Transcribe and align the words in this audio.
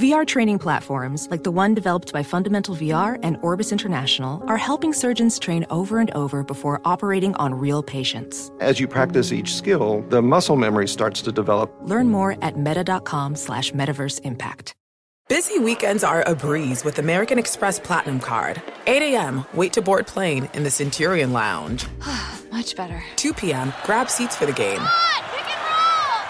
VR 0.00 0.26
training 0.26 0.58
platforms, 0.58 1.28
like 1.30 1.42
the 1.42 1.50
one 1.50 1.74
developed 1.74 2.10
by 2.10 2.22
Fundamental 2.22 2.74
VR 2.74 3.18
and 3.22 3.36
Orbis 3.42 3.70
International, 3.70 4.42
are 4.46 4.56
helping 4.56 4.94
surgeons 4.94 5.38
train 5.38 5.66
over 5.68 5.98
and 5.98 6.10
over 6.12 6.42
before 6.42 6.80
operating 6.86 7.34
on 7.34 7.52
real 7.52 7.82
patients. 7.82 8.50
As 8.60 8.80
you 8.80 8.88
practice 8.88 9.30
each 9.30 9.54
skill, 9.54 10.02
the 10.08 10.22
muscle 10.22 10.56
memory 10.56 10.88
starts 10.88 11.20
to 11.20 11.32
develop. 11.32 11.70
Learn 11.82 12.08
more 12.08 12.38
at 12.40 12.56
meta.com 12.56 13.36
slash 13.36 13.72
metaverse 13.72 14.22
impact. 14.22 14.74
Busy 15.28 15.58
weekends 15.58 16.02
are 16.02 16.22
a 16.26 16.34
breeze 16.34 16.82
with 16.82 16.98
American 16.98 17.38
Express 17.38 17.78
Platinum 17.78 18.20
Card. 18.20 18.62
8 18.86 19.02
a.m., 19.02 19.44
wait 19.52 19.74
to 19.74 19.82
board 19.82 20.06
plane 20.06 20.48
in 20.54 20.64
the 20.64 20.70
Centurion 20.70 21.34
Lounge. 21.34 21.86
Much 22.50 22.74
better. 22.74 23.04
2 23.16 23.34
p.m., 23.34 23.74
grab 23.84 24.08
seats 24.08 24.34
for 24.34 24.46
the 24.46 24.52
game. 24.52 24.80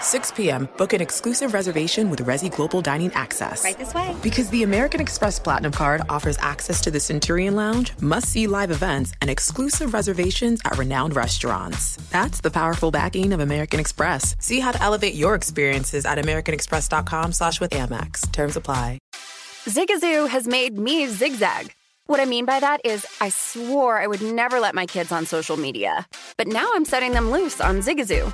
6 0.01 0.31
p.m., 0.31 0.67
book 0.77 0.93
an 0.93 1.01
exclusive 1.01 1.53
reservation 1.53 2.09
with 2.09 2.25
Resy 2.25 2.53
Global 2.53 2.81
Dining 2.81 3.13
Access. 3.13 3.63
Right 3.63 3.77
this 3.77 3.93
way. 3.93 4.15
Because 4.23 4.49
the 4.49 4.63
American 4.63 4.99
Express 4.99 5.39
Platinum 5.39 5.71
Card 5.71 6.01
offers 6.09 6.37
access 6.39 6.81
to 6.81 6.91
the 6.91 6.99
Centurion 6.99 7.55
Lounge, 7.55 7.93
must 8.01 8.27
see 8.27 8.47
live 8.47 8.71
events, 8.71 9.13
and 9.21 9.29
exclusive 9.29 9.93
reservations 9.93 10.59
at 10.65 10.77
renowned 10.77 11.15
restaurants. 11.15 11.97
That's 12.09 12.41
the 12.41 12.51
powerful 12.51 12.91
backing 12.91 13.31
of 13.33 13.39
American 13.39 13.79
Express. 13.79 14.35
See 14.39 14.59
how 14.59 14.71
to 14.71 14.81
elevate 14.81 15.13
your 15.13 15.35
experiences 15.35 16.05
at 16.05 16.17
AmericanExpress.com 16.17 17.33
slash 17.33 17.61
with 17.61 17.71
Amex. 17.71 18.31
Terms 18.31 18.55
apply. 18.55 18.97
Zigazoo 19.65 20.27
has 20.27 20.47
made 20.47 20.77
me 20.77 21.05
zigzag. 21.05 21.73
What 22.07 22.19
I 22.19 22.25
mean 22.25 22.45
by 22.45 22.59
that 22.59 22.81
is, 22.83 23.05
I 23.21 23.29
swore 23.29 23.99
I 24.01 24.07
would 24.07 24.23
never 24.23 24.59
let 24.59 24.73
my 24.73 24.87
kids 24.87 25.11
on 25.11 25.27
social 25.27 25.55
media. 25.55 26.07
But 26.35 26.47
now 26.47 26.67
I'm 26.73 26.83
setting 26.83 27.11
them 27.11 27.29
loose 27.29 27.61
on 27.61 27.81
Zigazoo. 27.81 28.33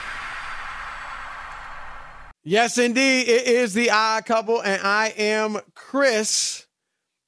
Yes, 2.43 2.79
indeed. 2.79 3.29
It 3.29 3.45
is 3.45 3.75
the 3.75 3.91
Odd 3.91 4.25
couple, 4.25 4.61
and 4.63 4.81
I 4.81 5.13
am 5.15 5.59
Chris, 5.75 6.65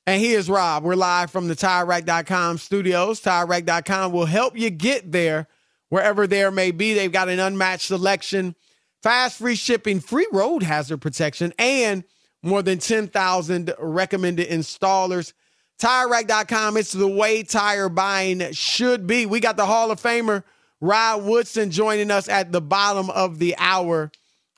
and 0.08 0.20
he 0.20 0.34
is 0.34 0.50
Rob. 0.50 0.84
We're 0.84 0.96
live 0.96 1.30
from 1.30 1.48
the 1.48 1.56
TireRack.com 1.56 2.58
studios. 2.58 3.22
TireRack.com 3.22 4.12
will 4.12 4.26
help 4.26 4.58
you 4.58 4.72
get 4.72 5.12
there 5.12 5.48
wherever 5.90 6.26
there 6.26 6.50
may 6.50 6.72
be. 6.72 6.96
They've 6.96 7.12
got 7.12 7.30
an 7.30 7.38
unmatched 7.38 7.90
selection, 7.90 8.56
fast 9.04 9.38
free 9.38 9.54
shipping, 9.54 10.00
free 10.00 10.28
road 10.32 10.64
hazard 10.64 10.98
protection, 10.98 11.54
and 11.60 12.04
more 12.42 12.64
than 12.64 12.80
10,000 12.80 13.72
recommended 13.78 14.50
installers. 14.50 15.34
TireRack.com, 15.80 16.76
it's 16.76 16.92
the 16.92 17.08
way 17.08 17.44
tire 17.44 17.88
buying 17.88 18.52
should 18.52 19.06
be. 19.06 19.28
We 19.28 19.40
got 19.40 19.58
the 19.58 19.68
Hall 19.68 19.92
of 19.92 20.02
Famer, 20.02 20.44
Rod 20.82 21.24
Woodson, 21.24 21.70
joining 21.70 22.10
us 22.10 22.28
at 22.28 22.52
the 22.52 22.62
bottom 22.62 23.12
of 23.12 23.38
the 23.38 23.56
hour. 23.60 24.12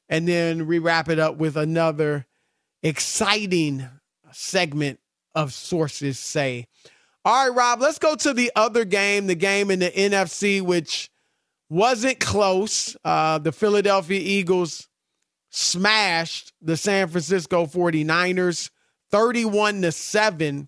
And 0.10 0.28
then 0.28 0.68
we 0.68 0.80
wrap 0.80 1.10
it 1.10 1.20
up 1.20 1.38
with 1.38 1.58
another 1.58 2.26
exciting 2.84 3.90
segment 4.32 5.00
of 5.34 5.54
Sources 5.54 6.20
Say. 6.20 6.68
All 7.24 7.48
right, 7.48 7.56
Rob, 7.56 7.82
let's 7.82 7.98
go 7.98 8.16
to 8.16 8.34
the 8.34 8.52
other 8.56 8.86
game, 8.86 9.26
the 9.26 9.36
game 9.36 9.72
in 9.72 9.80
the 9.80 9.90
NFC, 9.90 10.62
which 10.62 11.10
wasn't 11.70 12.20
close. 12.20 12.96
Uh, 13.04 13.40
the 13.40 13.52
Philadelphia 13.52 14.20
Eagles 14.22 14.88
smashed 15.50 16.54
the 16.62 16.78
San 16.78 17.08
Francisco 17.08 17.66
49ers 17.66 18.70
31 19.12 19.82
to 19.82 19.92
7. 19.92 20.68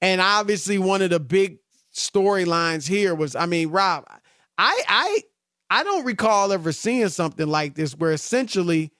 And 0.00 0.20
obviously, 0.20 0.78
one 0.78 1.02
of 1.02 1.10
the 1.10 1.18
big 1.18 1.58
storylines 1.92 2.86
here 2.86 3.14
was 3.14 3.34
I 3.34 3.46
mean, 3.46 3.70
Rob, 3.70 4.04
I, 4.56 4.82
I, 4.88 5.22
I 5.70 5.84
don't 5.84 6.04
recall 6.04 6.52
ever 6.52 6.72
seeing 6.72 7.08
something 7.08 7.46
like 7.46 7.74
this 7.74 7.92
where 7.96 8.12
essentially 8.12 8.90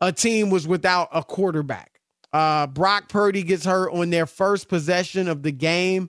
a 0.00 0.12
team 0.12 0.50
was 0.50 0.66
without 0.66 1.08
a 1.12 1.22
quarterback. 1.22 2.00
Uh, 2.32 2.66
Brock 2.66 3.08
Purdy 3.08 3.42
gets 3.42 3.64
hurt 3.64 3.92
on 3.92 4.10
their 4.10 4.26
first 4.26 4.68
possession 4.68 5.28
of 5.28 5.42
the 5.42 5.52
game. 5.52 6.08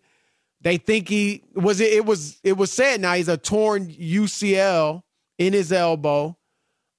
They 0.61 0.77
think 0.77 1.09
he 1.09 1.43
was 1.53 1.81
it, 1.81 1.91
it 1.91 2.05
was 2.05 2.39
it 2.43 2.57
was 2.57 2.71
said 2.71 3.01
now 3.01 3.13
he's 3.15 3.27
a 3.27 3.37
torn 3.37 3.87
UCL 3.87 5.03
in 5.37 5.51
his 5.53 5.73
elbow, 5.73 6.37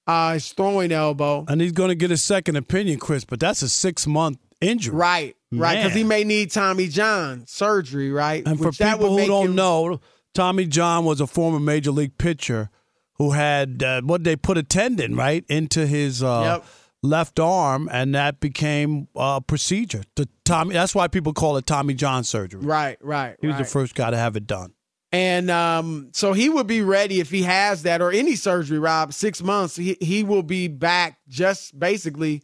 uh, 0.05 0.33
his 0.33 0.53
throwing 0.53 0.91
elbow, 0.91 1.45
and 1.47 1.59
he's 1.59 1.71
going 1.71 1.89
to 1.89 1.95
get 1.95 2.11
a 2.11 2.17
second 2.17 2.55
opinion, 2.57 2.99
Chris. 2.99 3.25
But 3.25 3.39
that's 3.39 3.63
a 3.63 3.69
six 3.69 4.05
month 4.05 4.37
injury, 4.61 4.95
right? 4.95 5.35
Right, 5.51 5.77
because 5.77 5.93
he 5.95 6.03
may 6.03 6.23
need 6.23 6.51
Tommy 6.51 6.87
John 6.87 7.45
surgery, 7.47 8.11
right? 8.11 8.45
And 8.45 8.59
Which 8.59 8.77
for 8.77 8.83
people 8.91 9.17
who 9.17 9.25
don't 9.25 9.45
him- 9.47 9.55
know, 9.55 9.99
Tommy 10.35 10.65
John 10.65 11.03
was 11.05 11.19
a 11.19 11.27
former 11.27 11.59
major 11.59 11.91
league 11.91 12.17
pitcher 12.19 12.69
who 13.15 13.31
had 13.31 13.81
uh, 13.83 14.01
what 14.01 14.23
they 14.23 14.35
put 14.35 14.57
a 14.57 14.63
tendon 14.63 15.15
right 15.15 15.45
into 15.47 15.87
his 15.87 16.21
uh, 16.21 16.59
yep. 16.59 16.65
left 17.01 17.39
arm, 17.39 17.89
and 17.91 18.13
that 18.15 18.39
became 18.39 19.07
a 19.15 19.41
procedure. 19.41 20.03
The 20.15 20.27
Tommy. 20.43 20.73
That's 20.73 20.93
why 20.93 21.07
people 21.07 21.33
call 21.33 21.57
it 21.57 21.65
Tommy 21.65 21.93
John 21.93 22.23
surgery. 22.23 22.61
Right, 22.61 22.97
right. 23.01 23.37
He 23.39 23.47
was 23.47 23.55
right. 23.55 23.63
the 23.63 23.69
first 23.69 23.95
guy 23.95 24.11
to 24.11 24.17
have 24.17 24.35
it 24.35 24.47
done. 24.47 24.73
And 25.11 25.49
um, 25.49 26.09
so 26.11 26.33
he 26.33 26.49
would 26.49 26.67
be 26.67 26.81
ready 26.81 27.21
if 27.21 27.31
he 27.31 27.43
has 27.43 27.83
that 27.83 28.01
or 28.01 28.11
any 28.11 28.35
surgery, 28.35 28.79
Rob. 28.79 29.13
Six 29.13 29.41
months, 29.41 29.77
he, 29.77 29.95
he 30.01 30.23
will 30.23 30.43
be 30.43 30.67
back 30.67 31.19
just 31.29 31.79
basically 31.79 32.43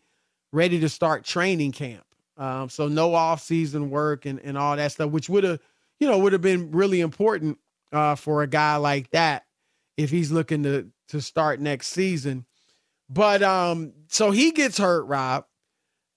ready 0.53 0.79
to 0.79 0.87
start 0.87 1.25
training 1.25 1.73
camp. 1.73 2.05
Um, 2.37 2.69
so 2.69 2.87
no 2.87 3.13
off 3.13 3.41
season 3.41 3.89
work 3.89 4.25
and, 4.25 4.39
and 4.39 4.57
all 4.57 4.77
that 4.77 4.93
stuff, 4.93 5.11
which 5.11 5.27
would 5.27 5.43
have, 5.43 5.59
you 5.99 6.07
know, 6.07 6.17
would 6.19 6.31
have 6.31 6.41
been 6.41 6.71
really 6.71 7.01
important 7.01 7.57
uh, 7.91 8.15
for 8.15 8.41
a 8.41 8.47
guy 8.47 8.77
like 8.77 9.09
that 9.11 9.43
if 10.03 10.09
he's 10.09 10.31
looking 10.31 10.63
to 10.63 10.91
to 11.09 11.21
start 11.21 11.59
next 11.59 11.87
season. 11.87 12.45
But 13.09 13.43
um, 13.43 13.93
so 14.07 14.31
he 14.31 14.51
gets 14.51 14.77
hurt, 14.77 15.03
Rob. 15.03 15.45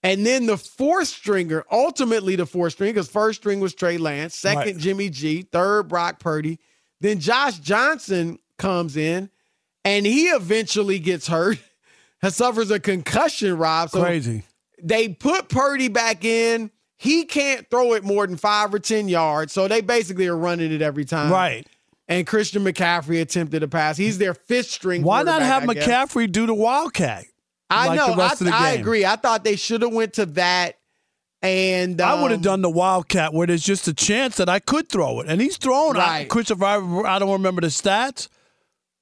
And 0.01 0.25
then 0.25 0.45
the 0.45 0.57
fourth 0.57 1.07
stringer, 1.07 1.65
ultimately 1.71 2.35
the 2.35 2.45
fourth 2.45 2.73
string, 2.73 2.93
because 2.93 3.09
first 3.09 3.41
string 3.41 3.59
was 3.59 3.73
Trey 3.73 3.97
Lance, 3.97 4.35
second 4.35 4.75
right. 4.75 4.77
Jimmy 4.77 5.09
G, 5.09 5.41
third 5.41 5.87
Brock 5.87 6.19
Purdy. 6.19 6.59
Then 7.01 7.19
Josh 7.19 7.57
Johnson 7.59 8.39
comes 8.57 8.95
in 8.95 9.29
and 9.83 10.05
he 10.05 10.27
eventually 10.27 10.99
gets 10.99 11.27
hurt, 11.27 11.57
suffers 12.29 12.71
a 12.71 12.79
concussion, 12.79 13.57
Rob. 13.57 13.89
So 13.89 14.01
Crazy. 14.01 14.43
They 14.81 15.09
put 15.09 15.49
Purdy 15.49 15.87
back 15.87 16.23
in. 16.23 16.71
He 16.97 17.25
can't 17.25 17.67
throw 17.69 17.93
it 17.93 18.03
more 18.03 18.25
than 18.27 18.37
five 18.37 18.73
or 18.73 18.79
10 18.79 19.09
yards. 19.09 19.51
So 19.51 19.67
they 19.67 19.81
basically 19.81 20.27
are 20.27 20.37
running 20.37 20.71
it 20.71 20.81
every 20.81 21.03
time. 21.03 21.31
Right 21.31 21.67
and 22.07 22.25
Christian 22.25 22.63
McCaffrey 22.63 23.21
attempted 23.21 23.63
a 23.63 23.67
pass. 23.67 23.97
He's 23.97 24.17
their 24.17 24.33
fifth 24.33 24.69
string. 24.69 25.03
Why 25.03 25.23
not 25.23 25.41
have 25.41 25.63
I 25.63 25.73
McCaffrey 25.73 26.31
do 26.31 26.45
the 26.45 26.53
wildcat? 26.53 27.25
I 27.69 27.87
like 27.87 27.97
know. 27.97 28.13
I, 28.21 28.35
I 28.51 28.71
agree. 28.71 29.05
I 29.05 29.15
thought 29.15 29.43
they 29.43 29.55
should 29.55 29.81
have 29.81 29.93
went 29.93 30.13
to 30.13 30.25
that. 30.27 30.77
And 31.41 32.01
um, 32.01 32.09
I 32.09 32.21
would 32.21 32.31
have 32.31 32.41
done 32.41 32.61
the 32.61 32.69
wildcat 32.69 33.33
where 33.33 33.45
there's 33.45 33.63
just 33.63 33.87
a 33.87 33.93
chance 33.93 34.37
that 34.37 34.49
I 34.49 34.59
could 34.59 34.89
throw 34.89 35.19
it, 35.19 35.27
and 35.27 35.39
he's 35.39 35.57
thrown. 35.57 35.95
Right. 35.95 36.21
I, 36.21 36.25
Christopher, 36.25 36.65
I, 36.65 37.15
I 37.15 37.19
don't 37.19 37.33
remember 37.33 37.61
the 37.61 37.67
stats, 37.67 38.29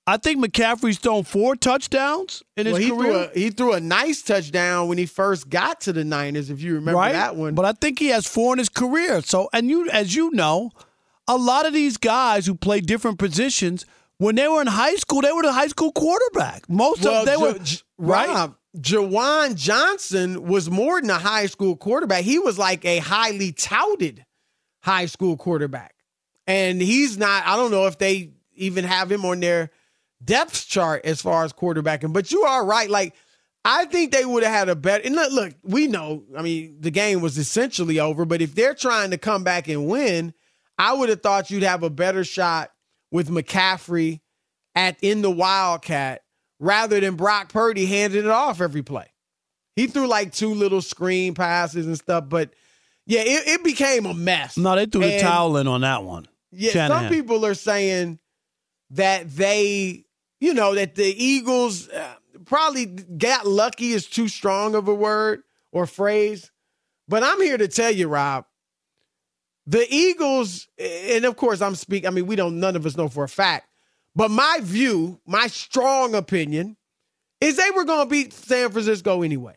I 0.06 0.18
think 0.18 0.44
McCaffrey's 0.44 1.00
thrown 1.00 1.24
four 1.24 1.56
touchdowns 1.56 2.44
in 2.58 2.66
his 2.66 2.74
well, 2.74 2.82
he 2.82 2.90
career. 2.90 3.02
Threw 3.02 3.22
a, 3.22 3.40
he 3.40 3.50
threw 3.52 3.74
a 3.74 3.80
nice 3.80 4.22
touchdown 4.22 4.90
when 4.90 4.98
he 4.98 5.06
first 5.06 5.50
got 5.50 5.82
to 5.82 5.94
the 5.94 6.04
Niners, 6.04 6.50
if 6.50 6.62
you 6.62 6.76
remember 6.76 7.00
right? 7.00 7.14
that 7.14 7.38
one. 7.38 7.56
But 7.56 7.66
I 7.66 7.72
think 7.72 8.00
he 8.00 8.08
has 8.08 8.28
four 8.28 8.54
in 8.54 8.60
his 8.60 8.70
career. 8.70 9.22
So, 9.22 9.50
and 9.54 9.70
you, 9.70 9.90
as 9.90 10.14
you 10.14 10.32
know, 10.32 10.72
a 11.28 11.38
lot 11.38 11.66
of 11.66 11.74
these 11.74 11.98
guys 11.98 12.46
who 12.46 12.56
play 12.56 12.82
different 12.82 13.20
positions, 13.20 13.86
when 14.18 14.36
they 14.36 14.48
were 14.48 14.62
in 14.62 14.68
high 14.68 14.96
school, 14.96 15.22
they 15.22 15.32
were 15.32 15.44
the 15.44 15.54
high 15.54 15.68
school 15.68 15.92
quarterback. 15.92 16.70
Most 16.70 17.04
well, 17.04 17.22
of 17.22 17.26
they 17.26 17.64
J- 17.64 17.82
were 17.98 18.08
right. 18.08 18.30
Rob, 18.30 18.56
Jawan 18.78 19.56
Johnson 19.56 20.44
was 20.44 20.70
more 20.70 21.00
than 21.00 21.10
a 21.10 21.20
high 21.20 21.46
school 21.46 21.76
quarterback. 21.76 22.24
He 22.24 22.40
was 22.40 22.58
like 22.58 22.84
a 22.86 22.98
highly 23.00 23.52
touted 23.52 24.26
high 24.82 25.06
school 25.06 25.38
quarterback. 25.38 25.96
And 26.48 26.82
he's 26.82 27.18
not, 27.18 27.46
I 27.46 27.56
don't 27.56 27.72
know 27.72 27.86
if 27.88 27.98
they 27.98 28.32
even 28.56 28.84
have 28.84 29.12
him 29.12 29.26
on 29.26 29.40
their 29.40 29.70
depth 30.24 30.68
chart 30.68 31.06
as 31.06 31.22
far 31.22 31.44
as 31.46 31.54
quarterbacking, 31.54 32.14
but 32.14 32.32
you 32.32 32.42
are 32.44 32.66
right. 32.66 32.90
Like, 32.90 33.16
I 33.66 33.86
think 33.86 34.12
they 34.12 34.26
would 34.26 34.44
have 34.44 34.54
had 34.54 34.70
a 34.70 34.76
better. 34.76 35.06
And 35.06 35.16
look, 35.16 35.54
we 35.64 35.88
know, 35.88 36.24
I 36.38 36.42
mean, 36.42 36.78
the 36.80 36.92
game 36.92 37.22
was 37.22 37.38
essentially 37.38 38.00
over, 38.00 38.26
but 38.26 38.42
if 38.42 38.56
they're 38.56 38.74
trying 38.74 39.12
to 39.12 39.18
come 39.18 39.44
back 39.44 39.70
and 39.70 39.88
win, 39.88 40.34
I 40.78 40.94
would 40.94 41.10
have 41.10 41.22
thought 41.22 41.52
you'd 41.52 41.64
have 41.64 41.84
a 41.84 41.90
better 41.90 42.24
shot 42.24 42.72
with 43.12 43.30
McCaffrey 43.30 44.22
at 44.76 44.98
in 45.02 45.22
the 45.22 45.32
Wildcat 45.32 46.24
rather 46.60 47.00
than 47.00 47.16
Brock 47.16 47.52
Purdy 47.52 47.86
handing 47.86 48.26
it 48.26 48.30
off 48.30 48.62
every 48.62 48.82
play. 48.82 49.08
He 49.76 49.88
threw 49.88 50.08
like 50.08 50.34
two 50.34 50.54
little 50.54 50.82
screen 50.82 51.34
passes 51.34 51.86
and 51.86 51.98
stuff, 51.98 52.26
but 52.28 52.54
yeah, 53.06 53.22
it, 53.22 53.48
it 53.48 53.64
became 53.64 54.06
a 54.06 54.14
mess. 54.14 54.58
No, 54.58 54.76
they 54.76 54.86
threw 54.86 55.02
the 55.02 55.20
towel 55.20 55.58
in 55.58 55.68
on 55.68 55.82
that 55.82 56.04
one. 56.04 56.28
Yeah, 56.52 56.72
Shanahan. 56.72 57.04
some 57.04 57.12
people 57.12 57.46
are 57.46 57.56
saying 57.56 58.20
that 58.92 59.30
they, 59.30 60.06
you 60.40 60.54
know, 60.54 60.76
that 60.76 60.96
the 60.96 61.04
Eagles 61.04 61.90
uh, 61.90 62.14
probably 62.46 62.86
got 62.86 63.48
lucky 63.48 63.92
is 63.92 64.08
too 64.08 64.28
strong 64.28 64.76
of 64.76 64.88
a 64.88 64.94
word 64.94 65.42
or 65.72 65.88
phrase. 65.88 66.52
But 67.08 67.24
I'm 67.24 67.42
here 67.42 67.58
to 67.58 67.68
tell 67.68 67.92
you, 67.92 68.08
Rob, 68.08 68.46
the 69.66 69.86
Eagles, 69.90 70.68
and 70.78 71.26
of 71.26 71.36
course 71.36 71.62
I'm 71.62 71.76
speaking, 71.76 72.08
I 72.08 72.12
mean, 72.12 72.26
we 72.26 72.36
don't, 72.36 72.60
none 72.60 72.76
of 72.76 72.86
us 72.86 72.98
know 72.98 73.08
for 73.08 73.24
a 73.24 73.30
fact, 73.30 73.68
but 74.16 74.30
my 74.30 74.60
view, 74.62 75.20
my 75.26 75.48
strong 75.48 76.16
opinion 76.16 76.78
is 77.42 77.58
they 77.58 77.72
were 77.72 77.86
going 77.86 78.06
to 78.06 78.10
beat 78.10 78.34
San 78.34 78.72
Francisco 78.72 79.22
anyway. 79.22 79.56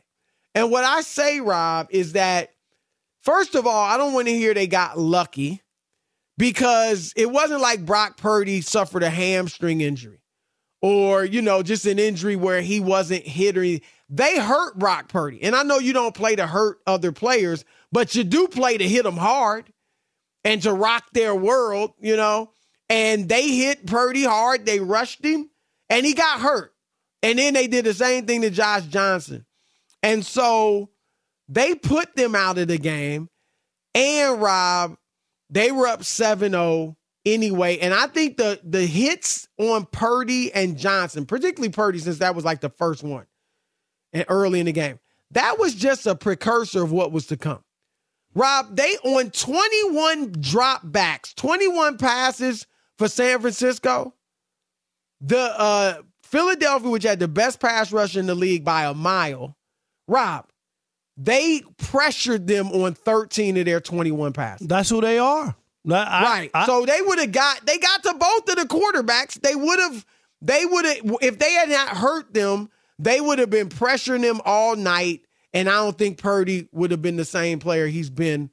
And 0.54 0.70
what 0.70 0.84
I 0.84 1.02
say, 1.02 1.40
Rob, 1.40 1.88
is 1.90 2.14
that 2.14 2.50
first 3.22 3.54
of 3.54 3.66
all, 3.66 3.84
I 3.84 3.96
don't 3.96 4.14
want 4.14 4.28
to 4.28 4.34
hear 4.34 4.54
they 4.54 4.66
got 4.66 4.98
lucky 4.98 5.62
because 6.38 7.12
it 7.16 7.30
wasn't 7.30 7.60
like 7.60 7.84
Brock 7.84 8.16
Purdy 8.16 8.60
suffered 8.60 9.02
a 9.02 9.10
hamstring 9.10 9.80
injury 9.80 10.22
or, 10.80 11.24
you 11.24 11.42
know, 11.42 11.62
just 11.62 11.86
an 11.86 11.98
injury 11.98 12.36
where 12.36 12.62
he 12.62 12.80
wasn't 12.80 13.26
hit 13.26 13.58
or 13.58 13.62
he, 13.62 13.82
they 14.08 14.38
hurt 14.38 14.78
Brock 14.78 15.08
Purdy. 15.08 15.42
And 15.42 15.54
I 15.54 15.62
know 15.62 15.78
you 15.78 15.92
don't 15.92 16.14
play 16.14 16.36
to 16.36 16.46
hurt 16.46 16.78
other 16.86 17.12
players, 17.12 17.64
but 17.92 18.14
you 18.14 18.24
do 18.24 18.48
play 18.48 18.78
to 18.78 18.88
hit 18.88 19.02
them 19.02 19.16
hard 19.16 19.72
and 20.46 20.62
to 20.62 20.72
rock 20.72 21.04
their 21.12 21.34
world, 21.34 21.92
you 22.00 22.16
know. 22.16 22.52
And 22.88 23.28
they 23.28 23.48
hit 23.48 23.84
Purdy 23.84 24.22
hard, 24.22 24.64
they 24.64 24.78
rushed 24.78 25.24
him, 25.24 25.50
and 25.90 26.06
he 26.06 26.14
got 26.14 26.40
hurt. 26.40 26.72
And 27.22 27.38
then 27.38 27.54
they 27.54 27.66
did 27.66 27.84
the 27.84 27.92
same 27.92 28.26
thing 28.26 28.42
to 28.42 28.50
Josh 28.50 28.84
Johnson. 28.84 29.44
And 30.04 30.24
so 30.24 30.90
they 31.48 31.74
put 31.74 32.14
them 32.14 32.36
out 32.36 32.58
of 32.58 32.68
the 32.68 32.78
game. 32.78 33.28
And 33.92 34.40
Rob, 34.40 34.96
they 35.50 35.72
were 35.72 35.88
up 35.88 36.02
7-0 36.02 36.94
anyway. 37.24 37.78
And 37.78 37.92
I 37.92 38.06
think 38.06 38.36
the 38.36 38.60
the 38.62 38.86
hits 38.86 39.48
on 39.58 39.86
Purdy 39.86 40.52
and 40.52 40.78
Johnson, 40.78 41.26
particularly 41.26 41.72
Purdy, 41.72 41.98
since 41.98 42.18
that 42.18 42.36
was 42.36 42.44
like 42.44 42.60
the 42.60 42.70
first 42.70 43.02
one 43.02 43.26
and 44.12 44.24
early 44.28 44.60
in 44.60 44.66
the 44.66 44.72
game, 44.72 45.00
that 45.32 45.58
was 45.58 45.74
just 45.74 46.06
a 46.06 46.14
precursor 46.14 46.84
of 46.84 46.92
what 46.92 47.10
was 47.10 47.26
to 47.26 47.36
come. 47.36 47.64
Rob, 48.36 48.76
they 48.76 48.96
on 49.02 49.30
21 49.30 50.32
dropbacks, 50.32 51.34
21 51.34 51.96
passes 51.96 52.66
for 52.98 53.08
San 53.08 53.40
Francisco. 53.40 54.12
The 55.22 55.38
uh 55.38 55.94
Philadelphia, 56.22 56.90
which 56.90 57.04
had 57.04 57.18
the 57.18 57.28
best 57.28 57.60
pass 57.60 57.90
rush 57.92 58.14
in 58.16 58.26
the 58.26 58.34
league 58.34 58.62
by 58.64 58.84
a 58.84 58.92
mile, 58.94 59.56
Rob, 60.06 60.46
they 61.16 61.62
pressured 61.78 62.46
them 62.46 62.68
on 62.72 62.92
13 62.94 63.56
of 63.56 63.64
their 63.64 63.80
21 63.80 64.34
passes. 64.34 64.66
That's 64.66 64.90
who 64.90 65.00
they 65.00 65.18
are. 65.18 65.56
I- 65.90 66.22
right. 66.24 66.50
I- 66.52 66.66
so 66.66 66.84
they 66.84 67.00
would 67.00 67.18
have 67.18 67.32
got 67.32 67.64
they 67.64 67.78
got 67.78 68.02
to 68.02 68.12
both 68.14 68.48
of 68.50 68.56
the 68.56 68.66
quarterbacks. 68.68 69.40
They 69.40 69.54
would 69.54 69.78
have 69.78 70.04
they 70.42 70.66
would 70.66 70.84
have 70.84 71.16
if 71.22 71.38
they 71.38 71.52
had 71.52 71.70
not 71.70 71.88
hurt 71.96 72.34
them, 72.34 72.68
they 72.98 73.20
would 73.20 73.38
have 73.38 73.48
been 73.50 73.70
pressuring 73.70 74.20
them 74.20 74.42
all 74.44 74.76
night. 74.76 75.22
And 75.56 75.68
I 75.68 75.74
don't 75.74 75.96
think 75.98 76.18
Purdy 76.18 76.68
would 76.72 76.90
have 76.90 77.02
been 77.02 77.16
the 77.16 77.24
same 77.24 77.58
player 77.58 77.86
he's 77.86 78.10
been 78.10 78.50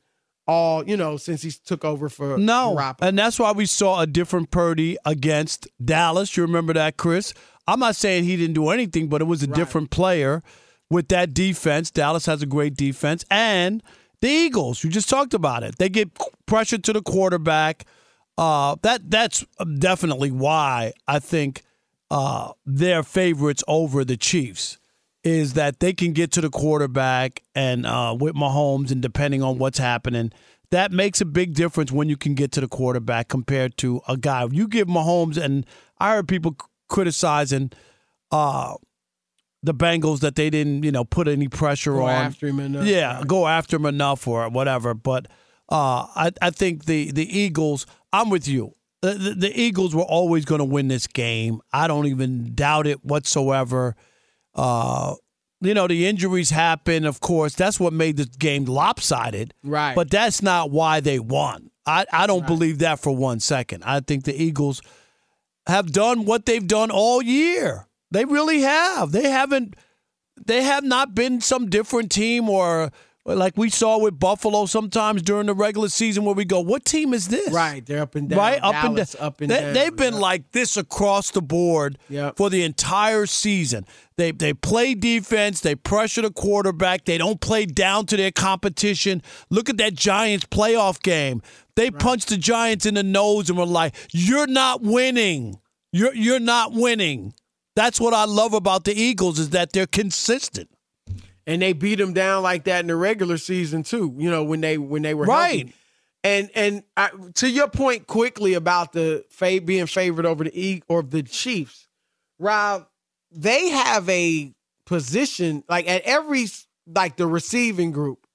all, 0.47 0.88
you 0.88 0.97
know, 0.97 1.17
since 1.17 1.41
he 1.41 1.51
took 1.51 1.85
over 1.85 2.09
for 2.09 2.38
No, 2.38 2.75
Garoppolo. 2.77 3.07
and 3.07 3.17
that's 3.17 3.39
why 3.39 3.51
we 3.51 3.65
saw 3.65 4.01
a 4.01 4.07
different 4.07 4.51
Purdy 4.51 4.97
against 5.05 5.67
Dallas. 5.83 6.35
You 6.35 6.44
remember 6.44 6.73
that, 6.73 6.97
Chris? 6.97 7.33
I'm 7.67 7.79
not 7.79 7.95
saying 7.95 8.25
he 8.25 8.35
didn't 8.35 8.55
do 8.55 8.69
anything, 8.69 9.07
but 9.07 9.21
it 9.21 9.25
was 9.25 9.41
a 9.41 9.47
different 9.47 9.89
player 9.89 10.44
with 10.89 11.07
that 11.09 11.33
defense. 11.33 11.91
Dallas 11.91 12.25
has 12.25 12.41
a 12.41 12.45
great 12.45 12.75
defense, 12.75 13.23
and 13.31 13.81
the 14.19 14.27
Eagles. 14.27 14.83
You 14.83 14.89
just 14.89 15.09
talked 15.09 15.33
about 15.33 15.63
it. 15.63 15.77
They 15.77 15.88
get 15.89 16.09
pressure 16.45 16.77
to 16.77 16.94
the 16.94 17.01
quarterback. 17.01 17.85
Uh, 18.38 18.75
that 18.81 19.09
that's 19.09 19.45
definitely 19.79 20.31
why 20.31 20.91
I 21.07 21.19
think 21.19 21.61
uh, 22.11 22.51
they're 22.65 23.03
favorites 23.03 23.63
over 23.67 24.03
the 24.03 24.17
Chiefs. 24.17 24.77
Is 25.23 25.53
that 25.53 25.79
they 25.79 25.93
can 25.93 26.11
get 26.11 26.31
to 26.33 26.41
the 26.41 26.49
quarterback 26.49 27.41
and 27.55 27.85
uh, 27.85 28.15
with 28.19 28.35
Mahomes, 28.35 28.91
and 28.91 29.01
depending 29.01 29.41
on 29.41 29.57
what's 29.57 29.77
happening, 29.77 30.33
that 30.71 30.91
makes 30.91 31.21
a 31.21 31.25
big 31.25 31.53
difference 31.53 31.93
when 31.93 32.09
you 32.09 32.17
can 32.17 32.33
get 32.35 32.51
to 32.53 32.61
the 32.61 32.67
quarterback 32.67 33.29
compared 33.29 33.77
to 33.77 34.01
a 34.09 34.17
guy. 34.17 34.45
You 34.51 34.67
give 34.67 34.87
Mahomes, 34.89 35.37
and 35.37 35.65
I 35.97 36.15
heard 36.15 36.27
people 36.27 36.57
criticizing 36.89 37.71
uh, 38.31 38.75
the 39.61 39.73
Bengals 39.73 40.19
that 40.19 40.35
they 40.35 40.49
didn't, 40.49 40.83
you 40.83 40.91
know, 40.91 41.05
put 41.05 41.29
any 41.29 41.47
pressure 41.47 41.93
Go 41.93 42.03
on. 42.03 42.09
after 42.25 42.47
him 42.47 42.59
enough. 42.59 42.85
Yeah, 42.85 43.17
Right. 43.19 43.27
go 43.27 43.47
after 43.47 43.77
him 43.77 43.85
enough 43.85 44.27
or 44.27 44.49
whatever. 44.49 44.93
But 44.93 45.27
uh, 45.69 46.05
I, 46.15 46.31
I 46.41 46.49
think 46.49 46.83
the 46.83 47.11
the 47.13 47.25
Eagles. 47.39 47.85
I'm 48.11 48.29
with 48.29 48.45
you. 48.45 48.75
The, 49.01 49.13
the, 49.13 49.29
the 49.35 49.59
Eagles 49.61 49.95
were 49.95 50.03
always 50.03 50.43
going 50.43 50.59
to 50.59 50.65
win 50.65 50.89
this 50.89 51.07
game. 51.07 51.61
I 51.71 51.87
don't 51.87 52.07
even 52.07 52.53
doubt 52.55 52.87
it 52.87 53.05
whatsoever. 53.05 53.95
Uh, 54.55 55.15
you 55.61 55.73
know, 55.73 55.88
the 55.88 56.05
injuries 56.05 56.49
happen. 56.49 57.06
Of 57.06 57.19
course, 57.21 57.56
that's 57.56 57.80
what 57.80 57.94
made 57.94 58.18
the 58.18 58.25
game 58.25 58.66
lopsided. 58.66 59.54
Right. 59.63 59.95
But 59.95 60.11
that's 60.11 60.42
not 60.42 60.71
why 60.71 60.99
they 60.99 61.19
won. 61.19 61.71
I, 61.85 62.06
I 62.11 62.28
don't 62.28 62.47
believe 62.47 62.80
that 62.80 62.99
for 62.99 63.16
one 63.16 63.39
second. 63.39 63.83
I 63.83 63.99
think 63.99 64.23
the 64.23 64.35
Eagles 64.35 64.81
have 65.68 65.92
done 65.92 66.25
what 66.25 66.45
they've 66.45 66.66
done 66.66 66.92
all 66.92 67.21
year. 67.21 67.87
They 68.11 68.25
really 68.25 68.61
have. 68.61 69.11
They 69.11 69.30
haven't. 69.30 69.75
They 70.45 70.63
have 70.63 70.83
not 70.83 71.16
been 71.16 71.42
some 71.42 71.69
different 71.69 72.11
team 72.11 72.49
or 72.49 72.92
like 73.25 73.53
we 73.56 73.69
saw 73.69 73.97
with 73.97 74.19
Buffalo 74.19 74.65
sometimes 74.65 75.21
during 75.21 75.45
the 75.47 75.53
regular 75.53 75.87
season 75.87 76.25
where 76.25 76.35
we 76.35 76.44
go, 76.44 76.59
"What 76.59 76.83
team 76.83 77.13
is 77.13 77.30
this?" 77.30 77.51
Right, 77.53 77.85
they're 77.85 78.01
up 78.01 78.15
and 78.15 78.27
down. 78.30 78.37
right 78.39 78.61
up 78.61 78.83
and 78.83 78.95
down. 78.97 79.06
up 79.19 79.39
and 79.39 79.49
they, 79.49 79.59
down. 79.61 79.73
They've 79.73 79.95
been 79.95 80.13
Yep. 80.15 80.21
like 80.21 80.51
this 80.51 80.75
across 80.75 81.31
the 81.31 81.42
board 81.42 81.97
Yep. 82.09 82.35
for 82.35 82.49
the 82.49 82.63
entire 82.63 83.25
season. 83.25 83.85
They 84.18 84.31
they 84.31 84.53
play 84.53 84.94
defense. 84.94 85.61
They 85.61 85.75
pressure 85.75 86.21
the 86.21 86.31
quarterback. 86.31 87.06
They 87.06 87.18
don't 87.18 87.39
play 87.39 87.65
down 87.65 88.06
to 88.07 88.18
their 88.18 88.31
competition. 88.31 89.21
Look 89.49 89.69
at 89.69 89.77
that 89.77 89.94
Giants 89.95 90.45
playoff 90.51 91.01
game. 91.01 91.42
They 91.75 91.92
punched 91.92 92.27
the 92.27 92.37
Giants 92.37 92.85
in 92.85 92.95
the 92.95 93.03
nose 93.03 93.49
and 93.49 93.57
were 93.57 93.65
like, 93.65 93.95
"You're 94.11 94.47
not 94.47 94.81
winning. 94.81 95.56
You're 95.94 96.13
you're 96.13 96.39
not 96.42 96.73
winning." 96.73 97.33
That's 97.75 97.99
what 97.99 98.13
I 98.13 98.25
love 98.25 98.53
about 98.53 98.83
the 98.83 98.94
Eagles 98.94 99.39
is 99.39 99.49
that 99.51 99.71
they're 99.71 99.87
consistent. 99.87 100.69
And 101.45 101.62
they 101.62 101.73
beat 101.73 101.95
them 101.95 102.14
down 102.14 102.42
like 102.44 102.64
that 102.66 102.80
in 102.81 102.88
the 102.88 102.95
regular 102.95 103.38
season 103.38 103.83
too. 103.83 104.16
You 104.18 104.30
know 104.30 104.44
when 104.44 104.62
they 104.62 104.78
when 104.78 105.02
they 105.02 105.14
were 105.14 105.26
Right. 105.26 105.57
healthy. 105.59 105.73
And 106.23 106.50
and 106.56 106.83
I, 106.95 107.09
to 107.35 107.50
your 107.50 107.68
point 107.68 108.07
quickly 108.07 108.54
about 108.54 108.94
the 108.94 109.26
being 109.66 109.88
favored 109.88 110.26
over 110.26 110.45
the 110.45 110.57
E 110.57 110.81
or 110.88 111.04
the 111.04 111.21
Chiefs, 111.23 111.88
Rob, 112.40 112.88
they 113.31 113.69
have 113.69 114.07
a 114.09 114.54
position 114.85 115.64
like 115.68 115.88
at 115.90 116.02
every 116.04 116.45
like 116.88 117.18
the 117.18 117.28
receiving 117.28 117.92
group. 117.92 118.26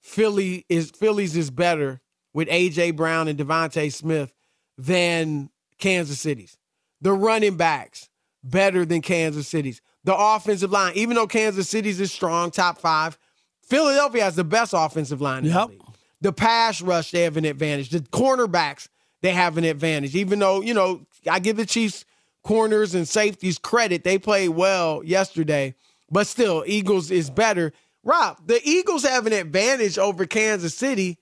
Philly 0.00 0.64
is 0.68 0.90
Phillies 0.92 1.36
is 1.36 1.50
better 1.50 2.00
with 2.32 2.48
AJ 2.48 2.96
Brown 2.96 3.28
and 3.28 3.38
DeVonta 3.38 3.92
Smith 3.92 4.32
than 4.78 5.50
Kansas 5.78 6.20
City's. 6.20 6.56
The 7.02 7.12
running 7.12 7.56
backs 7.56 8.08
better 8.42 8.84
than 8.86 9.02
Kansas 9.02 9.48
City's. 9.48 9.82
The 10.06 10.16
offensive 10.16 10.70
line, 10.70 10.92
even 10.94 11.16
though 11.16 11.26
Kansas 11.26 11.68
City's 11.68 11.98
is 12.00 12.12
strong, 12.12 12.52
top 12.52 12.78
five, 12.78 13.18
Philadelphia 13.62 14.22
has 14.22 14.36
the 14.36 14.44
best 14.44 14.72
offensive 14.74 15.20
line. 15.20 15.44
In 15.44 15.50
Yep. 15.52 15.66
the, 15.66 15.72
league. 15.72 15.82
the 16.20 16.32
pass 16.32 16.80
rush, 16.80 17.10
they 17.10 17.22
have 17.22 17.36
an 17.36 17.44
advantage. 17.44 17.90
The 17.90 17.98
cornerbacks, 18.00 18.86
they 19.22 19.32
have 19.32 19.58
an 19.58 19.64
advantage. 19.64 20.14
Even 20.14 20.38
though 20.38 20.60
you 20.62 20.74
know, 20.74 21.04
I 21.28 21.40
give 21.40 21.56
the 21.56 21.66
Chiefs 21.66 22.04
corners 22.44 22.94
and 22.94 23.08
safeties 23.08 23.58
credit. 23.58 24.04
They 24.04 24.18
played 24.18 24.50
well 24.50 25.02
yesterday, 25.04 25.74
but 26.08 26.28
still, 26.28 26.62
Eagles 26.68 27.10
is 27.10 27.28
better. 27.28 27.72
Rob, 28.04 28.38
the 28.46 28.60
Eagles 28.62 29.02
have 29.02 29.26
an 29.26 29.32
advantage 29.32 29.98
over 29.98 30.24
Kansas 30.26 30.72
City 30.72 31.18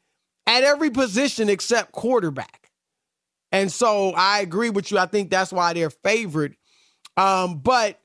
at 0.47 0.63
every 0.63 0.91
position 0.91 1.49
except 1.49 1.93
quarterback. 1.93 2.71
And 3.51 3.73
so 3.73 4.13
I 4.15 4.41
agree 4.41 4.69
with 4.69 4.91
you. 4.91 4.99
I 4.99 5.07
think 5.07 5.31
that's 5.31 5.51
why 5.51 5.73
they're 5.73 5.89
favored. 5.89 6.57
Um, 7.17 7.61
but 7.61 7.99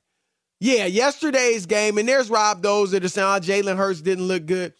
yeah, 0.60 0.84
yesterday's 0.84 1.64
game, 1.64 1.96
and 1.96 2.06
there's 2.06 2.28
Rob 2.28 2.62
those 2.62 2.90
that 2.90 3.04
are 3.04 3.08
saying, 3.08 3.26
oh, 3.26 3.40
Jalen 3.40 3.76
Hurts 3.76 4.02
didn't 4.02 4.28
look 4.28 4.44
good. 4.44 4.74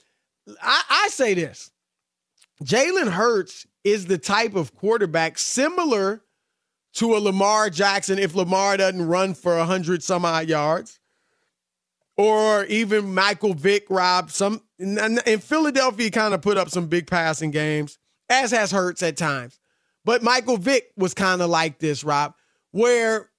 I, 0.62 0.82
I 0.88 1.08
say 1.08 1.34
this 1.34 1.70
Jalen 2.62 3.10
Hurts 3.10 3.66
is 3.82 4.06
the 4.06 4.18
type 4.18 4.54
of 4.54 4.74
quarterback 4.74 5.38
similar 5.38 6.22
to 6.94 7.16
a 7.16 7.18
Lamar 7.18 7.70
Jackson 7.70 8.18
if 8.18 8.34
Lamar 8.34 8.76
doesn't 8.76 9.06
run 9.06 9.34
for 9.34 9.56
100 9.56 10.02
some 10.02 10.24
odd 10.24 10.48
yards. 10.48 10.98
Or 12.16 12.64
even 12.64 13.14
Michael 13.14 13.54
Vick, 13.54 13.86
Rob. 13.88 14.30
Some 14.30 14.60
in 14.78 15.38
Philadelphia 15.38 16.10
kind 16.10 16.34
of 16.34 16.42
put 16.42 16.58
up 16.58 16.68
some 16.68 16.86
big 16.86 17.06
passing 17.06 17.50
games, 17.50 17.98
as 18.28 18.50
has 18.50 18.70
Hurts 18.70 19.02
at 19.02 19.16
times. 19.16 19.58
But 20.04 20.22
Michael 20.22 20.58
Vick 20.58 20.92
was 20.96 21.14
kind 21.14 21.40
of 21.40 21.48
like 21.48 21.78
this, 21.78 22.04
Rob, 22.04 22.34
where 22.72 23.30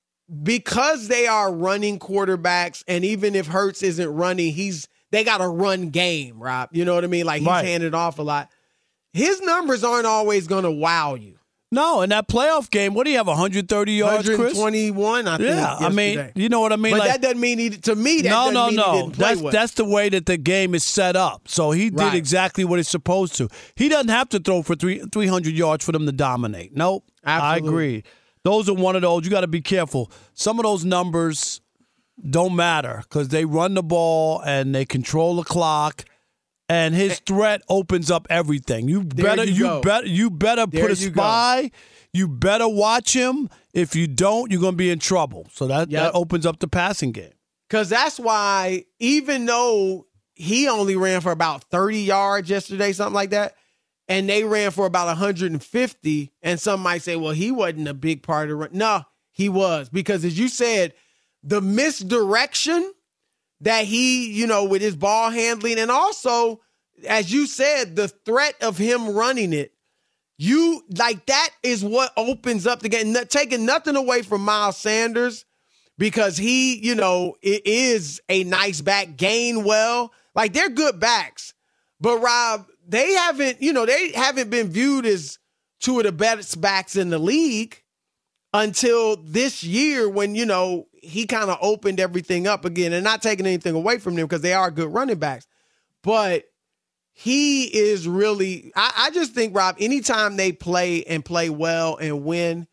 because 0.44 1.08
they 1.08 1.28
are 1.28 1.54
running 1.54 2.00
quarterbacks, 2.00 2.84
and 2.88 3.04
even 3.04 3.36
if 3.36 3.48
Hurts 3.48 3.84
isn't 3.84 4.10
running, 4.10 4.54
he's 4.54 4.88
they 5.12 5.24
got 5.24 5.42
a 5.42 5.48
run 5.48 5.90
game, 5.90 6.42
Rob. 6.42 6.70
You 6.72 6.86
know 6.86 6.96
what 6.96 7.04
I 7.04 7.08
mean? 7.08 7.26
Like 7.26 7.40
he's 7.40 7.48
right. 7.48 7.66
handed 7.66 7.94
off 7.94 8.20
a 8.20 8.24
lot. 8.24 8.50
His 9.14 9.42
numbers 9.42 9.84
aren't 9.84 10.06
always 10.06 10.48
going 10.48 10.64
to 10.64 10.72
wow 10.72 11.16
you. 11.16 11.38
No, 11.74 12.02
in 12.02 12.10
that 12.10 12.28
playoff 12.28 12.70
game, 12.70 12.94
what 12.94 13.06
do 13.06 13.12
you 13.12 13.18
have? 13.18 13.28
130 13.28 13.94
yards, 13.94 14.28
121, 14.28 15.26
I 15.26 15.38
think. 15.38 15.48
Yeah, 15.48 15.56
yesterday. 15.56 15.86
I 15.86 15.90
mean, 15.90 16.32
you 16.36 16.50
know 16.50 16.60
what 16.60 16.74
I 16.74 16.76
mean. 16.76 16.92
But 16.92 17.00
like, 17.00 17.12
that 17.12 17.22
doesn't 17.22 17.40
mean 17.40 17.60
he. 17.60 17.70
To 17.70 17.96
me, 17.96 18.22
that 18.24 18.30
no, 18.30 18.50
no, 18.52 18.70
no. 18.70 19.10
that's 19.10 19.40
well. 19.40 19.54
that's 19.54 19.74
the 19.76 19.86
way 19.86 20.10
that 20.10 20.26
the 20.26 20.36
game 20.36 20.76
is 20.76 20.84
set 20.84 21.16
up. 21.16 21.48
So 21.48 21.72
he 21.72 21.90
did 21.90 22.14
exactly 22.14 22.66
what 22.66 22.80
he's 22.80 22.90
supposed 22.90 23.36
to. 23.36 23.48
He 23.76 23.88
doesn't 23.88 24.10
have 24.10 24.28
to 24.30 24.40
throw 24.40 24.64
for 24.64 24.76
three 24.76 25.02
300 25.14 25.54
yards 25.54 25.86
for 25.86 25.94
them 25.94 26.06
to 26.06 26.12
dominate. 26.12 26.76
Nope, 26.76 27.06
Absolutely. 27.24 27.70
I 27.70 27.72
agree. 27.72 28.04
Those 28.44 28.70
are 28.70 28.74
one 28.74 28.96
of 28.96 29.02
those. 29.02 29.24
You 29.24 29.32
got 29.32 29.42
to 29.42 29.48
be 29.48 29.62
careful. 29.62 30.12
Some 30.34 30.60
of 30.60 30.64
those 30.64 30.84
numbers 30.84 31.62
don't 32.30 32.56
matter 32.56 33.04
because 33.04 33.30
they 33.30 33.46
run 33.46 33.74
the 33.74 33.84
ball 33.84 34.42
and 34.42 34.74
they 34.74 34.86
control 34.86 35.36
the 35.36 35.44
clock 35.44 36.06
and 36.72 36.96
his 36.96 37.14
eh. 37.14 37.24
threat 37.26 37.62
opens 37.68 38.10
up 38.10 38.28
everything. 38.30 38.88
You 38.88 39.04
better 39.04 39.44
you, 39.44 39.76
you 39.76 39.82
better 39.82 40.08
you 40.08 40.30
better 40.30 40.66
there 40.66 40.84
put 40.84 40.92
a 40.92 40.96
spy. 40.96 41.64
Go. 41.64 41.70
You 42.14 42.28
better 42.28 42.68
watch 42.68 43.14
him. 43.14 43.50
If 43.74 43.96
you 43.96 44.08
don't, 44.08 44.52
you're 44.52 44.60
going 44.60 44.74
to 44.74 44.78
be 44.78 44.90
in 44.90 45.00
trouble. 45.00 45.48
So 45.52 45.68
that 45.68 45.90
yep. 45.92 46.04
that 46.04 46.18
opens 46.18 46.46
up 46.46 46.60
the 46.60 46.68
passing 46.68 47.12
game. 47.12 47.34
Cuz 47.70 47.90
that's 47.90 48.20
why 48.20 48.86
even 49.00 49.46
though 49.46 50.08
he 50.34 50.68
only 50.70 50.96
ran 50.96 51.22
for 51.22 51.32
about 51.32 51.66
30 51.66 52.02
yards 52.02 52.50
yesterday 52.50 52.94
something 52.94 53.14
like 53.14 53.32
that 53.32 53.56
and 54.12 54.30
they 54.30 54.44
ran 54.44 54.72
for 54.72 54.86
about 54.86 55.08
150 55.08 56.32
and 56.42 56.60
some 56.60 56.82
might 56.82 57.02
say 57.02 57.16
well 57.16 57.32
he 57.32 57.52
wasn't 57.52 57.88
a 57.88 57.94
big 57.94 58.24
part 58.24 58.46
of 58.46 58.50
the 58.50 58.56
run. 58.56 58.70
No, 58.74 59.04
he 59.32 59.50
was 59.50 59.90
because 59.90 60.26
as 60.26 60.38
you 60.38 60.48
said 60.48 60.94
the 61.44 61.62
misdirection 61.62 62.94
that 63.62 63.86
he, 63.86 64.32
you 64.32 64.48
know, 64.48 64.66
with 64.66 64.82
his 64.82 64.96
ball 64.96 65.30
handling 65.30 65.80
and 65.80 65.92
also, 65.92 66.62
as 67.08 67.32
you 67.32 67.48
said, 67.48 67.96
the 67.96 68.08
threat 68.08 68.56
of 68.62 68.78
him 68.78 69.10
running 69.10 69.54
it. 69.54 69.74
You 70.38 70.84
like 70.98 71.28
that 71.28 71.50
is 71.62 71.84
what 71.84 72.12
opens 72.18 72.66
up 72.66 72.80
the 72.80 72.90
game. 72.90 73.14
taking 73.30 73.66
nothing 73.66 73.96
away 73.96 74.24
from 74.24 74.44
Miles 74.44 74.78
Sanders 74.78 75.46
because 76.00 76.38
he, 76.38 76.80
you 76.80 76.96
know, 76.96 77.36
it 77.44 77.62
is 77.66 78.22
a 78.28 78.44
nice 78.44 78.82
back, 78.82 79.10
Gainwell, 79.18 80.10
Like 80.34 80.54
they're 80.54 80.70
good 80.70 81.00
backs. 81.00 81.54
But 82.00 82.18
Rob, 82.18 82.66
they 82.92 83.14
haven't, 83.14 83.62
you 83.62 83.72
know, 83.72 83.86
they 83.86 84.12
haven't 84.12 84.50
been 84.50 84.68
viewed 84.68 85.06
as 85.06 85.40
two 85.80 85.98
of 86.00 86.06
the 86.06 86.12
best 86.12 86.60
backs 86.60 86.98
in 86.98 87.10
the 87.10 87.18
league 87.18 87.82
until 88.54 89.16
this 89.16 89.64
year 89.64 90.10
when, 90.10 90.36
you 90.36 90.46
know, 90.46 90.88
he 91.02 91.26
kind 91.26 91.50
of 91.50 91.58
opened 91.62 92.02
everything 92.02 92.48
up 92.48 92.66
again 92.66 92.92
and 92.92 93.04
not 93.04 93.22
taking 93.22 93.46
anything 93.46 93.76
away 93.76 93.98
from 93.98 94.16
them 94.16 94.26
because 94.26 94.42
they 94.42 94.54
are 94.54 94.70
good 94.70 94.94
running 94.94 95.18
backs. 95.18 95.48
But 96.04 96.44
he 97.14 97.64
is 97.64 98.10
really, 98.10 98.74
I, 98.76 98.92
I 98.98 99.12
just 99.12 99.34
think, 99.34 99.56
Rob, 99.56 99.78
anytime 99.80 100.36
they 100.36 100.52
play 100.52 101.06
and 101.06 101.24
play 101.24 101.50
well 101.50 101.96
and 101.96 102.26
win, 102.26 102.68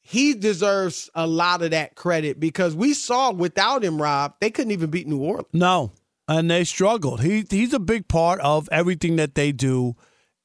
he 0.00 0.32
deserves 0.32 1.10
a 1.14 1.26
lot 1.26 1.60
of 1.62 1.72
that 1.72 1.96
credit 1.96 2.40
because 2.40 2.74
we 2.74 2.94
saw 2.94 3.30
without 3.30 3.84
him, 3.84 4.00
Rob, 4.00 4.36
they 4.40 4.50
couldn't 4.50 4.72
even 4.72 4.90
beat 4.90 5.06
New 5.06 5.18
Orleans. 5.18 5.48
No, 5.52 5.92
and 6.30 6.48
they 6.48 6.62
struggled. 6.62 7.20
He 7.20 7.44
he's 7.50 7.74
a 7.74 7.80
big 7.80 8.06
part 8.06 8.40
of 8.40 8.68
everything 8.70 9.16
that 9.16 9.34
they 9.34 9.50
do, 9.50 9.96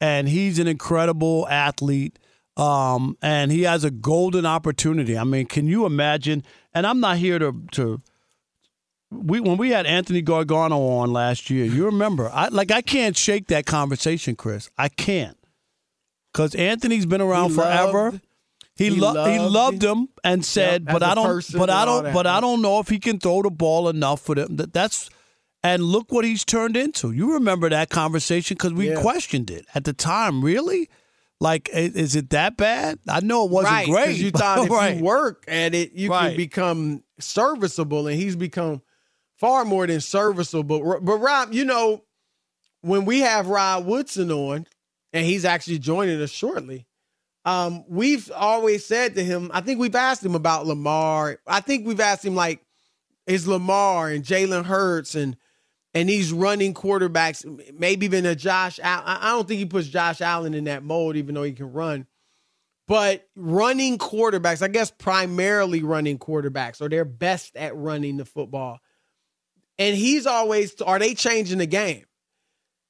and 0.01 0.27
he's 0.27 0.57
an 0.59 0.67
incredible 0.67 1.47
athlete. 1.47 2.17
Um, 2.57 3.17
and 3.21 3.51
he 3.51 3.63
has 3.63 3.83
a 3.83 3.91
golden 3.91 4.45
opportunity. 4.45 5.17
I 5.17 5.25
mean, 5.25 5.45
can 5.45 5.67
you 5.67 5.85
imagine? 5.85 6.43
And 6.73 6.87
I'm 6.87 6.99
not 6.99 7.17
here 7.17 7.37
to 7.37 7.63
to 7.73 8.01
we 9.11 9.39
when 9.39 9.57
we 9.57 9.69
had 9.69 9.85
Anthony 9.85 10.21
Gargano 10.23 10.81
on 10.87 11.13
last 11.13 11.49
year. 11.49 11.65
You 11.65 11.85
remember? 11.85 12.31
I 12.33 12.47
like 12.47 12.71
I 12.71 12.81
can't 12.81 13.15
shake 13.15 13.47
that 13.47 13.67
conversation, 13.67 14.35
Chris. 14.35 14.69
I 14.77 14.89
can't 14.89 15.37
because 16.33 16.55
Anthony's 16.55 17.05
been 17.05 17.21
around 17.21 17.49
he 17.51 17.57
forever. 17.57 18.03
Loved, 18.05 18.21
he, 18.75 18.85
he, 18.85 18.99
lo- 18.99 19.13
loved, 19.13 19.31
he 19.31 19.39
loved 19.39 19.83
him 19.83 20.09
and 20.23 20.43
said, 20.43 20.83
yep, 20.85 20.93
"But 20.93 21.03
I 21.03 21.13
don't, 21.13 21.45
but 21.53 21.69
I 21.69 21.85
don't, 21.85 22.11
but 22.11 22.25
I 22.25 22.41
don't 22.41 22.61
know 22.61 22.79
if 22.79 22.89
he 22.89 22.99
can 22.99 23.19
throw 23.19 23.41
the 23.43 23.51
ball 23.51 23.87
enough 23.87 24.21
for 24.21 24.33
them." 24.35 24.55
That, 24.55 24.73
that's 24.73 25.09
and 25.65 25.81
look 25.81 26.11
what 26.11 26.23
he's 26.23 26.45
turned 26.45 26.77
into. 26.77 27.11
You 27.11 27.33
remember 27.33 27.69
that 27.69 27.89
conversation 27.89 28.53
because 28.53 28.73
we 28.73 28.89
yeah. 28.89 29.01
questioned 29.01 29.49
it 29.49 29.65
at 29.73 29.83
the 29.83 29.93
time. 29.93 30.43
Really? 30.43 30.89
Like, 31.39 31.69
is 31.73 32.15
it 32.15 32.29
that 32.29 32.55
bad? 32.55 32.99
I 33.09 33.21
know 33.21 33.45
it 33.45 33.51
wasn't 33.51 33.73
right, 33.73 33.87
great. 33.87 34.17
You 34.17 34.29
thought 34.31 34.59
if 34.59 34.69
right. 34.69 34.97
you 34.97 35.03
work 35.03 35.43
at 35.47 35.73
it, 35.73 35.93
you 35.93 36.11
right. 36.11 36.29
could 36.29 36.37
become 36.37 37.03
serviceable, 37.19 38.07
and 38.07 38.15
he's 38.15 38.35
become 38.35 38.83
far 39.37 39.65
more 39.65 39.87
than 39.87 40.01
serviceable. 40.01 40.79
But, 40.79 41.03
but 41.03 41.17
Rob, 41.17 41.51
you 41.51 41.65
know, 41.65 42.03
when 42.81 43.05
we 43.05 43.21
have 43.21 43.47
Rod 43.47 43.87
Woodson 43.87 44.31
on, 44.31 44.67
and 45.13 45.25
he's 45.25 45.45
actually 45.45 45.79
joining 45.79 46.21
us 46.21 46.29
shortly, 46.29 46.85
um, 47.43 47.83
we've 47.87 48.31
always 48.31 48.85
said 48.85 49.15
to 49.15 49.23
him, 49.23 49.49
I 49.51 49.61
think 49.61 49.79
we've 49.79 49.95
asked 49.95 50.23
him 50.23 50.35
about 50.35 50.67
Lamar. 50.67 51.39
I 51.47 51.59
think 51.59 51.87
we've 51.87 51.99
asked 51.99 52.23
him 52.23 52.35
like, 52.35 52.61
is 53.25 53.47
Lamar 53.47 54.09
and 54.09 54.23
Jalen 54.23 54.65
Hurts 54.65 55.15
and 55.15 55.35
and 55.95 56.09
these 56.09 56.33
running 56.33 56.73
quarterbacks, 56.73 57.45
maybe 57.73 58.05
even 58.05 58.25
a 58.25 58.35
Josh 58.35 58.81
Allen. 58.83 59.03
I 59.07 59.29
don't 59.29 59.47
think 59.47 59.59
he 59.59 59.65
puts 59.65 59.87
Josh 59.87 60.19
Allen 60.19 60.53
in 60.53 60.65
that 60.65 60.83
mold, 60.83 61.15
even 61.15 61.33
though 61.33 61.43
he 61.43 61.53
can 61.53 61.71
run. 61.71 62.05
But 62.87 63.27
running 63.35 63.97
quarterbacks, 63.97 64.61
I 64.61 64.67
guess 64.67 64.91
primarily 64.91 65.81
running 65.81 66.19
quarterbacks, 66.19 66.81
are 66.81 66.89
they're 66.89 67.05
best 67.05 67.55
at 67.55 67.75
running 67.75 68.17
the 68.17 68.25
football. 68.25 68.79
And 69.79 69.95
he's 69.95 70.27
always, 70.27 70.79
are 70.81 70.99
they 70.99 71.15
changing 71.15 71.57
the 71.57 71.65
game 71.65 72.05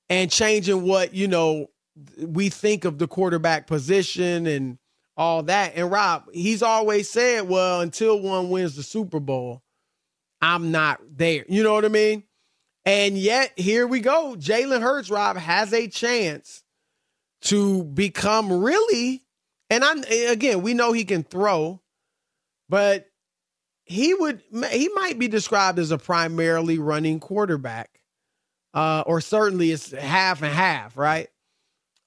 and 0.09 0.29
changing 0.29 0.81
what, 0.81 1.13
you 1.13 1.27
know, 1.27 1.67
we 2.17 2.49
think 2.49 2.85
of 2.85 2.97
the 2.97 3.07
quarterback 3.07 3.67
position 3.67 4.47
and 4.47 4.79
all 5.15 5.43
that. 5.43 5.73
And 5.75 5.91
Rob, 5.91 6.25
he's 6.33 6.61
always 6.61 7.09
said, 7.09 7.47
well, 7.47 7.81
until 7.81 8.19
one 8.19 8.49
wins 8.49 8.75
the 8.75 8.83
Super 8.83 9.19
Bowl, 9.19 9.61
I'm 10.41 10.71
not 10.71 10.99
there. 11.15 11.45
You 11.47 11.63
know 11.63 11.73
what 11.73 11.85
I 11.85 11.89
mean? 11.89 12.23
And 12.85 13.17
yet, 13.17 13.51
here 13.55 13.87
we 13.87 13.99
go. 13.99 14.35
Jalen 14.37 14.81
Hurts, 14.81 15.09
Rob, 15.09 15.37
has 15.37 15.73
a 15.73 15.87
chance 15.87 16.63
to 17.41 17.83
become 17.83 18.51
really, 18.51 19.23
and 19.69 19.83
I 19.83 19.95
again, 20.29 20.61
we 20.61 20.73
know 20.73 20.93
he 20.93 21.03
can 21.03 21.23
throw, 21.23 21.81
but 22.69 23.07
he 23.85 24.13
would 24.13 24.41
he 24.71 24.89
might 24.89 25.17
be 25.17 25.27
described 25.27 25.79
as 25.79 25.91
a 25.91 25.97
primarily 25.97 26.77
running 26.79 27.19
quarterback. 27.19 27.89
Uh, 28.73 29.03
or 29.05 29.21
certainly 29.21 29.71
it's 29.71 29.91
half 29.91 30.41
and 30.41 30.53
half, 30.53 30.97
right? 30.97 31.29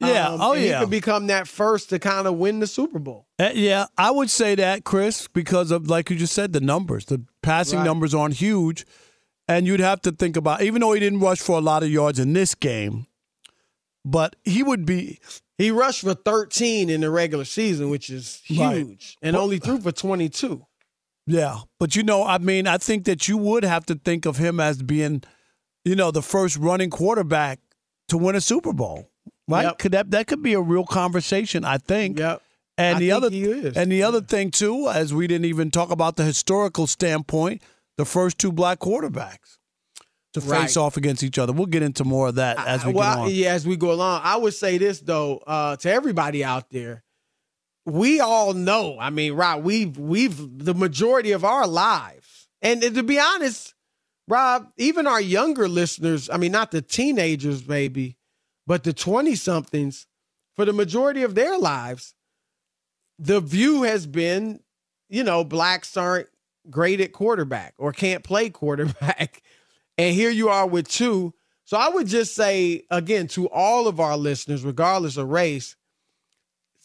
Yeah. 0.01 0.29
Um, 0.29 0.41
oh, 0.41 0.53
yeah. 0.53 0.75
He 0.75 0.81
could 0.81 0.91
become 0.91 1.27
that 1.29 1.49
first 1.49 1.91
to 1.91 1.99
kind 1.99 2.27
of 2.27 2.35
win 2.37 2.61
the 2.61 2.67
Super 2.67 2.99
Bowl. 2.99 3.27
Uh, 3.39 3.51
yeah, 3.55 3.87
I 3.97 4.11
would 4.11 4.31
say 4.31 4.55
that, 4.55 4.85
Chris, 4.85 5.29
because 5.29 5.71
of 5.71 5.89
like 5.89 6.11
you 6.11 6.17
just 6.17 6.35
said, 6.35 6.53
the 6.53 6.61
numbers. 6.61 7.07
The 7.07 7.25
passing 7.43 7.79
right. 7.79 7.85
numbers 7.85 8.15
aren't 8.15 8.35
huge. 8.35 8.85
And 9.49 9.67
you'd 9.67 9.81
have 9.81 10.03
to 10.03 10.13
think 10.13 10.37
about, 10.37 10.63
even 10.63 10.83
though 10.83 10.93
he 10.93 11.01
didn't 11.01 11.21
rush 11.21 11.41
for 11.41 11.57
a 11.57 11.61
lot 11.61 11.83
of 11.83 11.89
yards 11.89 12.19
in 12.19 12.35
this 12.35 12.55
game, 12.55 13.07
but 14.05 14.37
he 14.45 14.63
would 14.63 14.85
be. 14.85 15.21
He 15.57 15.71
rushed 15.71 16.03
for 16.03 16.15
13 16.15 16.89
in 16.91 17.01
the 17.01 17.11
regular 17.11 17.45
season, 17.45 17.91
which 17.91 18.11
is 18.11 18.41
huge, 18.45 18.61
right. 18.61 19.17
and 19.23 19.35
but, 19.35 19.43
only 19.43 19.59
threw 19.59 19.81
for 19.81 19.91
22. 19.91 20.65
Yeah. 21.27 21.59
But, 21.81 21.97
you 21.97 22.03
know, 22.03 22.25
I 22.25 22.39
mean, 22.39 22.67
I 22.67 22.79
think 22.79 23.05
that 23.05 23.27
you 23.27 23.37
would 23.37 23.65
have 23.65 23.85
to 23.87 23.97
think 23.97 24.25
of 24.25 24.37
him 24.37 24.61
as 24.61 24.83
being, 24.83 25.23
you 25.85 25.97
know, 25.97 26.11
the 26.11 26.23
first 26.23 26.57
running 26.57 26.91
quarterback 26.91 27.59
to 28.09 28.17
win 28.17 28.37
a 28.37 28.41
Super 28.41 28.73
Bowl, 28.73 29.11
right? 29.49 29.65
Yep. 29.65 29.79
Could 29.79 29.93
that, 29.93 30.11
that 30.13 30.27
could 30.27 30.43
be 30.43 30.55
a 30.55 30.61
real 30.61 30.85
conversation, 30.85 31.65
I 31.65 31.79
think. 31.79 32.19
Yep. 32.19 32.43
And 32.79 32.97
I 32.97 33.01
the 33.01 33.13
other 33.13 33.27
and 33.75 33.91
the 33.91 34.05
other 34.05 34.21
thing 34.21 34.53
too, 34.53 34.89
as 34.89 35.13
we 35.13 35.27
didn't 35.27 35.47
even 35.47 35.73
talk 35.73 35.91
about 35.91 36.15
the 36.15 36.23
historical 36.23 36.87
standpoint, 36.87 37.61
the 37.99 38.07
first 38.07 38.39
two 38.39 38.53
black 38.53 38.79
quarterbacks 38.79 39.59
to 40.33 40.41
face 40.41 40.77
off 40.77 40.97
against 40.97 41.23
each 41.23 41.39
other. 41.39 41.53
We'll 41.53 41.67
get 41.67 41.83
into 41.83 42.05
more 42.05 42.29
of 42.29 42.37
that 42.37 42.59
as 42.67 42.85
we 42.87 42.93
well, 42.93 43.17
go 43.17 43.23
on. 43.23 43.31
yeah, 43.31 43.53
as 43.53 43.67
we 43.67 43.77
go 43.77 43.93
along, 43.93 44.23
I 44.25 44.37
would 44.37 44.55
say 44.55 44.79
this 44.79 45.01
though 45.01 45.39
uh, 45.39 45.77
to 45.77 45.91
everybody 45.91 46.43
out 46.43 46.71
there: 46.71 47.03
we 47.85 48.21
all 48.21 48.55
know. 48.55 48.97
I 48.99 49.11
mean, 49.11 49.35
Rob, 49.35 49.65
we've 49.65 49.99
we've 49.99 50.65
the 50.65 50.75
majority 50.75 51.33
of 51.33 51.45
our 51.45 51.67
lives, 51.67 52.49
and 52.63 52.81
to 52.81 53.03
be 53.03 53.19
honest, 53.19 53.75
Rob, 54.29 54.69
even 54.77 55.07
our 55.07 55.21
younger 55.21 55.69
listeners. 55.69 56.31
I 56.31 56.37
mean, 56.37 56.53
not 56.53 56.71
the 56.71 56.83
teenagers, 56.83 57.67
maybe, 57.67 58.17
but 58.67 58.85
the 58.85 58.93
twenty 58.93 59.35
somethings. 59.35 60.07
For 60.55 60.65
the 60.65 60.73
majority 60.73 61.23
of 61.23 61.37
their 61.37 61.57
lives, 61.57 62.15
the 63.17 63.41
view 63.41 63.85
has 63.85 64.09
been, 64.09 64.59
you 65.09 65.23
know, 65.23 65.45
blacks 65.45 65.97
aren't 65.97 66.29
great 66.71 67.01
at 67.01 67.13
quarterback 67.13 67.75
or 67.79 67.93
can't 67.93 68.25
play 68.25 68.51
quarterback. 68.51 69.43
And 69.97 70.15
here 70.15 70.31
you 70.31 70.49
are 70.49 70.67
with 70.67 70.89
two. 70.89 71.35
So 71.65 71.77
I 71.77 71.89
would 71.89 72.07
just 72.07 72.35
say, 72.35 72.85
again, 72.91 73.27
to 73.29 73.49
all 73.49 73.89
of 73.89 74.01
our 74.01 74.17
listeners, 74.17 74.65
regardless 74.65 75.17
of 75.17 75.29
race, 75.29 75.77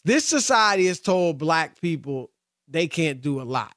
this 0.04 0.26
society 0.26 0.88
has 0.88 1.00
told 1.00 1.38
black 1.38 1.80
people 1.80 2.32
they 2.68 2.88
can't 2.88 3.22
do 3.22 3.42
a 3.42 3.44
lot. 3.44 3.74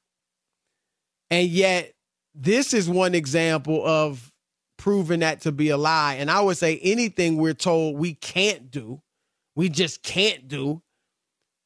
And 1.31 1.49
yet, 1.49 1.93
this 2.35 2.75
is 2.75 2.89
one 2.89 3.15
example 3.15 3.87
of 3.87 4.33
proving 4.77 5.21
that 5.21 5.43
to 5.43 5.53
be 5.53 5.71
a 5.71 5.77
lie. 5.77 6.15
And 6.15 6.31
I 6.31 6.41
would 6.41 6.57
say 6.57 6.79
anything 6.83 7.37
we're 7.37 7.55
told 7.55 7.97
we 7.97 8.15
can't 8.15 8.71
do, 8.71 9.01
we 9.55 9.69
just 9.69 10.03
can't 10.03 10.49
do, 10.49 10.83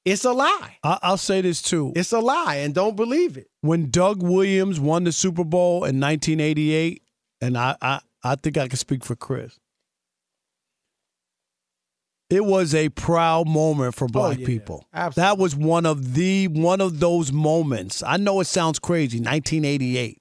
it's 0.05 0.25
a 0.25 0.33
lie. 0.33 0.77
I, 0.83 0.99
I'll 1.03 1.17
say 1.17 1.41
this 1.41 1.61
too. 1.63 1.93
It's 1.95 2.13
a 2.13 2.21
lie, 2.21 2.57
and 2.57 2.75
don't 2.75 2.97
believe 2.97 3.37
it. 3.37 3.49
when 3.61 3.91
Doug 3.91 4.23
Williams 4.23 4.81
won 4.81 5.05
the 5.05 5.13
Super 5.13 5.45
Bowl 5.45 5.85
in 5.85 6.01
1988, 6.01 7.03
and 7.43 7.57
I, 7.59 7.77
I, 7.83 8.01
I 8.25 8.35
think 8.37 8.57
I 8.59 8.69
can 8.69 8.77
speak 8.79 9.05
for 9.05 9.15
Chris. 9.17 9.59
It 12.29 12.45
was 12.45 12.75
a 12.77 12.89
proud 12.91 13.49
moment 13.49 13.95
for 13.97 14.05
oh, 14.05 14.09
black 14.09 14.37
Oh, 14.37 14.41
yeah. 14.41 14.47
people. 14.47 14.87
Absolutely. 14.95 15.21
That 15.29 15.39
was 15.39 15.57
one 15.57 15.85
of 15.85 16.15
the 16.15 16.47
one 16.49 16.81
of 16.81 17.01
those 17.01 17.33
moments. 17.33 18.03
I 18.07 18.17
know 18.19 18.39
it 18.41 18.45
sounds 18.47 18.79
crazy, 18.79 19.19
1988, 19.19 20.19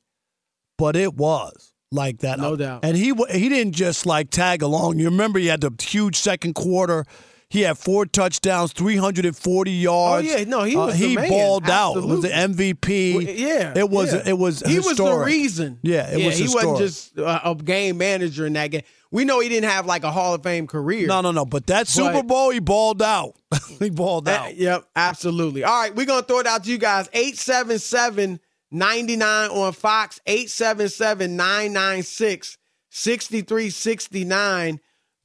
but 0.77 0.95
it 0.95 1.13
was 1.13 1.71
like 1.91 2.19
that. 2.19 2.39
No 2.39 2.55
doubt. 2.55 2.83
And 2.83 2.97
he 2.97 3.13
he 3.31 3.47
didn't 3.47 3.73
just 3.73 4.07
like 4.07 4.31
tag 4.31 4.63
along. 4.63 4.97
You 4.97 5.05
remember 5.05 5.37
he 5.37 5.47
had 5.47 5.61
the 5.61 5.71
huge 5.79 6.15
second 6.15 6.55
quarter. 6.55 7.05
He 7.51 7.61
had 7.61 7.79
four 7.79 8.05
touchdowns, 8.05 8.73
340 8.73 9.71
yards. 9.71 10.27
Oh, 10.31 10.37
yeah. 10.37 10.43
No, 10.43 10.63
he 10.63 10.75
Uh, 10.75 10.85
was 10.85 10.99
the 10.99 11.07
he 11.07 11.15
man. 11.15 11.29
balled 11.29 11.67
out. 11.67 11.97
It 11.97 12.05
was 12.05 12.21
the 12.21 12.27
MVP. 12.29 13.13
Well, 13.15 13.23
yeah, 13.23 13.73
It 13.75 13.89
was 13.89 14.13
yeah. 14.13 14.21
it 14.27 14.37
was 14.37 14.59
he 14.61 14.77
was 14.77 14.97
the 14.97 15.15
reason. 15.15 15.79
Yeah, 15.81 16.07
it 16.11 16.19
yeah, 16.19 16.25
was 16.27 16.37
he 16.37 16.43
historic. 16.43 16.67
wasn't 16.67 16.87
just 16.87 17.17
uh, 17.17 17.39
a 17.43 17.55
game 17.55 17.97
manager 17.97 18.45
in 18.45 18.53
that 18.53 18.67
game. 18.67 18.83
We 19.09 19.25
know 19.25 19.39
he 19.39 19.49
didn't 19.49 19.67
have 19.71 19.87
like 19.87 20.03
a 20.03 20.11
Hall 20.11 20.35
of 20.35 20.43
Fame 20.43 20.67
career. 20.67 21.07
No, 21.07 21.21
no, 21.21 21.31
no. 21.31 21.43
But 21.43 21.65
that 21.67 21.87
Super 21.87 22.21
Bowl, 22.21 22.51
he 22.51 22.59
balled 22.59 23.01
out. 23.01 23.33
he 23.79 23.89
balled 23.89 24.27
Uh, 24.27 24.31
out. 24.33 24.55
yep, 24.55 24.85
absolutely. 24.95 25.63
All 25.63 25.81
right, 25.81 25.95
we're 25.95 26.05
going 26.05 26.21
to 26.21 26.27
throw 26.27 26.39
it 26.41 26.45
out 26.45 26.65
to 26.65 26.69
you 26.69 26.77
guys. 26.77 27.09
877 27.13 28.39
99 28.69 29.49
on 29.49 29.73
Fox, 29.73 30.19
877 30.27 31.35
996 31.35 32.57
6369. 32.91 34.79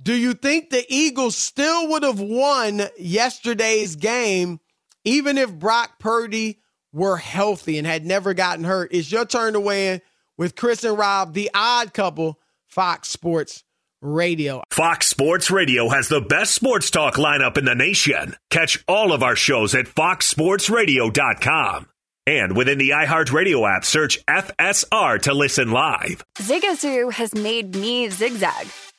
Do 0.05 0.15
you 0.15 0.35
think 0.35 0.69
the 0.69 0.85
Eagles 0.89 1.35
still 1.35 1.89
would 1.89 2.03
have 2.03 2.21
won 2.21 2.83
yesterday's 2.99 3.97
game 3.97 4.61
even 5.03 5.39
if 5.39 5.51
Brock 5.51 5.99
Purdy 5.99 6.61
were 6.93 7.17
healthy 7.17 7.79
and 7.79 7.87
had 7.87 8.05
never 8.05 8.35
gotten 8.35 8.65
hurt? 8.65 8.93
It's 8.93 9.11
your 9.11 9.25
turn 9.25 9.55
to 9.55 9.61
weigh 9.61 9.95
in 9.95 10.03
with 10.37 10.57
Chris 10.57 10.85
and 10.85 10.99
Rob, 10.99 11.33
the 11.33 11.51
odd 11.55 11.95
couple, 11.95 12.39
Fox 12.67 13.09
Sports 13.09 13.65
Radio. 14.03 14.63
Fox 14.71 15.07
Sports 15.07 15.51
Radio 15.51 15.89
has 15.89 16.09
the 16.09 16.21
best 16.21 16.55
sports 16.55 16.91
talk 16.91 17.15
lineup 17.15 17.57
in 17.57 17.65
the 17.65 17.75
nation. 17.75 18.37
Catch 18.51 18.85
all 18.87 19.11
of 19.11 19.23
our 19.23 19.37
shows 19.37 19.75
at 19.75 19.87
foxsportsradio.com. 19.87 21.87
And 22.27 22.55
within 22.55 22.77
the 22.77 22.91
iHeartRadio 22.91 23.75
app, 23.75 23.87
search 23.87 24.23
FSR 24.27 25.23
to 25.23 25.33
listen 25.33 25.71
live. 25.71 26.23
Zigazoo 26.39 27.11
has 27.13 27.35
made 27.35 27.75
me 27.75 28.11
zigzag. 28.11 28.67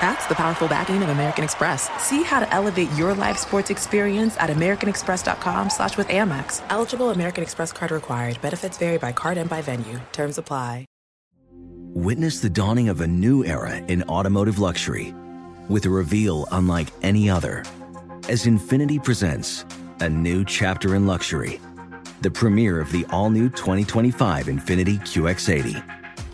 That's 0.00 0.26
the 0.26 0.34
powerful 0.34 0.68
backing 0.68 1.02
of 1.02 1.08
American 1.08 1.44
Express. 1.44 1.90
See 2.02 2.22
how 2.22 2.40
to 2.40 2.52
elevate 2.52 2.90
your 2.92 3.14
live 3.14 3.38
sports 3.38 3.70
experience 3.70 4.36
at 4.38 4.50
americanexpress.com 4.50 5.70
slash 5.70 5.96
with 5.96 6.08
Amex. 6.08 6.62
Eligible 6.70 7.10
American 7.10 7.42
Express 7.42 7.72
card 7.72 7.90
required. 7.90 8.40
Benefits 8.42 8.78
vary 8.78 8.98
by 8.98 9.12
card 9.12 9.38
and 9.38 9.48
by 9.48 9.62
venue. 9.62 10.00
Terms 10.12 10.38
apply. 10.38 10.86
Witness 11.94 12.40
the 12.40 12.50
dawning 12.50 12.88
of 12.88 13.00
a 13.02 13.06
new 13.06 13.44
era 13.44 13.76
in 13.76 14.02
automotive 14.04 14.58
luxury 14.58 15.14
with 15.68 15.86
a 15.86 15.90
reveal 15.90 16.44
unlike 16.50 16.88
any 17.02 17.30
other 17.30 17.62
as 18.28 18.46
Infiniti 18.46 19.02
presents 19.02 19.64
a 20.00 20.08
new 20.08 20.44
chapter 20.44 20.94
in 20.94 21.06
luxury, 21.06 21.60
the 22.22 22.30
premiere 22.30 22.80
of 22.80 22.90
the 22.90 23.04
all 23.10 23.30
new 23.30 23.48
2025 23.50 24.46
Infiniti 24.46 24.98
QX80. 24.98 26.03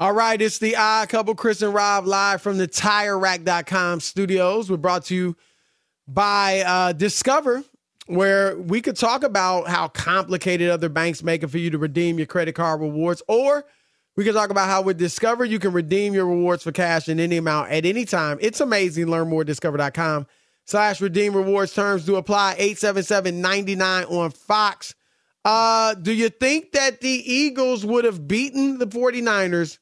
All 0.00 0.14
right, 0.14 0.40
it's 0.40 0.58
the 0.58 0.76
odd 0.76 1.10
couple, 1.10 1.34
Chris 1.34 1.60
and 1.60 1.74
Rob, 1.74 2.06
live 2.06 2.40
from 2.40 2.56
the 2.56 2.66
TireRack.com 2.66 4.00
studios. 4.00 4.70
We're 4.70 4.78
brought 4.78 5.04
to 5.04 5.14
you 5.14 5.36
by 6.08 6.60
uh, 6.60 6.92
Discover, 6.94 7.64
where 8.06 8.56
we 8.56 8.80
could 8.80 8.96
talk 8.96 9.24
about 9.24 9.68
how 9.68 9.88
complicated 9.88 10.70
other 10.70 10.88
banks 10.88 11.22
make 11.22 11.42
it 11.42 11.48
for 11.48 11.58
you 11.58 11.68
to 11.68 11.76
redeem 11.76 12.16
your 12.16 12.26
credit 12.26 12.54
card 12.54 12.80
rewards, 12.80 13.22
or 13.28 13.66
we 14.16 14.24
can 14.24 14.32
talk 14.32 14.48
about 14.48 14.70
how 14.70 14.80
with 14.80 14.96
Discover 14.96 15.44
you 15.44 15.58
can 15.58 15.74
redeem 15.74 16.14
your 16.14 16.24
rewards 16.24 16.62
for 16.62 16.72
cash 16.72 17.06
in 17.06 17.20
any 17.20 17.36
amount 17.36 17.70
at 17.70 17.84
any 17.84 18.06
time. 18.06 18.38
It's 18.40 18.62
amazing. 18.62 19.08
Learn 19.08 19.28
more 19.28 19.42
at 19.42 19.48
discover.com 19.48 20.26
slash 20.64 21.02
redeem 21.02 21.36
rewards. 21.36 21.74
Terms 21.74 22.06
do 22.06 22.16
apply. 22.16 22.56
877-99 22.58 24.10
on 24.10 24.30
Fox. 24.30 24.94
Uh, 25.44 25.92
do 25.92 26.10
you 26.10 26.30
think 26.30 26.72
that 26.72 27.02
the 27.02 27.22
Eagles 27.30 27.84
would 27.84 28.06
have 28.06 28.26
beaten 28.26 28.78
the 28.78 28.86
49ers 28.86 29.76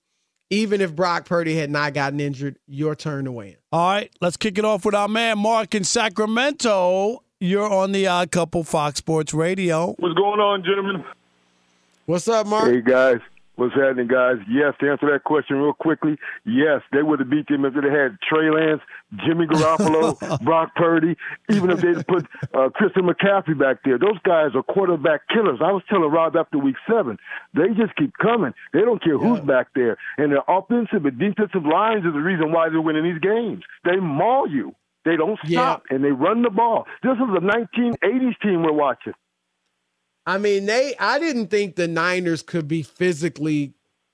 even 0.51 0.81
if 0.81 0.95
Brock 0.95 1.27
Purdy 1.27 1.57
had 1.57 1.71
not 1.71 1.95
gotten 1.95 2.21
injured, 2.21 2.57
your 2.67 2.95
turn 2.95 3.25
to 3.27 3.33
win. 3.33 3.57
All 3.73 3.89
right, 3.89 4.11
let's 4.21 4.37
kick 4.37 4.59
it 4.59 4.65
off 4.65 4.85
with 4.85 4.95
our 4.95 5.09
man 5.09 5.39
Mark 5.39 5.75
in 5.75 5.85
Sacramento. 5.85 7.23
You're 7.41 7.71
on 7.71 7.93
the 7.93 8.07
Odd 8.07 8.31
Couple 8.31 8.65
Fox 8.65 8.99
Sports 8.99 9.33
Radio. 9.33 9.95
What's 9.99 10.15
going 10.15 10.41
on, 10.41 10.65
gentlemen? 10.65 11.05
What's 12.07 12.27
up, 12.27 12.47
Mark? 12.47 12.73
Hey 12.73 12.81
guys, 12.81 13.21
what's 13.57 13.75
happening, 13.75 14.09
guys? 14.09 14.37
Yes, 14.51 14.75
to 14.81 14.91
answer 14.91 15.11
that 15.13 15.25
question 15.25 15.57
real 15.57 15.75
quickly, 15.75 16.17
yes, 16.47 16.81
they 16.91 17.03
would 17.03 17.21
have 17.21 17.29
beat 17.29 17.47
them 17.49 17.65
if 17.67 17.75
they 17.75 17.91
had 17.91 18.17
Trey 18.27 18.51
Lance, 18.51 18.81
Jimmy 19.25 19.47
Garoppolo, 19.47 20.41
Brock 20.45 20.75
Purdy, 20.77 21.17
even 21.51 21.71
if 21.71 21.81
they 21.81 21.95
put 22.03 22.27
uh, 22.55 22.69
Christian 22.71 23.05
McCaffrey 23.05 23.59
back 23.59 23.79
there. 23.85 23.99
Those 23.99 24.19
guys 24.25 24.51
are 24.55 24.63
quarterback 24.63 25.27
killers. 25.29 25.61
I 25.63 25.73
was 25.73 25.83
telling 25.89 26.11
Rob 26.11 26.37
after 26.37 26.59
week 26.59 26.77
seven, 26.89 27.17
they 27.55 27.69
just 27.69 27.97
keep 27.97 28.13
coming. 28.21 28.53
They 28.73 28.81
don't 28.81 29.03
care 29.03 29.17
who's 29.17 29.39
yeah. 29.39 29.45
back 29.45 29.69
there. 29.75 29.97
And 30.19 30.33
their 30.33 30.43
offensive 30.47 31.07
and 31.07 31.19
defensive 31.19 31.65
lines 31.65 32.05
is 32.05 32.13
the 32.13 32.21
reason 32.21 32.53
why 32.53 32.69
they're 32.69 32.83
winning 32.83 33.05
these 33.05 33.21
games. 33.21 33.65
They 33.85 33.97
maul 33.97 34.49
you. 34.49 34.75
They 35.05 35.17
don't 35.17 35.39
stop, 35.39 35.85
yeah. 35.89 35.95
and 35.95 36.05
they 36.05 36.11
run 36.11 36.43
the 36.43 36.51
ball. 36.51 36.85
This 37.03 37.15
is 37.15 37.21
a 37.21 37.41
1980s 37.41 38.41
team 38.43 38.63
we're 38.63 38.73
watching. 38.73 39.15
I 40.27 40.37
mean, 40.37 40.67
they. 40.67 40.95
I 41.01 41.19
didn't 41.19 41.47
think 41.47 41.77
the 41.77 41.89
Niners 41.89 42.43
could 42.43 42.69
be 42.69 42.83
physically 42.83 43.73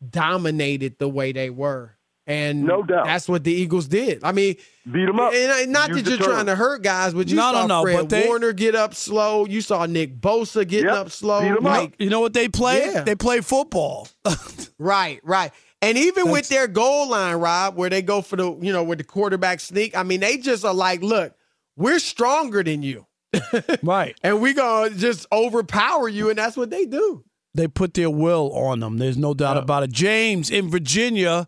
dominated 0.09 0.99
the 1.01 1.09
way 1.09 1.33
they 1.33 1.51
were. 1.51 1.97
And 2.27 2.65
no 2.65 2.83
doubt, 2.83 3.05
that's 3.05 3.29
what 3.29 3.45
the 3.45 3.53
Eagles 3.53 3.87
did. 3.87 4.25
I 4.25 4.33
mean, 4.33 4.57
beat 4.91 5.05
them 5.05 5.21
up. 5.21 5.35
And 5.35 5.71
not 5.71 5.91
Use 5.91 6.03
that 6.03 6.11
you're 6.11 6.19
trying 6.19 6.47
to 6.47 6.57
hurt 6.57 6.83
guys, 6.83 7.13
but 7.13 7.29
you 7.29 7.37
no, 7.37 7.53
saw 7.53 7.67
no, 7.67 7.67
no, 7.67 7.83
Fred 7.83 7.97
but 7.97 8.09
they, 8.09 8.27
Warner 8.27 8.53
get 8.53 8.75
up 8.75 8.95
slow. 8.95 9.45
You 9.45 9.61
saw 9.61 9.85
Nick 9.85 10.21
Bosa 10.21 10.67
getting 10.67 10.89
yep. 10.89 10.97
up 10.97 11.11
slow. 11.11 11.41
Beat 11.41 11.63
like, 11.63 11.89
up. 11.91 11.95
You 11.99 12.09
know 12.09 12.21
what 12.21 12.33
they 12.33 12.49
play? 12.49 12.93
Yeah. 12.93 13.03
They 13.03 13.15
play 13.15 13.43
football. 13.43 14.09
right, 14.79 15.21
right. 15.23 15.53
And 15.83 15.99
even 15.99 16.31
with 16.31 16.49
their 16.49 16.67
goal 16.67 17.11
line, 17.11 17.37
Rob, 17.37 17.77
where 17.77 17.91
they 17.91 18.01
go 18.01 18.23
for 18.23 18.37
the, 18.37 18.57
you 18.63 18.73
know, 18.73 18.83
with 18.83 18.99
the 18.99 19.05
quarterback 19.05 19.61
sneak, 19.61 19.95
I 19.95 20.03
mean, 20.03 20.21
they 20.21 20.39
just 20.39 20.65
are 20.65 20.73
like, 20.73 21.03
look, 21.03 21.35
we're 21.77 21.99
stronger 21.99 22.63
than 22.63 22.83
you. 22.83 23.07
right. 23.83 24.17
And 24.23 24.41
we 24.41 24.55
going 24.55 24.95
to 24.95 24.99
just 24.99 25.27
overpower 25.31 26.09
you. 26.09 26.31
And 26.31 26.39
that's 26.39 26.57
what 26.57 26.71
they 26.71 26.87
do. 26.87 27.25
They 27.53 27.69
put 27.69 27.93
their 27.93 28.09
will 28.09 28.51
on 28.55 28.81
them. 28.81 28.97
There's 28.97 29.19
no 29.19 29.35
doubt 29.35 29.57
Yeah. 29.57 29.63
about 29.63 29.83
it. 29.83 29.93
James 29.93 30.49
in 30.49 30.71
Virginia, 30.71 31.47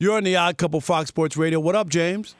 you're 0.00 0.16
on 0.16 0.22
the 0.22 0.36
Odd 0.36 0.56
Couple 0.58 0.80
Fox 0.80 1.08
Sports 1.08 1.36
Radio. 1.36 1.58
What 1.58 1.74
up, 1.74 1.88
James? 1.88 2.36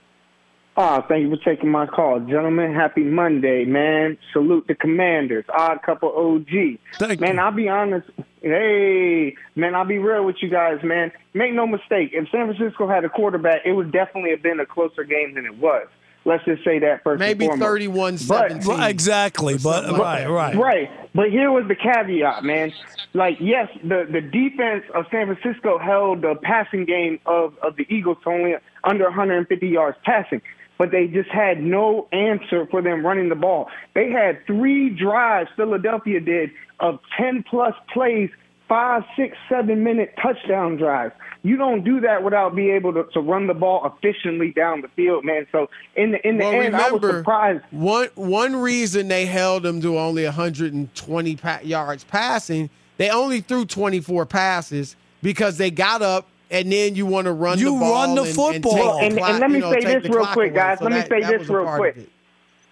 Ah, 0.77 1.05
thank 1.09 1.23
you 1.23 1.37
for 1.37 1.45
taking 1.45 1.71
my 1.71 1.87
call. 1.87 2.21
Gentlemen, 2.21 2.73
happy 2.73 3.03
Monday, 3.03 3.65
man. 3.65 4.17
Salute 4.33 4.69
the 4.69 4.77
commanders. 4.77 5.45
Odd 5.53 5.83
couple 5.83 6.11
OG. 6.11 6.79
Thank 7.01 7.19
man, 7.19 7.35
you. 7.35 7.41
I'll 7.41 7.51
be 7.51 7.69
honest. 7.69 8.09
Hey, 8.43 9.35
man, 9.57 9.75
I'll 9.75 9.85
be 9.85 9.99
real 9.99 10.25
with 10.25 10.37
you 10.41 10.49
guys, 10.49 10.79
man. 10.85 11.11
Make 11.35 11.53
no 11.53 11.67
mistake. 11.67 12.11
If 12.13 12.29
San 12.31 12.55
Francisco 12.55 12.87
had 12.87 13.05
a 13.05 13.09
quarterback, 13.09 13.63
it 13.65 13.73
would 13.73 13.91
definitely 13.91 14.31
have 14.31 14.43
been 14.43 14.61
a 14.61 14.67
closer 14.67 15.03
game 15.03 15.35
than 15.35 15.45
it 15.45 15.59
was. 15.59 15.89
Let's 16.25 16.45
just 16.45 16.63
say 16.65 16.79
that 16.81 17.03
first 17.05 17.21
Maybe 17.21 17.47
and 17.47 17.53
foremost. 17.59 17.69
31 17.69 18.13
But- 18.29 18.63
17. 18.63 18.81
Exactly, 18.83 19.55
but 19.55 19.85
something 19.85 19.97
right, 20.01 20.29
right. 20.29 20.57
Right. 20.57 21.15
But 21.15 21.31
here 21.31 21.51
was 21.51 21.65
the 21.69 21.75
caveat, 21.75 22.45
man. 22.45 22.73
Like, 23.15 23.39
yes, 23.41 23.69
the, 23.83 24.07
the 24.11 24.21
defense 24.21 24.85
of 24.95 25.07
San 25.11 25.35
Francisco 25.35 25.79
held 25.79 26.23
the 26.23 26.35
passing 26.43 26.85
game 26.85 27.19
of, 27.25 27.55
of 27.63 27.77
the 27.77 27.87
Eagles 27.89 28.19
to 28.25 28.31
only 28.31 28.55
under 28.85 29.05
150 29.05 29.67
yards 29.67 29.97
passing, 30.05 30.43
but 30.77 30.91
they 30.91 31.07
just 31.07 31.31
had 31.31 31.63
no 31.63 32.09
answer 32.13 32.67
for 32.71 32.83
them 32.83 33.05
running 33.07 33.31
the 33.31 33.35
ball. 33.35 33.69
They 33.95 34.11
had 34.11 34.47
three 34.47 34.91
drives, 34.91 35.49
Philadelphia 35.57 36.21
did, 36.21 36.51
of 36.81 37.01
10 37.19 37.45
plus 37.49 37.75
plays, 37.93 38.29
five, 38.69 39.03
six, 39.17 39.37
seven 39.49 39.83
minute 39.83 40.15
touchdown 40.23 40.77
drives. 40.77 41.15
You 41.43 41.57
don't 41.57 41.85
do 41.85 42.01
that 42.01 42.23
without 42.25 42.55
being 42.57 42.75
able 42.75 42.93
to, 42.95 43.05
to 43.15 43.21
run 43.21 43.47
the 43.47 43.55
ball 43.55 43.87
efficiently 43.87 44.51
down 44.51 44.81
the 44.83 44.89
field, 44.89 45.25
man. 45.25 45.47
So 45.53 45.71
in 45.97 46.11
the 46.13 46.29
in 46.29 46.37
the 46.39 46.45
Well, 46.45 46.61
end, 46.61 46.77
I 46.77 46.91
was 46.91 47.01
remember, 47.01 47.19
surprised. 47.21 47.65
One 47.71 48.09
one 48.17 48.57
reason 48.57 49.09
they 49.09 49.25
held 49.27 49.63
them 49.63 49.81
to 49.83 49.99
only 49.99 50.25
120 50.25 51.37
pa- 51.37 51.61
yards 51.63 52.05
passing, 52.05 52.71
they 52.97 53.09
only 53.11 53.41
threw 53.41 53.65
24 53.65 54.27
passes 54.27 54.97
because 55.23 55.59
they 55.59 55.71
got 55.71 56.03
up 56.03 56.27
and 56.51 56.73
then 56.73 56.95
you 56.97 57.07
want 57.07 57.27
to 57.27 57.33
run 57.33 57.59
You 57.59 57.67
the 57.75 57.81
ball. 57.81 57.89
You 57.89 57.95
run 57.95 58.15
the 58.17 58.23
and, 58.23 58.35
football. 58.35 58.99
And, 59.01 59.15
take 59.15 59.23
and- 59.23 59.31
and 59.33 59.41
let 59.41 59.51
me 59.51 59.57
you 59.57 59.61
know, 59.63 59.73
say 59.73 59.85
this 60.01 60.05
real 60.11 60.27
quick, 60.27 60.51
away. 60.51 60.57
guys. 60.59 60.79
So 60.79 60.87
Let 60.87 60.93
me 60.95 61.09
say 61.09 61.39
this 61.39 61.49
real 61.49 61.67
quick. 61.77 62.09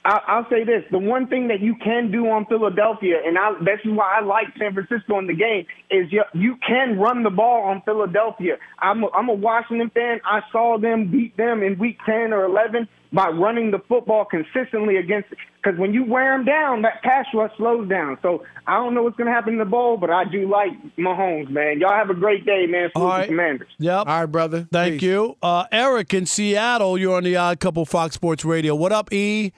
Of 0.07 0.15
it. 0.17 0.23
I- 0.27 0.33
I'll 0.37 0.49
say 0.51 0.65
this: 0.65 0.85
the 0.91 0.99
one 0.99 1.27
thing 1.27 1.49
that 1.49 1.61
you 1.61 1.75
can 1.77 2.11
do 2.11 2.29
on 2.29 2.47
Philadelphia, 2.47 3.17
and 3.25 3.37
I, 3.39 3.53
this 3.61 3.81
is 3.85 3.91
why 3.93 4.19
I 4.21 4.25
like 4.25 4.47
San 4.59 4.73
Francisco 4.75 5.19
in 5.19 5.27
the 5.27 5.35
game, 5.35 5.67
is 5.91 6.11
you, 6.13 6.23
you 6.35 6.57
can 6.67 6.99
run 6.99 7.23
the 7.23 7.31
ball 7.31 7.63
on 7.63 7.83
Philadelphia. 7.85 8.57
I'm 8.79 9.03
a, 9.05 9.09
I'm 9.11 9.29
a 9.29 9.35
Washington 9.35 9.91
fan. 9.95 10.21
I 10.25 10.41
saw 10.53 10.79
them 10.79 11.11
beat 11.11 11.37
them 11.37 11.63
in 11.63 11.79
Week 11.79 11.99
10 12.07 12.33
or 12.33 12.45
11 12.45 12.89
by 13.13 13.29
running 13.29 13.71
the 13.71 13.79
football 13.89 14.25
consistently 14.25 14.97
against. 14.97 15.29
Because 15.63 15.79
when 15.81 15.93
you 15.95 16.05
wear 16.05 16.37
them 16.37 16.45
down, 16.45 16.83
that 16.83 17.03
pass 17.03 17.25
rush 17.35 17.51
slows 17.57 17.89
down. 17.89 18.19
So 18.23 18.45
I 18.67 18.77
don't 18.77 18.95
know 18.95 19.03
what's 19.03 19.17
going 19.17 19.27
to 19.27 19.33
happen 19.33 19.55
in 19.55 19.59
the 19.59 19.65
bowl, 19.65 19.97
but 19.97 20.11
I 20.11 20.25
do 20.25 20.49
like 20.49 20.71
Mahomes, 20.97 21.51
man. 21.51 21.81
Y'all 21.81 21.93
have 21.93 22.11
a 22.11 22.15
great 22.15 22.45
day, 22.47 22.67
man. 22.69 22.91
Salute 22.93 23.05
All 23.05 23.13
the 23.13 23.19
right. 23.19 23.29
Commanders. 23.29 23.69
Yep. 23.79 23.99
All 23.99 24.05
right, 24.21 24.27
brother. 24.27 24.69
Thank 24.71 24.95
Peace. 24.95 25.03
you. 25.03 25.37
Uh, 25.43 25.65
Eric 25.73 26.15
in 26.15 26.27
Seattle, 26.27 26.97
you're 26.99 27.17
on 27.17 27.25
the 27.25 27.37
Odd 27.37 27.59
Couple 27.59 27.85
Fox 27.85 28.15
Sports 28.15 28.45
Radio. 28.45 28.75
What 28.77 28.93
up, 28.93 29.13
E? 29.13 29.53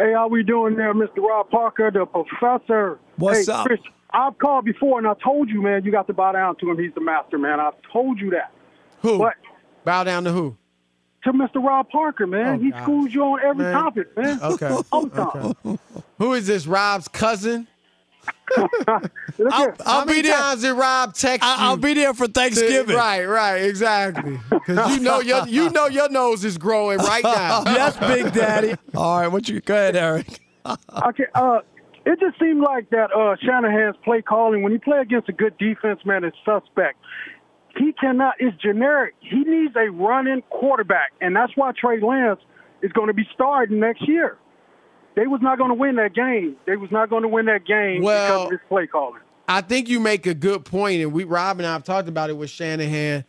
Hey, 0.00 0.14
how 0.14 0.28
we 0.28 0.42
doing 0.42 0.76
there, 0.76 0.94
Mr. 0.94 1.18
Rob 1.18 1.50
Parker, 1.50 1.90
the 1.90 2.06
professor? 2.06 2.98
What's 3.16 3.46
hey, 3.46 3.52
up? 3.52 3.66
Chris, 3.66 3.80
I've 4.10 4.38
called 4.38 4.64
before 4.64 4.98
and 4.98 5.06
I 5.06 5.12
told 5.22 5.50
you, 5.50 5.60
man, 5.60 5.84
you 5.84 5.92
got 5.92 6.06
to 6.06 6.14
bow 6.14 6.32
down 6.32 6.56
to 6.56 6.70
him. 6.70 6.78
He's 6.78 6.94
the 6.94 7.02
master, 7.02 7.36
man. 7.36 7.60
I've 7.60 7.74
told 7.92 8.18
you 8.18 8.30
that. 8.30 8.50
Who? 9.02 9.18
But 9.18 9.34
Bow 9.84 10.04
down 10.04 10.24
to 10.24 10.32
who? 10.32 10.56
to 11.24 11.34
Mr. 11.34 11.62
Rob 11.62 11.90
Parker, 11.90 12.26
man, 12.26 12.60
Oh, 12.60 12.62
he 12.62 12.70
God. 12.70 12.82
schools 12.82 13.12
you 13.12 13.22
on 13.22 13.40
every 13.44 13.64
Man. 13.64 13.74
topic, 13.74 14.16
man. 14.16 14.40
Okay. 14.42 14.74
All 14.92 15.02
the 15.04 15.10
time. 15.10 15.54
okay. 15.66 15.78
Who 16.16 16.32
is 16.32 16.46
this? 16.46 16.66
Rob's 16.66 17.06
cousin? 17.06 17.68
Look 18.56 19.52
I'll. 19.52 19.74
I'll 19.86 20.00
How 20.00 20.04
be 20.04 20.10
many 20.12 20.22
there. 20.22 20.36
times 20.36 20.62
did 20.62 20.72
Rob 20.72 21.14
text 21.14 21.46
I- 21.46 21.56
I'll 21.66 21.76
be 21.76 21.94
there 21.94 22.14
for 22.14 22.26
Thanksgiving. 22.26 22.96
right, 22.96 23.24
right, 23.24 23.56
exactly. 23.58 24.38
Because 24.50 24.96
you 24.96 25.00
know 25.02 25.20
your 25.20 25.46
you 25.48 25.70
know 25.70 25.86
your 25.86 26.08
nose 26.10 26.44
is 26.44 26.58
growing 26.58 26.98
right 26.98 27.24
now. 27.24 27.62
yes, 27.66 27.96
Big 27.98 28.32
Daddy. 28.32 28.74
All 28.94 29.20
right, 29.20 29.28
what 29.28 29.48
you 29.48 29.60
go 29.60 29.74
ahead, 29.74 29.96
Eric. 29.96 30.26
Okay, 31.06 31.24
uh, 31.34 31.60
it 32.04 32.20
just 32.20 32.38
seemed 32.38 32.60
like 32.60 32.90
that 32.90 33.10
uh, 33.16 33.34
Shanahan's 33.42 33.96
play 34.04 34.20
calling 34.20 34.62
when 34.62 34.72
you 34.72 34.78
play 34.78 34.98
against 35.00 35.28
a 35.28 35.32
good 35.32 35.56
defense, 35.58 36.00
man, 36.04 36.22
it's 36.22 36.36
suspect. 36.44 36.98
he 37.78 37.92
cannot. 37.94 38.34
It's 38.38 38.56
generic. 38.58 39.14
He 39.20 39.38
needs 39.42 39.74
a 39.76 39.90
running 39.90 40.42
quarterback, 40.50 41.12
and 41.22 41.34
that's 41.34 41.52
why 41.56 41.72
Trey 41.72 42.00
Lance 42.00 42.40
is 42.82 42.92
going 42.92 43.06
to 43.08 43.14
be 43.14 43.26
starting 43.34 43.80
next 43.80 44.06
year. 44.06 44.36
They 45.20 45.26
was 45.26 45.42
not 45.42 45.58
going 45.58 45.68
to 45.68 45.74
win 45.74 45.96
that 45.96 46.14
game. 46.14 46.56
They 46.66 46.76
was 46.76 46.90
not 46.90 47.10
going 47.10 47.20
to 47.24 47.28
win 47.28 47.44
that 47.44 47.66
game 47.66 48.00
Well- 48.00 48.26
because 48.26 48.44
of 48.46 48.50
this 48.52 48.60
play 48.70 48.86
calling. 48.86 49.20
I 49.46 49.60
think 49.60 49.90
you 49.90 50.00
make 50.00 50.26
a 50.26 50.32
good 50.32 50.64
point, 50.64 51.02
and 51.02 51.12
we 51.12 51.24
Rob 51.24 51.58
and 51.58 51.66
I 51.66 51.74
have 51.74 51.84
talked 51.84 52.08
about 52.08 52.30
it 52.30 52.38
with 52.38 52.48
Shanahan. 52.48 53.24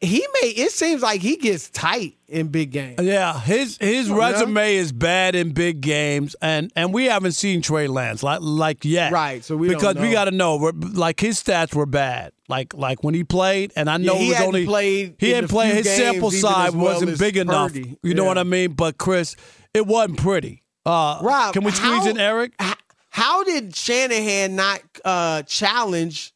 He 0.00 0.26
may 0.40 0.48
it 0.48 0.72
seems 0.72 1.00
like 1.02 1.20
he 1.20 1.36
gets 1.36 1.70
tight 1.70 2.16
in 2.26 2.48
big 2.48 2.72
games. 2.72 3.00
Yeah, 3.02 3.38
his 3.38 3.76
his 3.78 4.10
oh, 4.10 4.14
You 4.14 4.20
know? 4.20 4.26
resume 4.32 4.74
is 4.76 4.90
bad 4.92 5.36
in 5.36 5.52
big 5.52 5.80
games, 5.80 6.34
and 6.42 6.72
and 6.74 6.92
we 6.92 7.04
haven't 7.04 7.32
seen 7.32 7.62
Trey 7.62 7.86
Lance 7.86 8.22
like 8.24 8.38
like 8.42 8.84
yet, 8.84 9.12
Right, 9.12 9.44
so 9.44 9.56
we 9.56 9.68
don't 9.68 9.76
because 9.76 9.94
we 9.96 10.10
got 10.10 10.24
to 10.24 10.32
know 10.32 10.56
we're- 10.56 10.72
like 10.94 11.20
his 11.20 11.40
stats 11.40 11.74
were 11.74 11.86
bad, 11.86 12.32
like 12.48 12.74
like 12.74 13.04
when 13.04 13.14
he 13.14 13.22
played, 13.22 13.72
and 13.76 13.88
I 13.90 13.98
know 13.98 14.14
Yeah, 14.14 14.18
he 14.18 14.24
it 14.24 14.28
was 14.28 14.36
hadn't 14.38 14.48
only 14.48 14.66
played 14.66 15.14
he 15.18 15.30
hadn't 15.30 15.50
played 15.50 15.74
his 15.74 15.94
sample 15.94 16.30
size 16.32 16.72
well 16.72 16.94
wasn't 16.94 17.10
as 17.12 17.18
big 17.18 17.36
enough. 17.36 17.74
Purdy. 17.74 17.96
You 18.02 18.14
know 18.14 18.24
what 18.24 18.38
I 18.38 18.42
mean? 18.44 18.72
But 18.72 18.98
Chris, 18.98 19.36
it 19.74 19.86
wasn't 19.86 20.18
pretty. 20.18 20.62
Uh, 20.88 21.18
Rob, 21.22 21.52
can 21.52 21.64
we 21.64 21.70
squeeze 21.70 22.04
how- 22.04 22.08
in 22.08 22.18
Eric? 22.18 22.52
How 23.10 23.42
did 23.44 23.74
Shanahan 23.74 24.54
not 24.56 24.80
uh, 25.04 25.42
challenge 25.42 26.32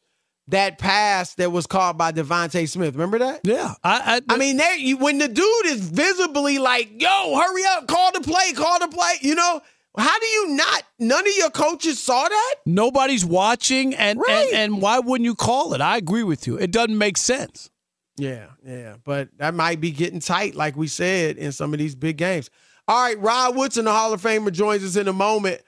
that 0.49 0.77
pass 0.79 1.33
that 1.35 1.51
was 1.51 1.65
called 1.65 1.97
by 1.97 2.11
DeVonta 2.11 2.67
Smith? 2.67 2.93
Remember 2.93 3.19
that? 3.19 3.41
Yeah, 3.43 3.73
I 3.83 4.21
I, 4.29 4.37
mean, 4.37 4.57
there 4.57 4.75
you, 4.77 4.97
when 4.97 5.17
the 5.17 5.27
dude 5.29 5.65
is 5.65 5.79
visibly 5.89 6.59
like, 6.59 7.01
"Yo, 7.01 7.35
hurry 7.35 7.61
up, 7.71 7.87
call 7.87 8.11
the 8.11 8.21
play, 8.21 8.51
call 8.53 8.79
the 8.79 8.89
play," 8.89 9.13
you 9.21 9.35
know. 9.35 9.61
How 9.95 10.19
do 10.19 10.25
you 10.25 10.47
not? 10.55 10.83
None 10.97 11.19
of 11.27 11.33
your 11.37 11.51
coaches 11.51 11.99
saw 12.01 12.27
that. 12.27 12.55
Nobody's 12.65 13.23
watching, 13.23 13.93
and, 13.93 14.19
Right. 14.19 14.47
and 14.51 14.73
and 14.73 14.81
why 14.81 14.97
wouldn't 14.97 15.25
you 15.25 15.35
call 15.35 15.73
it? 15.75 15.81
I 15.81 15.97
agree 15.97 16.23
with 16.23 16.47
you. 16.47 16.57
It 16.57 16.71
doesn't 16.71 16.97
make 16.97 17.15
sense. 17.15 17.69
Yeah, 18.17 18.47
yeah, 18.65 18.95
but 19.03 19.29
that 19.37 19.53
might 19.53 19.79
be 19.79 19.91
getting 19.91 20.19
tight, 20.19 20.55
like 20.55 20.75
we 20.75 20.87
said 20.87 21.37
in 21.37 21.51
some 21.51 21.73
of 21.73 21.79
these 21.79 21.93
big 21.95 22.17
games. 22.17 22.49
All 22.87 23.01
right, 23.03 23.19
Rod 23.19 23.55
Woodson, 23.55 23.85
the 23.85 23.91
Hall 23.93 24.13
of 24.13 24.21
Famer, 24.21 24.51
joins 24.51 24.83
us 24.83 24.95
in 24.97 25.07
a 25.07 25.13
moment. 25.13 25.61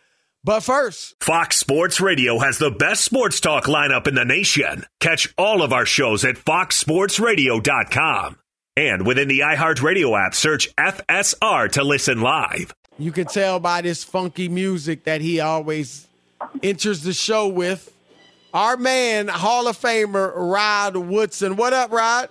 But 0.44 0.60
first, 0.62 1.16
Fox 1.24 1.58
Sports 1.58 2.00
Radio 2.00 2.38
has 2.40 2.60
the 2.60 2.70
best 2.70 3.04
sports 3.04 3.40
talk 3.40 3.64
lineup 3.66 4.06
in 4.08 4.14
the 4.16 4.26
nation. 4.26 4.86
Catch 5.00 5.34
all 5.38 5.64
of 5.64 5.74
our 5.74 5.86
shows 5.88 6.24
at 6.26 6.36
foxsportsradio.com. 6.36 8.38
And 8.78 9.08
within 9.08 9.28
the 9.30 9.40
iHeartRadio 9.40 10.20
app, 10.20 10.36
search 10.36 10.70
FSR 10.76 11.72
to 11.72 11.84
listen 11.84 12.22
live. 12.22 12.76
you 13.00 13.12
can 13.12 13.26
tell 13.26 13.60
by 13.60 13.82
this 13.82 14.04
funky 14.04 14.48
music 14.50 15.06
that 15.06 15.22
he 15.22 15.40
always 15.40 16.08
enters 16.62 17.02
the 17.02 17.14
show 17.14 17.48
with. 17.48 17.92
Our 18.54 18.78
man, 18.78 19.28
Hall 19.30 19.68
of 19.68 19.78
Famer 19.80 20.32
Rod 20.36 20.96
Woodson. 20.98 21.56
What 21.56 21.74
up, 21.74 21.92
Rod? 21.92 22.30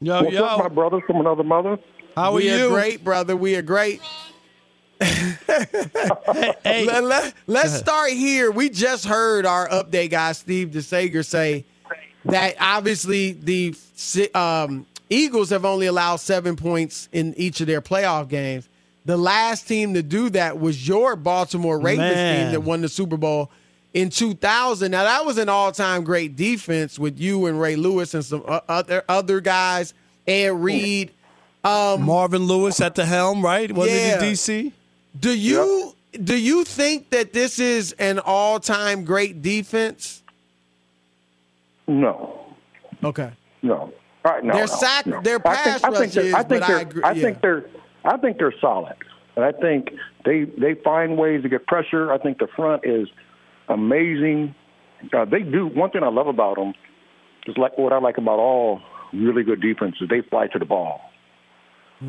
Yo, 0.00 0.22
What's 0.22 0.36
up, 0.36 0.58
my 0.60 0.68
brother 0.68 1.00
from 1.06 1.20
another 1.20 1.44
mother? 1.44 1.78
How 2.14 2.30
are 2.30 2.34
we 2.34 2.48
you? 2.48 2.66
are 2.66 2.68
great, 2.70 3.02
brother. 3.02 3.36
We 3.36 3.56
are 3.56 3.62
great. 3.62 4.00
Let, 6.64 7.34
us 7.48 7.78
start 7.78 8.10
here. 8.10 8.50
We 8.50 8.70
just 8.70 9.04
heard 9.04 9.44
our 9.46 9.68
update 9.68 10.10
guy, 10.10 10.32
Steve 10.32 10.68
DeSager, 10.68 11.24
say 11.24 11.64
that 12.24 12.56
obviously 12.60 13.32
the 13.32 13.74
um, 14.34 14.86
Eagles 15.10 15.50
have 15.50 15.64
only 15.64 15.86
allowed 15.86 16.16
seven 16.16 16.56
points 16.56 17.08
in 17.12 17.34
each 17.36 17.60
of 17.60 17.66
their 17.66 17.80
playoff 17.80 18.28
games. 18.28 18.68
The 19.04 19.16
last 19.16 19.68
team 19.68 19.94
to 19.94 20.02
do 20.02 20.30
that 20.30 20.58
was 20.58 20.86
your 20.88 21.16
Baltimore 21.16 21.78
Ravens 21.78 22.14
Man. 22.14 22.44
team 22.44 22.52
that 22.52 22.60
won 22.60 22.80
the 22.80 22.88
Super 22.88 23.16
Bowl 23.16 23.50
in 23.92 24.08
2000. 24.08 24.90
Now 24.90 25.04
that 25.04 25.26
was 25.26 25.36
an 25.36 25.48
all-time 25.48 26.04
great 26.04 26.36
defense 26.36 26.98
with 26.98 27.18
you 27.18 27.46
and 27.46 27.60
Ray 27.60 27.76
Lewis 27.76 28.14
and 28.14 28.24
some 28.24 28.42
other 28.46 29.04
other 29.08 29.40
guys, 29.40 29.92
Ed 30.26 30.52
Reed. 30.52 31.10
Um, 31.64 32.02
Marvin 32.02 32.42
Lewis 32.42 32.80
at 32.80 32.94
the 32.94 33.06
helm, 33.06 33.42
right? 33.42 33.72
Wasn't 33.72 33.96
Yeah. 33.98 34.16
it 34.16 34.22
in 34.22 34.28
DC? 34.32 34.72
do 35.18 35.30
you 35.36 35.92
do 36.22 36.36
you 36.36 36.62
think 36.64 37.10
that 37.10 37.32
this 37.32 37.58
is 37.58 37.92
an 37.98 38.18
all-time 38.20 39.04
great 39.04 39.42
defense? 39.42 40.22
No, 41.86 42.38
Okay. 43.02 43.30
no. 43.62 43.92
All 44.24 44.32
right, 44.32 44.44
no, 44.44 44.52
Their 44.54 44.62
no, 44.62 44.66
sack- 44.66 45.06
no. 45.06 45.20
their 45.20 45.36
I 45.36 45.54
pass 45.54 45.64
think, 45.82 45.84
I 45.84 45.88
think 45.90 45.98
rush 46.00 46.12
they're, 46.14 46.24
is, 46.24 46.34
I 46.34 46.38
think 46.38 46.48
but 46.48 46.66
they're, 46.66 46.76
I 46.76 46.80
agree- 46.80 47.02
I 47.02 47.12
yeah. 47.12 47.22
think 47.22 47.40
they're, 47.42 47.64
I 48.04 48.16
think 48.16 48.38
they're 48.38 48.54
solid, 48.60 48.96
and 49.36 49.44
I 49.44 49.52
think 49.52 49.90
they 50.24 50.44
they 50.44 50.74
find 50.74 51.16
ways 51.18 51.42
to 51.42 51.48
get 51.48 51.66
pressure. 51.66 52.12
I 52.12 52.18
think 52.18 52.38
the 52.38 52.46
front 52.56 52.84
is 52.86 53.08
amazing. 53.68 54.54
Uh, 55.12 55.24
they 55.26 55.40
do 55.42 55.66
one 55.66 55.90
thing 55.90 56.02
I 56.02 56.08
love 56.08 56.26
about 56.28 56.56
them 56.56 56.72
is 57.46 57.56
like 57.58 57.76
what 57.76 57.92
I 57.92 57.98
like 57.98 58.16
about 58.16 58.38
all 58.38 58.80
really 59.12 59.42
good 59.42 59.60
defenses. 59.60 60.08
They 60.08 60.22
fly 60.22 60.46
to 60.48 60.58
the 60.58 60.64
ball. 60.64 61.00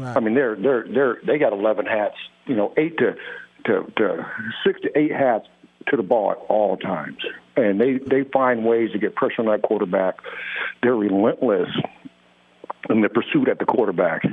I 0.03 0.19
mean, 0.19 0.33
they're 0.33 0.55
they're 0.55 0.85
they're 0.87 1.17
they 1.25 1.37
got 1.37 1.53
eleven 1.53 1.85
hats. 1.85 2.15
You 2.45 2.55
know, 2.55 2.73
eight 2.77 2.97
to 2.97 3.15
to 3.65 3.91
to 3.97 4.25
six 4.65 4.81
to 4.81 4.97
eight 4.97 5.11
hats 5.11 5.47
to 5.87 5.97
the 5.97 6.03
ball 6.03 6.31
at 6.31 6.37
all 6.49 6.77
times, 6.77 7.17
and 7.55 7.79
they 7.79 7.97
they 7.97 8.23
find 8.23 8.65
ways 8.65 8.91
to 8.91 8.99
get 8.99 9.15
pressure 9.15 9.41
on 9.41 9.47
that 9.47 9.61
quarterback. 9.61 10.15
They're 10.81 10.95
relentless 10.95 11.69
in 12.89 13.01
the 13.01 13.09
pursuit 13.09 13.47
at 13.47 13.59
the 13.59 13.65
quarterback, 13.65 14.23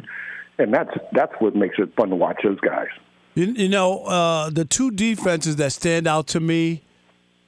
and 0.58 0.72
that's 0.72 0.90
that's 1.12 1.32
what 1.38 1.54
makes 1.54 1.76
it 1.78 1.94
fun 1.96 2.10
to 2.10 2.16
watch 2.16 2.40
those 2.42 2.60
guys. 2.60 2.88
You, 3.34 3.46
you 3.46 3.68
know, 3.68 4.04
uh, 4.04 4.50
the 4.50 4.64
two 4.64 4.90
defenses 4.90 5.56
that 5.56 5.72
stand 5.72 6.06
out 6.06 6.26
to 6.28 6.40
me, 6.40 6.82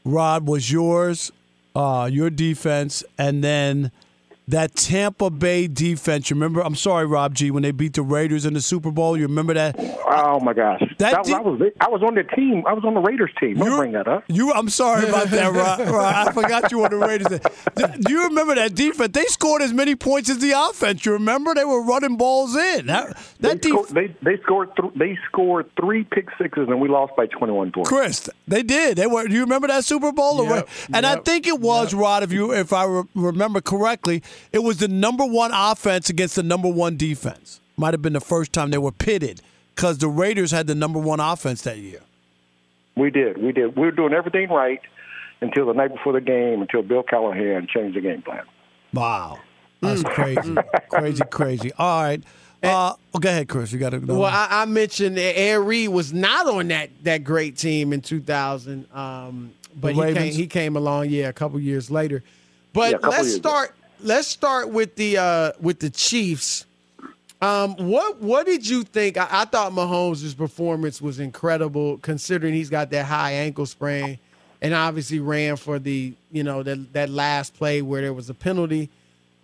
Rod, 0.04 0.46
was 0.46 0.72
yours, 0.72 1.30
uh, 1.76 2.08
your 2.10 2.30
defense, 2.30 3.04
and 3.18 3.44
then 3.44 3.92
that 4.48 4.74
Tampa 4.76 5.30
Bay 5.30 5.66
defense. 5.66 6.30
You 6.30 6.36
remember? 6.36 6.60
I'm 6.60 6.74
sorry, 6.74 7.06
Rob 7.06 7.34
G. 7.34 7.50
When 7.50 7.62
they 7.62 7.72
beat 7.72 7.94
the 7.94 8.02
Raiders 8.02 8.44
in 8.44 8.54
the 8.54 8.60
Super 8.60 8.90
Bowl, 8.90 9.16
you 9.16 9.24
remember 9.24 9.54
that? 9.54 9.76
Oh 10.06 10.40
my 10.40 10.52
gosh, 10.52 10.82
That 10.98 11.12
that, 11.12 11.24
de- 11.24 11.34
I 11.34 11.40
was 11.40 11.60
I 11.80 11.88
was 11.88 12.02
on 12.02 12.14
the 12.14 12.22
team. 12.22 12.64
I 12.66 12.72
was 12.72 12.84
on 12.84 12.94
the 12.94 13.00
Raiders 13.00 13.30
team. 13.40 13.56
Don't 13.56 13.76
bring 13.76 13.92
that 13.92 14.06
up. 14.08 14.24
You, 14.28 14.52
I'm 14.52 14.68
sorry 14.68 15.08
about 15.08 15.28
that, 15.28 15.52
Rod. 15.52 15.80
Rod. 15.88 16.28
I 16.28 16.32
forgot 16.32 16.70
you 16.70 16.78
were 16.78 16.88
the 16.88 16.96
Raiders. 16.96 17.26
Do 17.74 17.86
do 18.02 18.12
you 18.12 18.24
remember 18.24 18.54
that 18.54 18.74
defense? 18.74 19.12
They 19.12 19.24
scored 19.24 19.62
as 19.62 19.72
many 19.72 19.94
points 19.96 20.30
as 20.30 20.38
the 20.38 20.52
offense. 20.52 21.04
You 21.04 21.12
remember? 21.12 21.54
They 21.54 21.64
were 21.64 21.82
running 21.82 22.16
balls 22.16 22.54
in. 22.56 22.86
That, 22.86 23.16
that 23.40 23.62
They, 23.62 23.70
def- 23.70 23.70
scored, 23.70 23.88
they 23.90 24.14
they 24.22 24.42
scored 24.42 24.70
th- 24.80 24.92
they 24.94 25.18
scored 25.28 25.70
three 25.80 26.04
pick 26.04 26.28
sixes 26.40 26.68
and 26.68 26.80
we 26.80 26.88
lost 26.88 27.14
by 27.16 27.26
21 27.26 27.72
points. 27.72 27.88
Chris, 27.88 28.30
they 28.46 28.62
did. 28.62 28.96
They 28.96 29.06
were. 29.06 29.26
Do 29.26 29.34
you 29.34 29.40
remember 29.40 29.68
that 29.68 29.84
Super 29.84 30.12
Bowl? 30.12 30.44
Yep, 30.44 30.68
and 30.92 31.06
I 31.06 31.16
think 31.16 31.46
it 31.46 31.60
was 31.60 31.94
Rod. 31.94 32.22
If 32.22 32.32
you, 32.32 32.52
if 32.52 32.72
I 32.72 32.84
re- 32.84 33.02
remember 33.14 33.60
correctly, 33.60 34.22
it 34.52 34.60
was 34.60 34.78
the 34.78 34.88
number 34.88 35.24
one 35.24 35.50
offense 35.52 36.10
against 36.10 36.36
the 36.36 36.42
number 36.42 36.68
one 36.68 36.96
defense. 36.96 37.60
Might 37.76 37.94
have 37.94 38.02
been 38.02 38.12
the 38.12 38.20
first 38.20 38.52
time 38.52 38.70
they 38.70 38.78
were 38.78 38.92
pitted 38.92 39.40
because 39.74 39.98
the 39.98 40.08
Raiders 40.08 40.50
had 40.50 40.66
the 40.66 40.74
number 40.74 40.98
one 40.98 41.20
offense 41.20 41.62
that 41.62 41.78
year. 41.78 42.00
We 42.96 43.10
did. 43.10 43.38
We 43.42 43.52
did. 43.52 43.76
We 43.76 43.82
were 43.82 43.90
doing 43.90 44.12
everything 44.12 44.48
right 44.50 44.80
until 45.40 45.66
the 45.66 45.72
night 45.72 45.92
before 45.92 46.12
the 46.12 46.20
game, 46.20 46.62
until 46.62 46.82
Bill 46.82 47.02
Callahan 47.02 47.66
changed 47.72 47.96
the 47.96 48.00
game 48.00 48.22
plan. 48.22 48.44
Wow, 48.92 49.40
that's 49.80 50.02
Mm. 50.02 50.10
crazy, 50.14 50.54
crazy, 50.88 51.22
crazy. 51.30 51.72
All 51.78 52.02
right. 52.02 52.22
Uh, 52.62 52.94
well, 53.12 53.20
go 53.20 53.28
ahead, 53.28 53.48
Chris. 53.48 53.72
You 53.72 53.78
got 53.78 53.90
to 53.90 53.98
go. 53.98 54.20
Well, 54.20 54.30
I, 54.32 54.62
I 54.62 54.64
mentioned 54.64 55.18
that 55.18 55.38
Ed 55.38 55.56
Reed 55.56 55.90
was 55.90 56.14
not 56.14 56.46
on 56.46 56.68
that 56.68 56.90
that 57.02 57.22
great 57.24 57.58
team 57.58 57.92
in 57.92 58.00
2000, 58.00 58.86
um, 58.94 59.52
but 59.78 59.92
he 59.94 60.14
came, 60.14 60.32
he 60.32 60.46
came 60.46 60.76
along, 60.76 61.10
yeah, 61.10 61.28
a 61.28 61.32
couple 61.34 61.60
years 61.60 61.90
later. 61.90 62.22
But 62.72 62.92
Yeah, 62.92 62.98
couple 62.98 63.10
let's 63.10 63.24
years 63.26 63.36
start. 63.36 63.74
Let's 64.00 64.28
start 64.28 64.70
with 64.70 64.96
the 64.96 65.18
uh, 65.18 65.52
with 65.60 65.80
the 65.80 65.90
Chiefs. 65.90 66.64
Um, 67.44 67.76
what 67.76 68.22
what 68.22 68.46
did 68.46 68.66
you 68.66 68.84
think? 68.84 69.18
I, 69.18 69.28
I 69.30 69.44
thought 69.44 69.72
Mahomes' 69.72 70.34
performance 70.34 71.02
was 71.02 71.20
incredible, 71.20 71.98
considering 71.98 72.54
he's 72.54 72.70
got 72.70 72.88
that 72.92 73.04
high 73.04 73.32
ankle 73.32 73.66
sprain, 73.66 74.18
and 74.62 74.72
obviously 74.72 75.20
ran 75.20 75.56
for 75.56 75.78
the 75.78 76.14
you 76.32 76.42
know 76.42 76.62
that 76.62 76.94
that 76.94 77.10
last 77.10 77.52
play 77.52 77.82
where 77.82 78.00
there 78.00 78.14
was 78.14 78.30
a 78.30 78.34
penalty, 78.34 78.88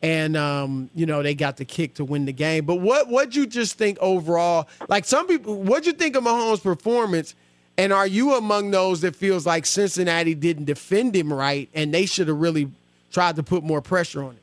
and 0.01 0.35
um, 0.35 0.89
you 0.95 1.05
know 1.05 1.23
they 1.23 1.35
got 1.35 1.59
the 1.59 1.67
kick 1.67 1.93
to 1.97 2.05
win 2.07 2.25
the 2.25 2.33
game. 2.33 2.65
But 2.65 2.77
what 2.77 3.09
what 3.09 3.37
you 3.37 3.47
just 3.47 3.77
think 3.77 3.99
overall? 4.01 4.67
Like 4.89 5.05
some 5.05 5.27
people, 5.27 5.63
what 5.63 5.85
you 5.85 5.93
think 5.93 6.17
of 6.17 6.25
Mahomes' 6.25 6.63
performance? 6.63 7.35
And 7.77 7.93
are 7.93 8.07
you 8.07 8.35
among 8.35 8.71
those 8.71 9.03
that 9.03 9.15
feels 9.15 9.47
like 9.47 9.65
Cincinnati 9.65 10.35
didn't 10.35 10.65
defend 10.65 11.15
him 11.15 11.31
right, 11.31 11.69
and 11.75 11.93
they 11.93 12.07
should 12.07 12.29
have 12.29 12.39
really 12.39 12.71
tried 13.13 13.37
to 13.37 13.43
put 13.43 13.63
more 13.63 13.83
pressure 13.83 14.23
on 14.23 14.33
him? 14.33 14.41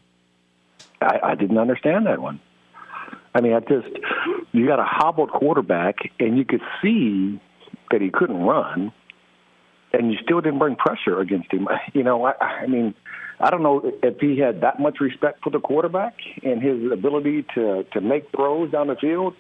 I, 1.02 1.20
I 1.24 1.36
didn't 1.36 1.58
understand 1.58 2.06
that 2.06 2.22
one. 2.22 2.40
I 3.38 3.42
mean, 3.42 3.54
I 3.54 3.60
just 3.60 3.88
you 4.52 4.66
got 4.66 4.80
a 4.80 4.86
hobbled 4.86 5.30
quarterback, 5.30 5.98
and 6.20 6.40
you 6.40 6.44
could 6.44 6.62
see 6.82 7.40
that 7.92 8.02
he 8.02 8.10
couldn't 8.10 8.42
run, 8.42 8.92
and 9.94 10.12
you 10.12 10.18
still 10.24 10.42
didn't 10.42 10.58
bring 10.58 10.76
pressure 10.76 11.20
against 11.20 11.52
him. 11.54 11.68
You 11.94 12.04
know, 12.04 12.26
I, 12.26 12.34
I 12.64 12.68
mean, 12.68 12.96
I 13.40 13.52
don't 13.52 13.62
know 13.62 13.94
if 14.02 14.20
he 14.20 14.40
had 14.40 14.62
that 14.62 14.80
much 14.80 15.00
respect 15.00 15.44
for 15.44 15.52
the 15.52 15.60
quarterback 15.60 16.16
and 16.42 16.64
his 16.64 16.92
ability 16.92 17.46
to 17.54 17.84
to 17.94 18.02
make 18.02 18.32
throws 18.36 18.72
down 18.72 18.88
the 18.88 18.96
field. 18.96 19.36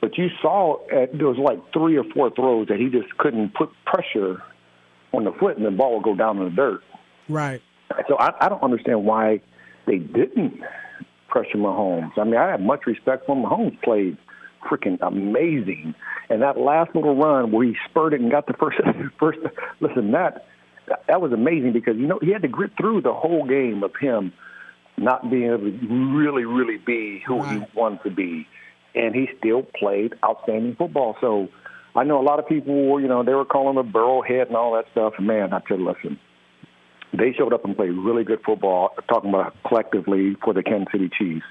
But 0.00 0.18
you 0.18 0.28
saw 0.42 0.78
uh, 0.86 1.06
there 1.14 1.28
was 1.28 1.38
like 1.38 1.60
three 1.72 1.96
or 1.96 2.04
four 2.12 2.30
throws 2.30 2.66
that 2.68 2.80
he 2.80 2.88
just 2.88 3.16
couldn't 3.18 3.54
put 3.54 3.70
pressure 3.86 4.42
on 5.12 5.22
the 5.24 5.32
foot, 5.38 5.56
and 5.56 5.64
the 5.64 5.70
ball 5.70 5.94
would 5.94 6.04
go 6.04 6.16
down 6.16 6.38
in 6.38 6.44
the 6.44 6.50
dirt. 6.50 6.82
Right. 7.28 7.62
So 8.08 8.16
I, 8.18 8.32
I 8.40 8.48
don't 8.48 8.62
understand 8.62 9.04
why 9.04 9.40
they 9.86 9.98
didn't 9.98 10.60
pressure 11.28 11.58
Mahomes. 11.58 12.12
I 12.18 12.24
mean, 12.24 12.36
I 12.36 12.50
have 12.50 12.60
much 12.60 12.86
respect 12.86 13.26
for. 13.26 13.36
Mahomes 13.36 13.80
played 13.82 14.16
freaking 14.68 14.98
amazing, 15.00 15.94
and 16.28 16.42
that 16.42 16.58
last 16.58 16.94
little 16.94 17.16
run 17.16 17.52
where 17.52 17.66
he 17.66 17.76
spurted 17.88 18.20
and 18.20 18.30
got 18.30 18.46
the 18.46 18.54
first 18.54 18.78
first. 19.20 19.38
Listen, 19.80 20.12
that 20.12 20.46
that 21.06 21.20
was 21.20 21.32
amazing 21.32 21.72
because 21.72 21.96
you 21.96 22.06
know 22.06 22.18
he 22.22 22.32
had 22.32 22.42
to 22.42 22.48
grit 22.48 22.72
through 22.78 23.02
the 23.02 23.12
whole 23.12 23.46
game 23.46 23.82
of 23.82 23.92
him 24.00 24.32
not 24.96 25.30
being 25.30 25.44
able 25.44 25.58
to 25.58 26.16
really, 26.16 26.44
really 26.44 26.78
be 26.78 27.22
who 27.26 27.42
he 27.44 27.60
wanted 27.74 28.02
to 28.02 28.10
be, 28.10 28.46
and 28.94 29.14
he 29.14 29.28
still 29.38 29.62
played 29.62 30.14
outstanding 30.24 30.74
football. 30.76 31.16
So. 31.20 31.48
I 31.96 32.04
know 32.04 32.20
a 32.20 32.22
lot 32.22 32.38
of 32.38 32.46
people, 32.46 33.00
you 33.00 33.08
know, 33.08 33.24
they 33.24 33.32
were 33.32 33.46
calling 33.46 33.70
him 33.70 33.78
a 33.78 33.82
burrowhead 33.82 34.48
and 34.48 34.56
all 34.56 34.74
that 34.74 34.84
stuff. 34.92 35.14
Man, 35.18 35.52
I 35.52 35.60
tell 35.66 35.78
you, 35.78 35.88
listen, 35.88 36.20
they 37.12 37.32
showed 37.32 37.52
up 37.52 37.64
and 37.64 37.76
played 37.76 37.90
really 37.92 38.24
good 38.24 38.40
football, 38.44 38.90
talking 39.08 39.30
about 39.30 39.54
collectively 39.66 40.36
for 40.44 40.52
the 40.54 40.62
Kansas 40.62 40.88
City 40.92 41.08
Chiefs. 41.18 41.44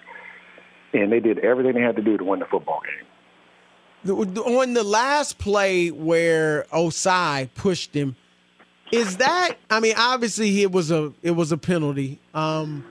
And 0.94 1.12
they 1.12 1.20
did 1.20 1.40
everything 1.40 1.74
they 1.74 1.82
had 1.82 1.96
to 1.98 2.02
do 2.02 2.18
to 2.18 2.24
win 2.24 2.40
the 2.40 2.46
football 2.46 2.82
game. 2.82 3.06
On 4.46 4.74
the 4.74 4.84
last 4.84 5.38
play 5.38 5.90
where 5.92 6.64
Ossai 6.72 7.50
pushed 7.56 7.94
him, 7.94 8.16
is 8.92 9.18
that 9.18 9.56
I 9.70 9.80
mean, 9.82 9.96
obviously 9.98 10.62
it 10.62 10.72
was 10.72 10.92
a 10.92 11.12
it 11.22 11.32
was 11.32 11.52
a 11.52 11.58
penalty. 11.58 12.20
Um, 12.34 12.86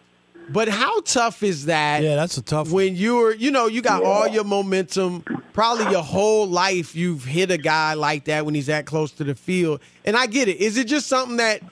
but 0.51 0.69
how 0.69 1.01
tough 1.01 1.43
is 1.43 1.67
that? 1.67 2.03
Yeah, 2.03 2.17
that's 2.17 2.37
a 2.37 2.43
tough. 2.43 2.71
When 2.71 2.95
you're, 2.97 3.35
you 3.35 3.51
know, 3.51 3.67
you 3.67 3.81
got 3.83 4.03
Yeah. 4.03 4.09
all 4.09 4.29
your 4.29 4.45
momentum, 4.45 5.25
probably 5.55 5.91
your 5.91 6.03
whole 6.05 6.47
life, 6.47 6.95
you've 6.95 7.25
hit 7.25 7.51
a 7.51 7.59
guy 7.59 7.95
like 7.95 8.25
that 8.27 8.45
when 8.45 8.55
he's 8.55 8.67
that 8.67 8.85
close 8.87 9.11
to 9.13 9.25
the 9.25 9.35
field. 9.35 9.81
And 10.05 10.17
I 10.17 10.27
get 10.27 10.49
it. 10.49 10.59
Is 10.59 10.77
it 10.77 10.87
just 10.87 11.09
something 11.09 11.39
that 11.39 11.63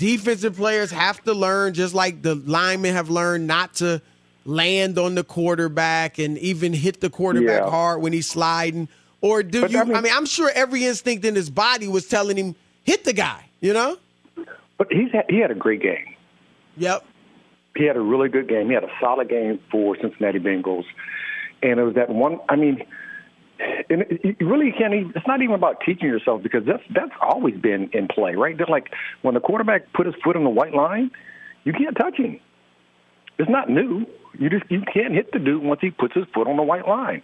defensive 0.00 0.56
players 0.56 0.90
have 0.90 1.22
to 1.24 1.34
learn, 1.34 1.74
just 1.74 1.94
like 1.94 2.22
the 2.22 2.34
linemen 2.34 2.94
have 2.94 3.10
learned 3.10 3.46
not 3.46 3.74
to 3.74 4.00
land 4.46 4.98
on 4.98 5.14
the 5.14 5.22
quarterback 5.22 6.18
and 6.18 6.38
even 6.38 6.72
hit 6.72 7.00
the 7.02 7.10
quarterback 7.10 7.60
Yeah. 7.64 7.70
hard 7.70 8.00
when 8.00 8.14
he's 8.14 8.26
sliding? 8.28 8.88
Or 9.20 9.42
do 9.42 9.60
But, 9.60 9.70
you? 9.70 9.78
I 9.78 9.82
I 9.82 9.84
mean- 9.84 10.02
mean, 10.04 10.12
I'm 10.16 10.24
sure 10.24 10.50
every 10.54 10.86
instinct 10.86 11.26
in 11.26 11.34
his 11.34 11.50
body 11.50 11.86
was 11.86 12.08
telling 12.08 12.36
him 12.38 12.54
hit 12.82 13.04
the 13.04 13.12
guy. 13.12 13.44
You 13.60 13.74
know? 13.74 13.98
But 14.78 14.90
he's 14.90 15.12
had, 15.12 15.26
he 15.28 15.36
had 15.38 15.50
a 15.50 15.54
great 15.54 15.82
game. 15.82 16.14
Yep. 16.78 17.04
He 17.76 17.84
had 17.84 17.96
a 17.96 18.00
really 18.00 18.30
good 18.30 18.48
game. 18.48 18.68
He 18.68 18.72
had 18.74 18.84
a 18.84 18.90
solid 18.98 19.28
game 19.28 19.60
for 19.70 19.94
Cincinnati 20.00 20.38
Bengals, 20.38 20.84
and 21.62 21.78
it 21.78 21.82
was 21.84 21.94
that 21.96 22.08
one. 22.08 22.40
I 22.48 22.56
mean, 22.56 22.82
and 23.88 24.02
it, 24.02 24.36
you 24.40 24.48
really 24.48 24.72
can't. 24.76 24.94
Even, 24.94 25.12
it's 25.14 25.26
not 25.26 25.42
even 25.42 25.54
about 25.54 25.80
teaching 25.84 26.08
yourself 26.08 26.42
because 26.42 26.64
that's 26.66 26.82
that's 26.94 27.12
always 27.20 27.56
been 27.56 27.90
in 27.92 28.08
play, 28.08 28.34
right? 28.34 28.56
They're 28.56 28.66
like 28.66 28.88
when 29.22 29.34
the 29.34 29.40
quarterback 29.40 29.92
put 29.92 30.06
his 30.06 30.14
foot 30.22 30.36
on 30.36 30.44
the 30.44 30.50
white 30.50 30.74
line, 30.74 31.10
you 31.64 31.72
can't 31.72 31.96
touch 31.96 32.16
him. 32.16 32.40
It's 33.38 33.50
not 33.50 33.68
new. 33.68 34.06
You 34.38 34.50
just 34.50 34.64
you 34.70 34.82
can't 34.92 35.14
hit 35.14 35.32
the 35.32 35.38
dude 35.38 35.62
once 35.62 35.80
he 35.80 35.90
puts 35.90 36.14
his 36.14 36.24
foot 36.34 36.46
on 36.46 36.56
the 36.56 36.62
white 36.62 36.86
line. 36.86 37.22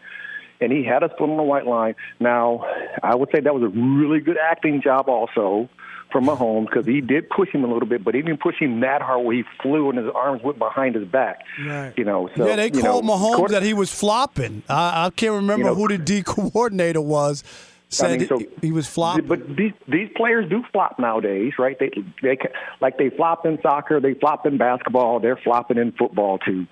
And 0.59 0.73
he 0.73 0.85
had 0.85 1.03
his 1.03 1.11
foot 1.19 1.29
on 1.29 1.37
the 1.37 1.43
white 1.43 1.67
line. 1.67 1.95
Now, 2.19 2.65
I 3.03 3.15
would 3.15 3.29
say 3.35 3.41
that 3.41 3.55
was 3.55 3.63
a 3.63 3.69
really 3.69 4.21
good 4.21 4.39
acting 4.43 4.81
job 4.83 5.07
also 5.07 5.69
from 6.13 6.27
Mahomes 6.27 6.67
because 6.67 6.87
he 6.87 7.01
did 7.01 7.29
push 7.29 7.51
him 7.51 7.65
a 7.65 7.67
little 7.73 7.89
bit, 7.89 8.03
but 8.05 8.15
he 8.15 8.23
didn't 8.23 8.41
push 8.41 8.57
him 8.59 8.81
that 8.81 9.03
hard 9.03 9.25
where 9.25 9.37
he 9.37 9.45
flew 9.63 9.91
and 9.91 9.99
his 9.99 10.09
arms 10.15 10.43
went 10.43 10.59
behind 10.59 10.95
his 10.95 11.07
back. 11.07 11.41
Right. 11.65 11.93
You 11.97 12.05
know, 12.05 12.31
so 12.37 12.47
yeah, 12.47 12.57
they 12.57 12.71
called 12.71 13.05
know, 13.05 13.15
Mahomes 13.17 13.37
quarter- 13.37 13.55
that 13.55 13.63
he 13.63 13.75
was 13.75 13.93
flopping. 13.93 14.63
I, 14.69 15.07
I 15.07 15.11
can't 15.11 15.33
remember 15.35 15.65
You 15.65 15.71
know- 15.71 15.75
who 15.75 15.89
the 15.89 15.99
D 15.99 16.23
coordinator 16.27 17.01
was. 17.01 17.43
Said 17.89 18.19
mean, 18.19 18.29
so- 18.29 18.39
he, 18.39 18.49
he 18.63 18.73
was 18.73 18.87
flopping. 18.89 19.27
But 19.27 19.57
these 19.57 19.73
these 19.87 20.09
players 20.17 20.49
do 20.51 20.65
flop 20.73 20.99
nowadays, 20.99 21.53
right? 21.59 21.79
They 21.79 21.91
they 22.21 22.35
ca- 22.37 22.49
like 22.81 22.99
they 22.99 23.11
flop 23.11 23.47
in 23.47 23.61
soccer, 23.63 24.01
they 24.01 24.15
flop 24.15 24.45
in 24.45 24.59
basketball, 24.59 25.21
they're 25.21 25.37
flopping 25.37 25.79
in 25.79 25.93
football 25.93 26.39
too, 26.39 26.67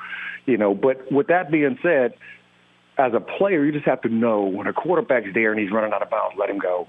you 0.47 0.57
know. 0.57 0.75
But 0.75 1.11
with 1.13 1.29
that 1.29 1.53
being 1.53 1.79
said, 1.85 2.15
as 2.99 3.13
a 3.15 3.21
player, 3.21 3.65
you 3.65 3.71
just 3.71 3.85
have 3.87 4.01
to 4.03 4.09
know 4.09 4.43
when 4.43 4.67
a 4.67 4.73
quarterback's 4.73 5.29
there 5.35 5.53
and 5.53 5.61
he's 5.61 5.71
running 5.71 5.93
out 5.93 6.03
of 6.03 6.11
bounds, 6.11 6.37
let 6.37 6.51
him 6.51 6.59
go. 6.59 6.89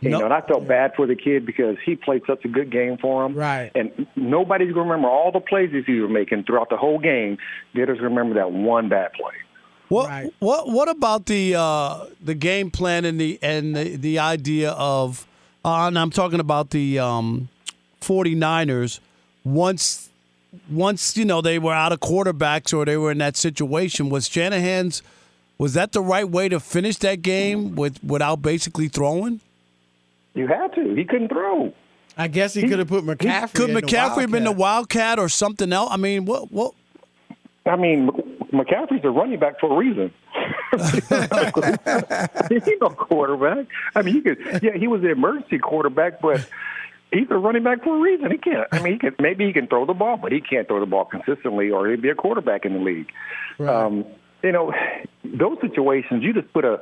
You 0.00 0.10
No- 0.10 0.18
know, 0.18 0.24
and 0.26 0.34
I 0.34 0.42
felt 0.42 0.68
bad 0.68 0.92
for 0.94 1.06
the 1.06 1.16
kid 1.16 1.46
because 1.46 1.76
he 1.84 1.96
played 1.96 2.22
such 2.26 2.44
a 2.44 2.48
good 2.48 2.70
game 2.70 2.98
for 2.98 3.24
him. 3.24 3.34
Right. 3.34 3.70
And 3.74 4.06
nobody's 4.14 4.72
going 4.72 4.86
to 4.86 4.90
remember 4.92 5.08
all 5.08 5.32
the 5.32 5.40
plays 5.40 5.70
that 5.72 5.84
he 5.86 6.00
was 6.00 6.10
making 6.10 6.44
throughout 6.44 6.68
the 6.68 6.76
whole 6.76 6.98
game. 6.98 7.38
They're 7.74 7.86
just 7.86 8.00
remember 8.00 8.34
that 8.34 8.52
one 8.52 8.88
bad 8.88 9.12
play. 9.14 9.32
What 9.88 10.32
what 10.40 10.68
what 10.68 10.88
about 10.88 11.26
the 11.26 11.54
uh, 11.56 12.06
the 12.22 12.34
game 12.34 12.70
plan 12.72 13.04
and 13.04 13.20
the 13.20 13.38
and 13.40 13.76
the, 13.76 13.96
the 13.96 14.18
idea 14.18 14.72
of 14.72 15.26
uh, 15.64 15.86
and 15.86 15.96
I'm 15.98 16.10
talking 16.10 16.40
about 16.40 16.70
the 16.70 16.98
um, 16.98 17.48
49ers 18.00 18.98
once 19.44 20.10
once 20.70 21.16
you 21.16 21.24
know 21.24 21.40
they 21.40 21.58
were 21.58 21.72
out 21.72 21.92
of 21.92 22.00
quarterbacks 22.00 22.76
or 22.76 22.84
they 22.84 22.96
were 22.96 23.12
in 23.12 23.18
that 23.18 23.36
situation 23.36 24.08
was 24.08 24.28
Shanahan's 24.28 25.02
was 25.58 25.74
that 25.74 25.92
the 25.92 26.00
right 26.00 26.28
way 26.28 26.48
to 26.48 26.58
finish 26.60 26.96
that 26.98 27.22
game 27.22 27.76
with 27.76 28.02
without 28.02 28.42
basically 28.42 28.88
throwing? 28.88 29.40
You 30.36 30.46
had 30.46 30.74
to. 30.74 30.94
He 30.94 31.04
couldn't 31.04 31.28
throw. 31.28 31.72
I 32.16 32.28
guess 32.28 32.54
he, 32.54 32.68
could 32.68 32.78
have 32.78 32.88
put 32.88 33.04
McCaffrey. 33.04 33.54
Could 33.54 33.70
McCaffrey 33.70 34.22
have 34.22 34.30
been 34.30 34.44
the 34.44 34.52
Wildcat. 34.52 35.18
Or 35.18 35.28
something 35.28 35.72
else? 35.72 35.88
I 35.90 35.96
mean, 35.96 36.24
what 36.24 36.52
what 36.52 36.74
I 37.66 37.76
mean, 37.76 38.08
McCaffrey's 38.52 39.04
a 39.04 39.10
running 39.10 39.38
back 39.38 39.58
for 39.58 39.72
a 39.72 39.76
reason. 39.76 40.12
he's 42.48 42.68
no 42.80 42.90
quarterback. 42.90 43.66
I 43.94 44.02
mean, 44.02 44.14
you 44.16 44.22
could, 44.22 44.62
yeah, 44.62 44.76
he 44.76 44.86
was 44.86 45.02
the 45.02 45.10
emergency 45.10 45.58
quarterback, 45.58 46.20
but 46.20 46.46
he's 47.12 47.26
a 47.30 47.36
running 47.36 47.64
back 47.64 47.82
for 47.82 47.96
a 47.96 48.00
reason. 48.00 48.30
He 48.30 48.38
can't. 48.38 48.68
I 48.72 48.82
mean, 48.82 48.92
he 48.94 48.98
can 48.98 49.14
maybe 49.18 49.46
he 49.46 49.52
can 49.52 49.66
throw 49.66 49.84
the 49.84 49.94
ball, 49.94 50.16
but 50.16 50.32
he 50.32 50.40
can't 50.40 50.68
throw 50.68 50.80
the 50.80 50.86
ball 50.86 51.06
consistently, 51.06 51.70
or 51.70 51.90
he'd 51.90 52.02
be 52.02 52.10
a 52.10 52.14
quarterback 52.14 52.64
in 52.64 52.74
the 52.74 52.80
league. 52.80 53.10
Um, 53.58 54.04
you 54.42 54.52
know, 54.52 54.72
those 55.24 55.58
situations, 55.60 56.22
you 56.22 56.32
just 56.32 56.52
put 56.52 56.64
a. 56.64 56.80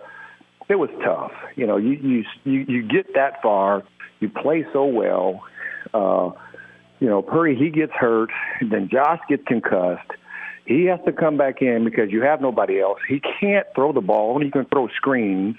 It 0.69 0.77
was 0.77 0.91
tough. 1.05 1.33
You 1.57 1.67
know, 1.67 1.77
you 1.77 1.93
you 1.93 2.25
you, 2.45 2.65
you 2.67 2.83
get 2.83 3.15
that 3.15 3.43
far, 3.43 3.83
you 4.21 4.29
play 4.29 4.67
so 4.73 4.87
well. 4.87 5.43
Uh, 5.93 6.31
you 7.01 7.09
know, 7.09 7.23
Purdy 7.23 7.55
he 7.55 7.71
gets 7.71 7.93
hurt, 7.93 8.31
then 8.61 8.89
Josh 8.91 9.21
gets 9.29 9.45
concussed. 9.47 10.11
He 10.67 10.87
has 10.87 10.99
to 11.05 11.13
come 11.13 11.37
back 11.37 11.61
in 11.61 11.85
because 11.85 12.11
you 12.11 12.23
have 12.23 12.41
nobody 12.41 12.81
else. 12.81 12.99
He 13.07 13.21
can't 13.41 13.67
throw 13.75 13.93
the 13.93 14.01
ball; 14.01 14.41
he 14.41 14.51
can 14.51 14.65
throw 14.65 14.89
screens. 14.97 15.57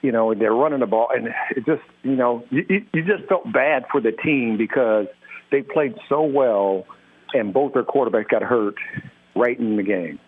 You 0.00 0.12
know, 0.12 0.34
they're 0.34 0.54
running 0.54 0.80
the 0.80 0.86
ball, 0.86 1.08
and 1.14 1.28
it 1.54 1.66
just 1.66 1.82
you 2.02 2.16
know 2.16 2.44
you 2.50 2.86
you 2.94 3.02
just 3.02 3.28
felt 3.28 3.52
bad 3.52 3.84
for 3.92 4.00
the 4.00 4.12
team 4.12 4.56
because 4.56 5.06
they 5.50 5.60
played 5.60 5.94
so 6.08 6.22
well, 6.22 6.86
and 7.34 7.52
both 7.52 7.74
their 7.74 7.84
quarterbacks 7.84 8.28
got 8.28 8.42
hurt 8.42 8.76
right 9.34 9.58
in 9.58 9.76
the 9.76 9.82
game. 9.82 10.18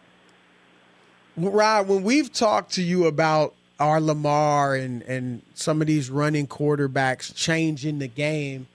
Rod, 1.38 1.88
when 1.88 2.03
we've 2.03 2.33
talked 2.33 2.72
to 2.72 2.83
you 2.83 3.07
about 3.07 3.55
our 3.78 4.00
Lamar 4.00 4.74
and 4.74 5.02
and 5.02 5.42
some 5.54 5.80
of 5.80 5.86
these 5.86 6.10
running 6.10 6.46
quarterbacks 6.46 7.34
changing 7.34 7.98
the 7.98 8.08
game, 8.08 8.66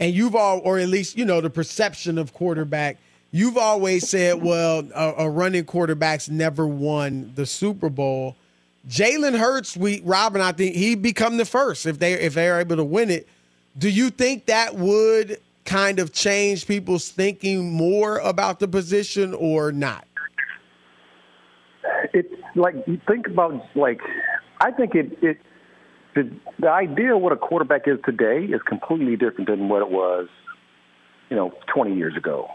and 0.00 0.14
you've 0.14 0.34
all, 0.34 0.60
or 0.64 0.78
at 0.78 0.88
least 0.88 1.16
you 1.16 1.24
know 1.24 1.40
the 1.40 1.50
perception 1.50 2.18
of 2.18 2.32
quarterback, 2.32 2.96
you've 3.30 3.56
always 3.56 4.08
said, 4.08 4.42
well, 4.42 4.88
a, 4.94 5.14
a 5.18 5.30
running 5.30 5.64
quarterback's 5.64 6.28
never 6.28 6.66
won 6.66 7.32
the 7.34 7.46
Super 7.46 7.90
Bowl. 7.90 8.36
Jalen 8.88 9.38
Hurts, 9.38 9.76
we 9.76 10.00
Robin, 10.04 10.40
I 10.40 10.52
think 10.52 10.74
he 10.74 10.94
become 10.94 11.36
the 11.36 11.44
first 11.44 11.86
if 11.86 11.98
they 11.98 12.14
if 12.14 12.34
they're 12.34 12.60
able 12.60 12.76
to 12.76 12.84
win 12.84 13.10
it. 13.10 13.28
Do 13.76 13.88
you 13.88 14.10
think 14.10 14.46
that 14.46 14.74
would 14.74 15.40
kind 15.64 15.98
of 15.98 16.12
change 16.12 16.66
people's 16.66 17.10
thinking 17.10 17.70
more 17.70 18.18
about 18.18 18.58
the 18.58 18.66
position 18.66 19.34
or 19.34 19.70
not? 19.70 20.08
it's 22.12 22.32
like 22.56 22.74
think 23.06 23.26
about 23.26 23.52
like 23.74 24.00
I 24.60 24.70
think 24.70 24.94
it 24.94 25.18
it 25.22 25.38
the 26.14 26.30
the 26.58 26.70
idea 26.70 27.14
of 27.14 27.22
what 27.22 27.32
a 27.32 27.36
quarterback 27.36 27.86
is 27.86 27.98
today 28.04 28.44
is 28.44 28.60
completely 28.66 29.16
different 29.16 29.48
than 29.48 29.68
what 29.68 29.82
it 29.82 29.90
was, 29.90 30.28
you 31.30 31.36
know, 31.36 31.52
20 31.74 31.94
years 31.96 32.16
ago. 32.16 32.48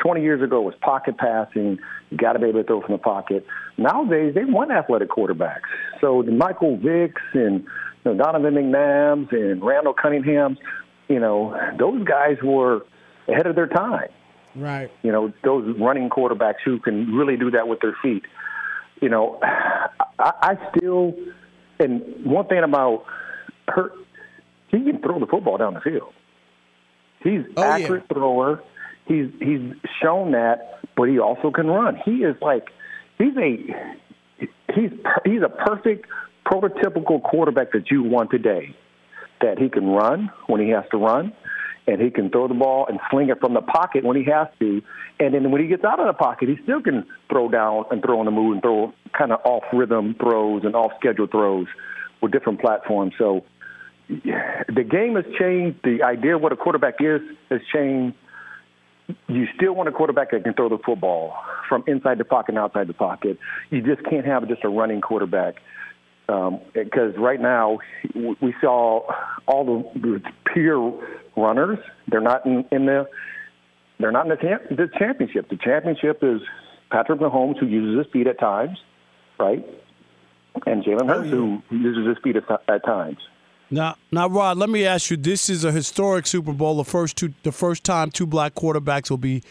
20 0.00 0.22
years 0.22 0.42
ago 0.42 0.60
was 0.60 0.74
pocket 0.80 1.16
passing. 1.16 1.78
You 2.10 2.18
got 2.18 2.34
to 2.34 2.38
be 2.38 2.46
able 2.46 2.60
to 2.60 2.66
throw 2.66 2.80
from 2.82 2.92
the 2.92 2.98
pocket. 2.98 3.46
Nowadays, 3.78 4.34
they 4.34 4.44
want 4.44 4.70
athletic 4.70 5.08
quarterbacks. 5.08 5.62
So 6.00 6.22
the 6.22 6.32
Michael 6.32 6.76
Vicks 6.76 7.22
and 7.32 7.64
you 8.04 8.12
know, 8.12 8.22
Donovan 8.22 8.54
McNabbs 8.54 9.32
and 9.32 9.64
Randall 9.64 9.94
Cunninghams, 9.94 10.58
you 11.08 11.18
know, 11.18 11.56
those 11.78 12.04
guys 12.04 12.36
were 12.42 12.84
ahead 13.28 13.46
of 13.46 13.54
their 13.54 13.66
time. 13.66 14.08
Right. 14.54 14.90
You 15.02 15.12
know, 15.12 15.32
those 15.42 15.74
running 15.78 16.10
quarterbacks 16.10 16.62
who 16.64 16.78
can 16.78 17.14
really 17.14 17.36
do 17.36 17.50
that 17.52 17.66
with 17.66 17.80
their 17.80 17.96
feet. 18.02 18.24
You 19.00 19.08
know, 19.08 19.40
I, 20.18 20.32
I 20.42 20.70
still, 20.76 21.14
and 21.78 22.02
one 22.24 22.46
thing 22.46 22.62
about 22.62 23.04
her, 23.68 23.92
he 24.68 24.78
can 24.84 25.00
throw 25.00 25.18
the 25.18 25.26
football 25.26 25.56
down 25.58 25.74
the 25.74 25.80
field. 25.80 26.12
He's 27.22 27.42
Oh, 27.56 27.62
yeah. 27.62 27.68
accurate 27.68 28.04
thrower. 28.12 28.62
He's 29.06 29.28
he's 29.40 29.60
shown 30.02 30.32
that, 30.32 30.78
but 30.96 31.04
he 31.08 31.18
also 31.18 31.50
can 31.50 31.66
run. 31.66 31.96
He 32.04 32.22
is 32.24 32.36
like 32.40 32.68
he's 33.18 33.36
a 33.36 33.56
he's 34.74 34.90
he's 35.24 35.42
a 35.42 35.48
perfect 35.48 36.06
prototypical 36.46 37.22
quarterback 37.22 37.72
that 37.72 37.90
you 37.90 38.02
want 38.02 38.30
today. 38.30 38.74
That 39.40 39.58
he 39.58 39.68
can 39.68 39.86
run 39.86 40.30
when 40.46 40.60
he 40.60 40.70
has 40.70 40.84
to 40.92 40.96
run. 40.96 41.32
And 41.86 42.00
he 42.00 42.10
can 42.10 42.30
throw 42.30 42.48
the 42.48 42.54
ball 42.54 42.86
and 42.88 42.98
sling 43.10 43.28
it 43.28 43.40
from 43.40 43.54
the 43.54 43.60
pocket 43.60 44.04
when 44.04 44.16
he 44.16 44.24
has 44.24 44.48
to. 44.58 44.82
And 45.20 45.34
then 45.34 45.50
when 45.50 45.60
he 45.60 45.68
gets 45.68 45.84
out 45.84 46.00
of 46.00 46.06
the 46.06 46.14
pocket, 46.14 46.48
he 46.48 46.56
still 46.62 46.80
can 46.80 47.04
throw 47.30 47.48
down 47.48 47.84
and 47.90 48.02
throw 48.02 48.20
on 48.20 48.24
the 48.24 48.30
move 48.30 48.52
and 48.52 48.62
throw 48.62 48.92
kind 49.16 49.32
of 49.32 49.40
off 49.44 49.64
rhythm 49.72 50.14
throws 50.18 50.62
and 50.64 50.74
off 50.74 50.92
schedule 50.98 51.26
throws 51.26 51.66
with 52.22 52.32
different 52.32 52.60
platforms. 52.60 53.12
So 53.18 53.44
the 54.08 54.84
game 54.88 55.16
has 55.16 55.24
changed. 55.38 55.78
The 55.84 56.02
idea 56.02 56.36
of 56.36 56.42
what 56.42 56.52
a 56.52 56.56
quarterback 56.56 56.94
is 57.00 57.20
has 57.50 57.60
changed. 57.72 58.16
You 59.28 59.46
still 59.54 59.74
want 59.74 59.88
a 59.88 59.92
quarterback 59.92 60.30
that 60.30 60.44
can 60.44 60.54
throw 60.54 60.70
the 60.70 60.78
football 60.78 61.36
from 61.68 61.84
inside 61.86 62.16
the 62.16 62.24
pocket 62.24 62.52
and 62.52 62.58
outside 62.58 62.86
the 62.86 62.94
pocket. 62.94 63.38
You 63.70 63.82
just 63.82 64.02
can't 64.08 64.24
have 64.24 64.48
just 64.48 64.64
a 64.64 64.68
running 64.68 65.02
quarterback 65.02 65.56
because 66.26 67.14
um, 67.16 67.22
right 67.22 67.40
now 67.40 67.78
we 68.14 68.54
saw 68.62 69.02
all 69.46 69.84
the 69.94 70.22
pure 70.54 70.98
runners. 71.36 71.78
They're 72.08 72.20
not 72.20 72.44
in, 72.46 72.64
in 72.70 72.86
the 72.86 73.08
they're 73.98 74.12
not 74.12 74.26
in 74.26 74.30
the, 74.30 74.36
champ, 74.36 74.62
the 74.70 74.88
championship. 74.98 75.48
The 75.48 75.56
championship 75.56 76.18
is 76.22 76.40
Patrick 76.90 77.20
Mahomes, 77.20 77.58
who 77.58 77.66
uses 77.66 78.04
his 78.04 78.12
feet 78.12 78.26
at 78.26 78.40
times, 78.40 78.78
right, 79.38 79.64
and 80.66 80.84
Jalen 80.84 81.06
Hurts, 81.06 81.30
who 81.30 81.62
uses 81.70 82.06
his 82.06 82.18
feet 82.22 82.36
at, 82.36 82.44
at 82.68 82.84
times. 82.84 83.18
Now, 83.70 83.96
now, 84.12 84.28
Rod, 84.28 84.58
let 84.58 84.68
me 84.68 84.84
ask 84.84 85.10
you: 85.10 85.16
This 85.16 85.48
is 85.48 85.64
a 85.64 85.72
historic 85.72 86.26
Super 86.26 86.52
Bowl. 86.52 86.76
The 86.76 86.84
first 86.84 87.16
two, 87.16 87.34
the 87.44 87.52
first 87.52 87.84
time 87.84 88.10
two 88.10 88.26
black 88.26 88.54
quarterbacks 88.54 89.10
will 89.10 89.18
be 89.18 89.42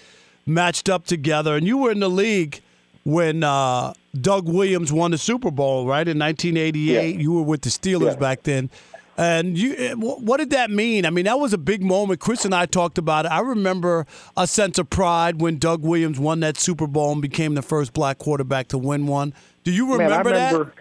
matched 0.46 0.90
up 0.90 1.06
together, 1.06 1.56
and 1.56 1.66
you 1.66 1.78
were 1.78 1.92
in 1.92 2.00
the 2.00 2.10
league 2.10 2.62
when 3.06 3.44
uh, 3.44 3.94
Doug 4.20 4.48
Williams 4.48 4.94
won 4.94 5.12
the 5.12 5.18
Super 5.18 5.52
Bowl, 5.52 5.86
right 5.86 6.08
in 6.08 6.20
1988. 6.20 7.16
Yeah. 7.16 7.22
You 7.22 7.34
were 7.34 7.42
with 7.42 7.62
the 7.62 7.70
Steelers 7.70 8.14
yeah. 8.14 8.16
back 8.16 8.44
then. 8.44 8.70
And 9.16 9.58
you, 9.58 9.76
eh, 9.78 9.94
what 9.94 10.38
did 10.38 10.50
that 10.52 10.72
mean? 10.72 11.06
I 11.06 11.12
mean, 11.12 11.26
that 11.26 11.40
was 11.40 11.54
a 11.54 11.58
big 11.58 11.84
moment. 11.84 12.20
Chris 12.20 12.46
and 12.46 12.56
I 12.56 12.66
talked 12.66 12.98
about 12.98 13.26
it. 13.26 13.32
I 13.32 13.42
remember 13.42 14.08
a 14.36 14.48
sense 14.48 14.80
of 14.80 14.90
pride 14.90 15.40
when 15.40 15.60
Doug 15.60 15.84
Williams 15.84 16.20
won 16.20 16.40
that 16.40 16.58
Super 16.58 16.88
Bowl 16.88 17.12
and 17.12 17.22
became 17.22 17.54
the 17.54 17.62
first 17.62 17.94
black 17.94 18.18
quarterback 18.18 18.70
to 18.70 18.78
win 18.78 19.06
one. 19.06 19.34
Do 19.64 19.72
you 19.72 19.92
remember, 19.92 20.10
Man, 20.10 20.14
I 20.14 20.22
remember 20.22 20.66
that? 20.66 20.74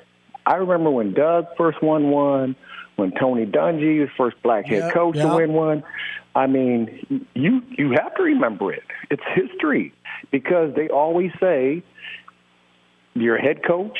I 0.46 0.54
remember 0.56 0.90
when 0.90 1.12
Doug 1.12 1.46
first 1.56 1.82
won 1.82 2.10
one, 2.10 2.56
when 2.96 3.12
Tony 3.12 3.46
Dungy 3.46 4.00
was 4.00 4.08
first 4.16 4.36
black 4.42 4.66
head 4.66 4.84
yep, 4.84 4.94
coach 4.94 5.16
yep. 5.16 5.28
to 5.28 5.36
win 5.36 5.52
one. 5.52 5.84
I 6.34 6.46
mean, 6.46 7.26
you 7.34 7.62
you 7.68 7.90
have 7.90 8.14
to 8.16 8.22
remember 8.22 8.72
it. 8.72 8.82
It's 9.10 9.22
history 9.34 9.92
because 10.30 10.74
they 10.74 10.88
always 10.88 11.30
say 11.38 11.82
your 13.14 13.36
head 13.36 13.64
coach, 13.64 13.98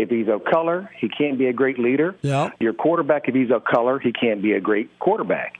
if 0.00 0.08
he's 0.08 0.28
of 0.28 0.44
color, 0.44 0.90
he 0.98 1.08
can't 1.08 1.38
be 1.38 1.46
a 1.46 1.52
great 1.52 1.78
leader. 1.78 2.16
Yeah. 2.22 2.50
Your 2.58 2.72
quarterback, 2.72 3.28
if 3.28 3.34
he's 3.34 3.50
of 3.50 3.64
color, 3.64 3.98
he 3.98 4.12
can't 4.12 4.40
be 4.40 4.52
a 4.52 4.60
great 4.60 4.88
quarterback. 4.98 5.54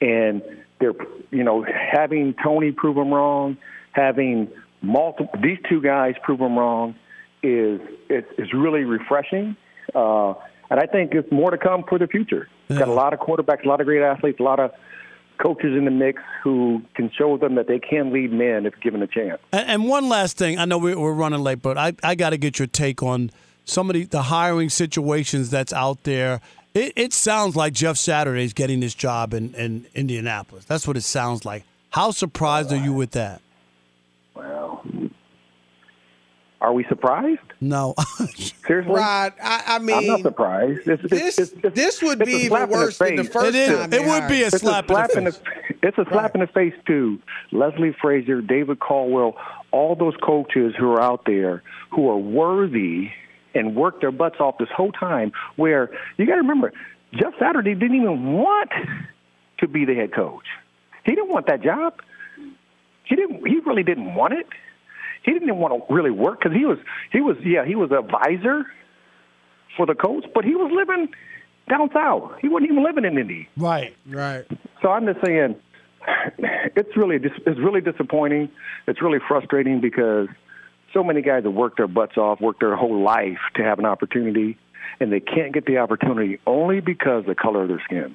And 0.00 0.42
they're, 0.78 0.94
you 1.30 1.42
know, 1.42 1.64
having 1.64 2.34
Tony 2.44 2.70
prove 2.72 2.96
them 2.96 3.12
wrong, 3.12 3.56
having 3.92 4.48
multiple 4.82 5.40
these 5.42 5.58
two 5.68 5.80
guys 5.80 6.14
prove 6.22 6.38
them 6.38 6.58
wrong, 6.58 6.94
is 7.42 7.80
is, 8.10 8.24
is 8.36 8.52
really 8.52 8.84
refreshing. 8.84 9.56
Uh, 9.94 10.34
and 10.70 10.78
I 10.78 10.86
think 10.86 11.14
it's 11.14 11.32
more 11.32 11.50
to 11.50 11.58
come 11.58 11.82
for 11.88 11.98
the 11.98 12.06
future. 12.06 12.48
Yeah. 12.68 12.80
Got 12.80 12.88
a 12.88 12.92
lot 12.92 13.14
of 13.14 13.20
quarterbacks, 13.20 13.64
a 13.64 13.68
lot 13.68 13.80
of 13.80 13.86
great 13.86 14.02
athletes, 14.02 14.38
a 14.38 14.42
lot 14.42 14.60
of 14.60 14.70
coaches 15.38 15.74
in 15.76 15.84
the 15.84 15.90
mix 15.90 16.20
who 16.44 16.82
can 16.94 17.10
show 17.16 17.38
them 17.38 17.54
that 17.54 17.68
they 17.68 17.78
can 17.78 18.12
lead 18.12 18.32
men 18.32 18.66
if 18.66 18.78
given 18.80 19.02
a 19.02 19.06
chance. 19.06 19.40
And, 19.52 19.70
and 19.70 19.88
one 19.88 20.08
last 20.08 20.36
thing, 20.36 20.58
I 20.58 20.66
know 20.66 20.78
we're 20.78 21.12
running 21.12 21.40
late, 21.40 21.62
but 21.62 21.78
I, 21.78 21.94
I 22.02 22.14
got 22.16 22.30
to 22.30 22.36
get 22.36 22.58
your 22.58 22.68
take 22.68 23.02
on 23.02 23.30
some 23.68 23.90
of 23.90 23.94
the, 23.94 24.04
the 24.04 24.22
hiring 24.22 24.70
situations 24.70 25.50
that's 25.50 25.72
out 25.72 26.02
there. 26.04 26.40
It, 26.74 26.92
it 26.96 27.12
sounds 27.12 27.54
like 27.54 27.72
Jeff 27.72 27.96
Saturday's 27.96 28.52
getting 28.52 28.80
this 28.80 28.94
job 28.94 29.34
in, 29.34 29.54
in 29.54 29.86
Indianapolis. 29.94 30.64
That's 30.64 30.86
what 30.86 30.96
it 30.96 31.02
sounds 31.02 31.44
like. 31.44 31.64
How 31.90 32.10
surprised 32.10 32.72
are 32.72 32.76
you 32.76 32.92
with 32.92 33.12
that? 33.12 33.40
Well, 34.34 34.84
are 36.60 36.72
we 36.72 36.84
surprised? 36.84 37.40
No. 37.60 37.94
Seriously? 38.66 38.94
Rod, 38.94 39.32
I, 39.42 39.62
I, 39.66 39.78
mean, 39.78 39.96
I'm 39.96 40.06
not 40.06 40.20
surprised. 40.20 40.84
This, 40.84 41.00
this, 41.02 41.38
it's, 41.38 41.52
it's, 41.52 41.74
this 41.74 42.02
would 42.02 42.18
be 42.18 42.32
even 42.32 42.68
worse 42.68 42.98
than 42.98 43.16
the 43.16 43.24
first 43.24 43.54
it 43.54 43.68
time. 43.68 43.92
It 43.92 44.04
would 44.04 44.28
be 44.28 44.42
a 44.42 44.50
slap, 44.50 44.84
a 44.86 44.88
slap, 44.88 45.10
in, 45.10 45.24
the 45.24 45.32
face. 45.32 45.76
It's 45.82 45.98
a 45.98 46.04
slap 46.10 46.14
right. 46.14 46.34
in 46.34 46.40
the 46.40 46.46
face 46.48 46.74
to 46.86 47.18
Leslie 47.52 47.96
Frazier, 48.00 48.40
David 48.40 48.80
Caldwell, 48.80 49.36
all 49.70 49.94
those 49.94 50.14
coaches 50.22 50.74
who 50.78 50.90
are 50.92 51.00
out 51.00 51.24
there 51.26 51.62
who 51.90 52.08
are 52.10 52.18
worthy 52.18 53.10
and 53.54 53.74
worked 53.74 54.00
their 54.00 54.12
butts 54.12 54.36
off 54.40 54.58
this 54.58 54.68
whole 54.74 54.92
time. 54.92 55.32
Where 55.56 55.90
you 56.16 56.26
got 56.26 56.34
to 56.34 56.42
remember, 56.42 56.72
Jeff 57.12 57.34
Saturday 57.38 57.74
didn't 57.74 57.96
even 57.96 58.32
want 58.34 58.70
to 59.58 59.68
be 59.68 59.84
the 59.84 59.94
head 59.94 60.12
coach. 60.14 60.46
He 61.04 61.14
didn't 61.14 61.30
want 61.30 61.46
that 61.46 61.62
job. 61.62 62.00
He 63.04 63.16
didn't. 63.16 63.46
He 63.46 63.58
really 63.60 63.82
didn't 63.82 64.14
want 64.14 64.34
it 64.34 64.46
he 65.24 65.32
didn't 65.32 65.48
even 65.48 65.58
want 65.58 65.74
to 65.74 65.94
really 65.94 66.10
work 66.10 66.40
because 66.40 66.56
he 66.56 66.64
was 66.64 66.78
he 67.12 67.20
was 67.20 67.36
yeah 67.44 67.64
he 67.64 67.74
was 67.74 67.90
a 67.90 67.98
advisor 67.98 68.66
for 69.76 69.86
the 69.86 69.94
coach, 69.94 70.24
but 70.34 70.44
he 70.44 70.54
was 70.54 70.72
living 70.74 71.08
down 71.68 71.90
south. 71.92 72.32
He 72.40 72.48
wasn't 72.48 72.72
even 72.72 72.82
living 72.82 73.04
in 73.04 73.18
Indy. 73.18 73.48
Right, 73.56 73.94
right. 74.06 74.46
So 74.82 74.90
I'm 74.90 75.06
just 75.06 75.24
saying, 75.24 75.56
it's 76.38 76.96
really 76.96 77.16
it's 77.16 77.58
really 77.58 77.80
disappointing. 77.80 78.48
It's 78.86 79.02
really 79.02 79.18
frustrating 79.26 79.80
because 79.80 80.28
so 80.92 81.02
many 81.02 81.22
guys 81.22 81.44
have 81.44 81.52
worked 81.52 81.76
their 81.76 81.88
butts 81.88 82.16
off, 82.16 82.40
worked 82.40 82.60
their 82.60 82.76
whole 82.76 83.02
life 83.02 83.38
to 83.56 83.62
have 83.62 83.78
an 83.78 83.84
opportunity, 83.84 84.58
and 85.00 85.12
they 85.12 85.20
can't 85.20 85.52
get 85.52 85.66
the 85.66 85.78
opportunity 85.78 86.38
only 86.46 86.80
because 86.80 87.24
the 87.26 87.34
color 87.34 87.62
of 87.62 87.68
their 87.68 87.82
skin. 87.84 88.14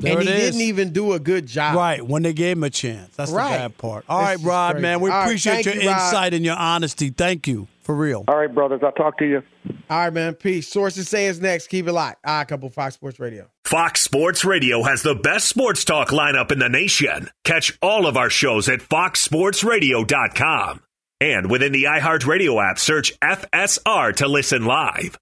There 0.00 0.16
and 0.16 0.28
he 0.28 0.32
is. 0.32 0.52
didn't 0.52 0.60
even 0.60 0.92
do 0.92 1.12
a 1.12 1.18
good 1.18 1.46
job. 1.46 1.74
Right, 1.74 2.06
when 2.06 2.22
they 2.22 2.32
gave 2.32 2.56
him 2.56 2.62
a 2.62 2.70
chance. 2.70 3.16
That's 3.16 3.32
right. 3.32 3.50
the 3.50 3.58
bad 3.58 3.78
part. 3.78 4.04
All 4.08 4.22
right, 4.22 4.38
Rod, 4.40 4.74
crazy. 4.74 4.82
man, 4.82 5.00
we 5.00 5.10
All 5.10 5.22
appreciate 5.22 5.54
right, 5.54 5.64
your 5.64 5.74
you, 5.74 5.90
insight 5.90 6.34
and 6.34 6.44
your 6.44 6.54
honesty. 6.56 7.10
Thank 7.10 7.48
you, 7.48 7.66
for 7.82 7.96
real. 7.96 8.24
All 8.28 8.36
right, 8.36 8.52
brothers, 8.52 8.80
I'll 8.84 8.92
talk 8.92 9.18
to 9.18 9.26
you. 9.26 9.42
All 9.90 9.98
right, 9.98 10.12
man, 10.12 10.34
peace. 10.34 10.68
Sources 10.68 11.08
say 11.08 11.26
it's 11.26 11.40
next. 11.40 11.66
Keep 11.66 11.88
it 11.88 11.92
locked. 11.92 12.20
Ah, 12.24 12.44
couple 12.44 12.70
Fox 12.70 12.94
Sports 12.94 13.18
Radio. 13.18 13.50
Fox 13.64 14.00
Sports 14.00 14.44
Radio 14.44 14.84
has 14.84 15.02
the 15.02 15.16
best 15.16 15.48
sports 15.48 15.84
talk 15.84 16.10
lineup 16.10 16.52
in 16.52 16.60
the 16.60 16.68
nation. 16.68 17.28
Catch 17.44 17.76
all 17.82 18.06
of 18.06 18.16
our 18.16 18.30
shows 18.30 18.68
at 18.68 18.78
foxsportsradio.com. 18.80 20.80
And 21.20 21.50
within 21.50 21.72
the 21.72 21.84
iHeartRadio 21.84 22.62
app, 22.70 22.78
search 22.78 23.18
FSR 23.20 24.14
to 24.16 24.28
listen 24.28 24.64
live. 24.64 25.18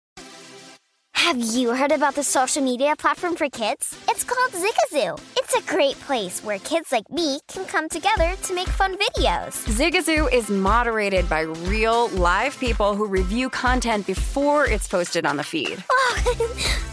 Have 1.15 1.39
you 1.39 1.75
heard 1.75 1.93
about 1.93 2.15
the 2.15 2.23
social 2.23 2.63
media 2.63 2.95
platform 2.95 3.37
for 3.37 3.49
kids? 3.49 3.99
It's 4.09 4.23
called 4.23 4.53
Zigazoo. 4.53 5.19
It's 5.39 5.57
a 5.57 5.63
great 5.63 5.99
place 6.01 6.45
where 6.45 6.59
kids 6.59 6.93
like 6.93 7.11
me 7.11 7.41
can 7.49 7.65
come 7.65 7.89
together 7.89 8.35
to 8.43 8.55
make 8.55 8.69
fun 8.69 8.97
videos. 8.97 9.65
Zigazoo 9.67 10.31
is 10.31 10.51
moderated 10.51 11.29
by 11.29 11.41
real, 11.41 12.09
live 12.09 12.57
people 12.59 12.95
who 12.95 13.07
review 13.07 13.49
content 13.49 14.07
before 14.07 14.67
it's 14.67 14.87
posted 14.87 15.25
on 15.25 15.37
the 15.37 15.45
feed. 15.45 15.83
Oh, 15.91 16.93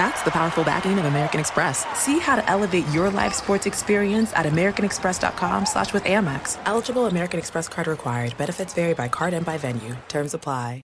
That's 0.00 0.22
the 0.22 0.30
powerful 0.30 0.64
backing 0.64 0.98
of 0.98 1.04
American 1.04 1.40
Express. 1.40 1.84
See 1.94 2.18
how 2.20 2.34
to 2.34 2.48
elevate 2.48 2.88
your 2.88 3.10
live 3.10 3.34
sports 3.34 3.66
experience 3.66 4.32
at 4.32 4.46
americanexpress.com 4.46 5.66
slash 5.66 5.92
with 5.92 6.04
Amex. 6.04 6.58
Eligible 6.64 7.04
American 7.04 7.38
Express 7.38 7.68
card 7.68 7.86
required. 7.86 8.34
Benefits 8.38 8.72
vary 8.72 8.94
by 8.94 9.08
card 9.08 9.34
and 9.34 9.44
by 9.44 9.58
venue. 9.58 9.94
Terms 10.08 10.32
apply. 10.32 10.80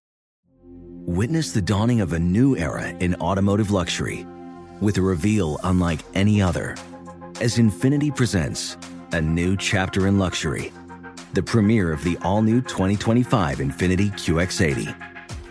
Witness 1.06 1.52
the 1.52 1.62
dawning 1.62 2.02
of 2.02 2.12
a 2.12 2.18
new 2.18 2.58
era 2.58 2.88
in 2.88 3.14
automotive 3.14 3.70
luxury 3.70 4.26
with 4.82 4.98
a 4.98 5.02
reveal 5.02 5.58
unlike 5.64 6.00
any 6.12 6.42
other 6.42 6.76
as 7.40 7.56
Infiniti 7.56 8.14
presents 8.14 8.76
a 9.12 9.20
new 9.22 9.56
chapter 9.56 10.08
in 10.08 10.18
luxury– 10.18 10.74
the 11.32 11.42
premiere 11.42 11.92
of 11.92 12.02
the 12.02 12.18
all 12.22 12.42
new 12.42 12.60
2025 12.62 13.58
Infiniti 13.58 14.10
QX80. 14.12 15.15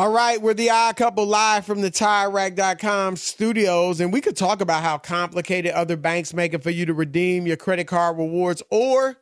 All 0.00 0.10
right, 0.10 0.40
we're 0.40 0.54
the 0.54 0.70
odd 0.70 0.96
couple 0.96 1.26
live 1.26 1.66
from 1.66 1.82
the 1.82 1.90
TireRack.com 1.90 3.16
studios, 3.16 4.00
and 4.00 4.10
we 4.10 4.22
could 4.22 4.34
talk 4.34 4.62
about 4.62 4.82
how 4.82 4.96
complicated 4.96 5.72
other 5.72 5.98
banks 5.98 6.32
make 6.32 6.54
it 6.54 6.62
for 6.62 6.70
you 6.70 6.86
to 6.86 6.94
redeem 6.94 7.46
your 7.46 7.58
credit 7.58 7.86
card 7.86 8.16
rewards, 8.16 8.62
or 8.70 9.18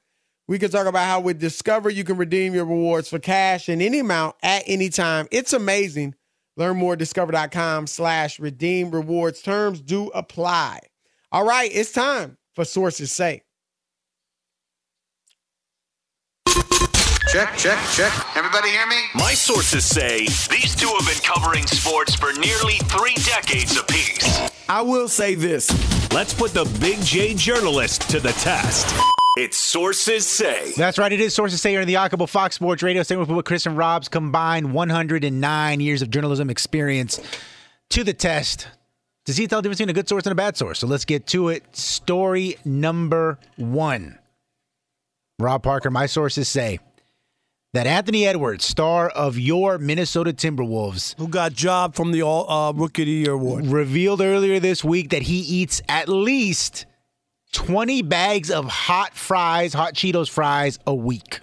we 0.46 0.56
could 0.56 0.70
talk 0.70 0.86
about 0.86 1.04
how 1.04 1.18
with 1.18 1.40
Discover 1.40 1.90
you 1.90 2.04
can 2.04 2.16
redeem 2.16 2.54
your 2.54 2.64
rewards 2.64 3.08
for 3.08 3.18
cash 3.18 3.68
in 3.68 3.82
any 3.82 3.98
amount 3.98 4.36
at 4.40 4.62
any 4.68 4.88
time. 4.88 5.26
It's 5.32 5.52
amazing. 5.52 6.14
Learn 6.56 6.76
more 6.76 6.92
at 6.92 7.00
discover.com 7.00 7.88
slash 7.88 8.38
redeem 8.38 8.92
rewards. 8.92 9.42
Terms 9.42 9.80
do 9.80 10.12
apply. 10.14 10.78
All 11.32 11.44
right, 11.44 11.72
it's 11.74 11.90
time 11.90 12.38
for 12.54 12.64
Sources 12.64 13.10
Say. 13.10 13.42
Check, 17.30 17.58
check, 17.58 17.78
check. 17.92 18.36
Everybody 18.36 18.70
hear 18.70 18.86
me? 18.86 18.96
My 19.14 19.34
sources 19.34 19.84
say 19.84 20.20
these 20.20 20.74
two 20.74 20.88
have 20.88 21.06
been 21.06 21.22
covering 21.22 21.66
sports 21.66 22.14
for 22.14 22.32
nearly 22.32 22.78
three 22.84 23.16
decades 23.16 23.76
apiece. 23.76 24.50
I 24.66 24.80
will 24.80 25.08
say 25.08 25.34
this. 25.34 25.70
Let's 26.10 26.32
put 26.32 26.52
the 26.54 26.64
Big 26.80 26.98
J 27.02 27.34
journalist 27.34 28.08
to 28.10 28.20
the 28.20 28.32
test. 28.32 28.94
It's 29.36 29.58
Sources 29.58 30.26
Say. 30.26 30.72
That's 30.74 30.96
right. 30.96 31.12
It 31.12 31.20
is 31.20 31.34
Sources 31.34 31.60
Say 31.60 31.72
here 31.72 31.82
in 31.82 31.86
the 31.86 31.96
Odd 31.96 32.12
Couple 32.12 32.26
Fox 32.26 32.54
Sports 32.54 32.82
Radio. 32.82 33.02
Same 33.02 33.18
with 33.18 33.44
Chris 33.44 33.66
and 33.66 33.76
Rob's 33.76 34.08
combined 34.08 34.72
109 34.72 35.80
years 35.80 36.00
of 36.00 36.10
journalism 36.10 36.48
experience 36.48 37.20
to 37.90 38.04
the 38.04 38.14
test 38.14 38.68
to 39.26 39.34
see 39.34 39.46
tell 39.46 39.58
the 39.58 39.64
difference 39.64 39.80
between 39.80 39.90
a 39.90 39.92
good 39.92 40.08
source 40.08 40.24
and 40.24 40.32
a 40.32 40.34
bad 40.34 40.56
source. 40.56 40.78
So 40.78 40.86
let's 40.86 41.04
get 41.04 41.26
to 41.26 41.50
it. 41.50 41.76
Story 41.76 42.56
number 42.64 43.38
one. 43.56 44.18
Rob 45.38 45.62
Parker, 45.62 45.90
my 45.90 46.06
sources 46.06 46.48
say 46.48 46.80
that 47.74 47.86
Anthony 47.86 48.26
Edwards, 48.26 48.64
star 48.64 49.08
of 49.10 49.38
your 49.38 49.78
Minnesota 49.78 50.32
Timberwolves, 50.32 51.14
who 51.18 51.28
got 51.28 51.52
job 51.52 51.94
from 51.94 52.12
the 52.12 52.22
all, 52.22 52.50
uh, 52.50 52.72
Rookie 52.72 53.02
of 53.02 53.06
the 53.06 53.12
Year 53.12 53.32
award, 53.32 53.66
revealed 53.66 54.20
earlier 54.20 54.58
this 54.58 54.82
week 54.82 55.10
that 55.10 55.22
he 55.22 55.40
eats 55.40 55.82
at 55.88 56.08
least 56.08 56.86
20 57.52 58.02
bags 58.02 58.50
of 58.50 58.66
hot 58.66 59.14
fries, 59.14 59.74
hot 59.74 59.94
Cheetos 59.94 60.30
fries 60.30 60.78
a 60.86 60.94
week. 60.94 61.40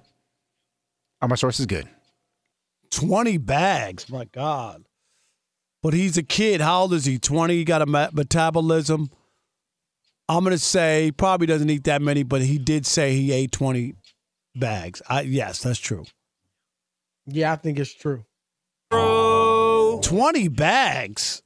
Are 1.22 1.28
my 1.28 1.36
sources 1.36 1.66
good? 1.66 1.88
20 2.92 3.38
bags. 3.38 4.10
My 4.10 4.26
God. 4.26 4.84
But 5.82 5.94
he's 5.94 6.18
a 6.18 6.24
kid. 6.24 6.62
How 6.62 6.82
old 6.82 6.94
is 6.94 7.06
he? 7.06 7.20
20. 7.20 7.56
He 7.56 7.64
got 7.64 7.82
a 7.82 7.86
metabolism. 7.86 9.10
I'm 10.28 10.44
going 10.44 10.56
to 10.56 10.60
say 10.60 11.12
probably 11.16 11.46
doesn't 11.46 11.70
eat 11.70 11.84
that 11.84 12.02
many, 12.02 12.24
but 12.24 12.42
he 12.42 12.58
did 12.58 12.88
say 12.88 13.14
he 13.14 13.32
ate 13.32 13.52
20 13.52 13.94
bags. 14.56 15.02
I, 15.08 15.22
yes, 15.22 15.62
that's 15.62 15.80
true. 15.80 16.06
Yeah, 17.28 17.54
I 17.54 17.56
think 17.56 17.80
it's 17.80 17.94
true. 17.94 18.26
Bro. 18.90 20.02
20 20.04 20.48
bags. 20.50 21.42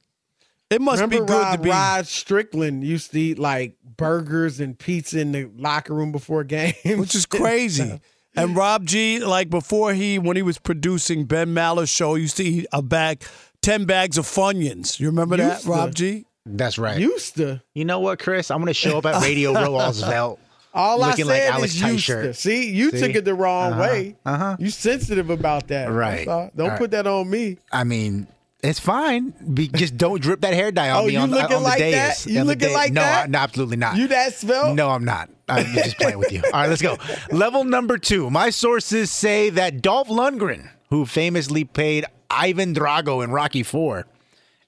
It 0.68 0.80
must 0.80 1.00
Remember 1.00 1.24
be 1.24 1.32
good 1.32 1.42
Rod, 1.42 1.56
to 1.56 1.62
be. 1.62 1.70
Rod 1.70 2.06
Strickland 2.06 2.84
used 2.84 3.10
to 3.10 3.20
eat 3.20 3.38
like 3.38 3.76
burgers 3.96 4.60
and 4.60 4.78
pizza 4.78 5.18
in 5.20 5.32
the 5.32 5.50
locker 5.56 5.94
room 5.94 6.12
before 6.12 6.44
games, 6.44 6.76
which 6.84 7.14
is 7.14 7.26
crazy. 7.26 8.00
and 8.36 8.54
Rob 8.54 8.86
G, 8.86 9.18
like 9.18 9.50
before 9.50 9.94
he, 9.94 10.18
when 10.18 10.36
he 10.36 10.42
was 10.42 10.58
producing 10.58 11.24
Ben 11.24 11.52
Maller's 11.52 11.88
show, 11.88 12.14
used 12.14 12.36
to 12.36 12.44
eat 12.44 12.66
a 12.72 12.82
bag, 12.82 13.24
10 13.62 13.84
bags 13.84 14.16
of 14.16 14.26
Funyuns. 14.26 15.00
You 15.00 15.08
remember 15.08 15.36
that, 15.38 15.62
to. 15.62 15.68
Rob 15.68 15.94
G? 15.94 16.26
That's 16.46 16.78
right. 16.78 16.98
Used 16.98 17.36
to. 17.36 17.62
You 17.74 17.84
know 17.84 17.98
what, 17.98 18.18
Chris? 18.18 18.50
I'm 18.50 18.58
going 18.58 18.68
to 18.68 18.74
show 18.74 18.98
up 18.98 19.06
at 19.06 19.22
Radio 19.22 19.52
Row 19.52 19.78
Roosevelt. 19.78 20.40
All 20.72 21.02
I 21.02 21.14
said 21.14 21.26
like 21.26 21.42
Alex 21.42 21.74
is 21.82 22.06
to. 22.06 22.34
See, 22.34 22.70
you 22.70 22.90
See? 22.90 23.00
took 23.00 23.14
it 23.16 23.24
the 23.24 23.34
wrong 23.34 23.72
Uh-huh. 23.72 23.80
way. 23.82 24.16
Uh-huh. 24.24 24.56
You 24.58 24.70
sensitive 24.70 25.28
about 25.30 25.68
that. 25.68 25.90
Right. 25.90 26.26
Don't 26.56 26.76
put 26.78 26.92
that 26.92 27.06
on 27.06 27.28
me. 27.28 27.58
I 27.72 27.84
mean, 27.84 28.28
it's 28.62 28.78
fine. 28.78 29.32
Be, 29.54 29.68
just 29.68 29.96
don't 29.96 30.20
drip 30.20 30.42
that 30.42 30.54
hair 30.54 30.70
dye 30.70 30.90
on 30.90 31.02
Oh, 31.04 31.06
me 31.06 31.14
you 31.14 31.18
on, 31.18 31.30
the- 31.30 31.36
looking 31.36 31.56
on 31.56 31.62
the 31.62 31.68
like 31.68 31.78
dais. 31.78 32.24
that? 32.24 32.30
You 32.30 32.40
On 32.40 32.46
looking 32.46 32.68
dais. 32.68 32.74
like 32.74 32.92
no, 32.92 33.00
that? 33.00 33.24
I- 33.24 33.26
no, 33.28 33.38
absolutely 33.38 33.78
not. 33.78 33.96
You 33.96 34.06
that 34.08 34.34
svelte? 34.34 34.76
No, 34.76 34.90
I'm 34.90 35.04
not. 35.04 35.28
I'm 35.48 35.64
just 35.74 35.96
playing 35.98 36.18
with 36.18 36.30
you. 36.30 36.42
All 36.44 36.50
right, 36.52 36.68
let's 36.68 36.82
go. 36.82 36.96
Level 37.32 37.64
number 37.64 37.98
two. 37.98 38.30
My 38.30 38.50
sources 38.50 39.10
say 39.10 39.50
that 39.50 39.82
Dolph 39.82 40.06
Lundgren, 40.08 40.68
who 40.90 41.04
famously 41.06 41.64
played 41.64 42.04
Ivan 42.30 42.72
Drago 42.74 43.24
in 43.24 43.32
Rocky 43.32 43.64
Four, 43.64 44.06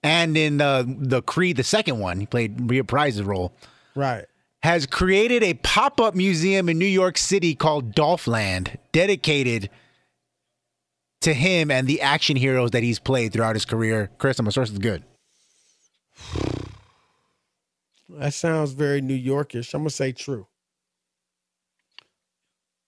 and 0.03 0.36
in 0.36 0.61
uh, 0.61 0.82
the 0.84 1.22
Creed, 1.22 1.57
the 1.59 1.62
second 1.62 2.00
one, 2.00 2.18
he 2.18 2.26
played 2.26 2.68
Rhea 2.68 2.82
Price's 2.82 3.22
role, 3.22 3.53
Right. 3.94 4.24
Has 4.62 4.86
created 4.86 5.42
a 5.42 5.54
pop-up 5.54 6.14
museum 6.14 6.68
in 6.68 6.78
New 6.78 6.84
York 6.86 7.18
City 7.18 7.54
called 7.54 7.94
Dolphland, 7.94 8.76
dedicated 8.92 9.70
to 11.22 11.34
him 11.34 11.70
and 11.70 11.86
the 11.86 12.00
action 12.00 12.36
heroes 12.36 12.70
that 12.72 12.82
he's 12.82 12.98
played 12.98 13.32
throughout 13.32 13.54
his 13.56 13.64
career. 13.64 14.10
Chris, 14.18 14.40
my 14.40 14.50
source 14.50 14.70
is 14.70 14.78
good. 14.78 15.04
That 18.08 18.34
sounds 18.34 18.72
very 18.72 19.00
New 19.00 19.18
Yorkish. 19.18 19.72
I'm 19.74 19.80
gonna 19.82 19.90
say 19.90 20.12
true. 20.12 20.46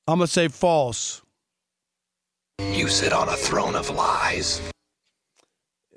I'm 0.06 0.18
going 0.18 0.26
to 0.26 0.32
say 0.32 0.48
false. 0.48 1.22
You 2.60 2.88
sit 2.88 3.14
on 3.14 3.30
a 3.30 3.36
throne 3.36 3.74
of 3.74 3.88
lies. 3.88 4.60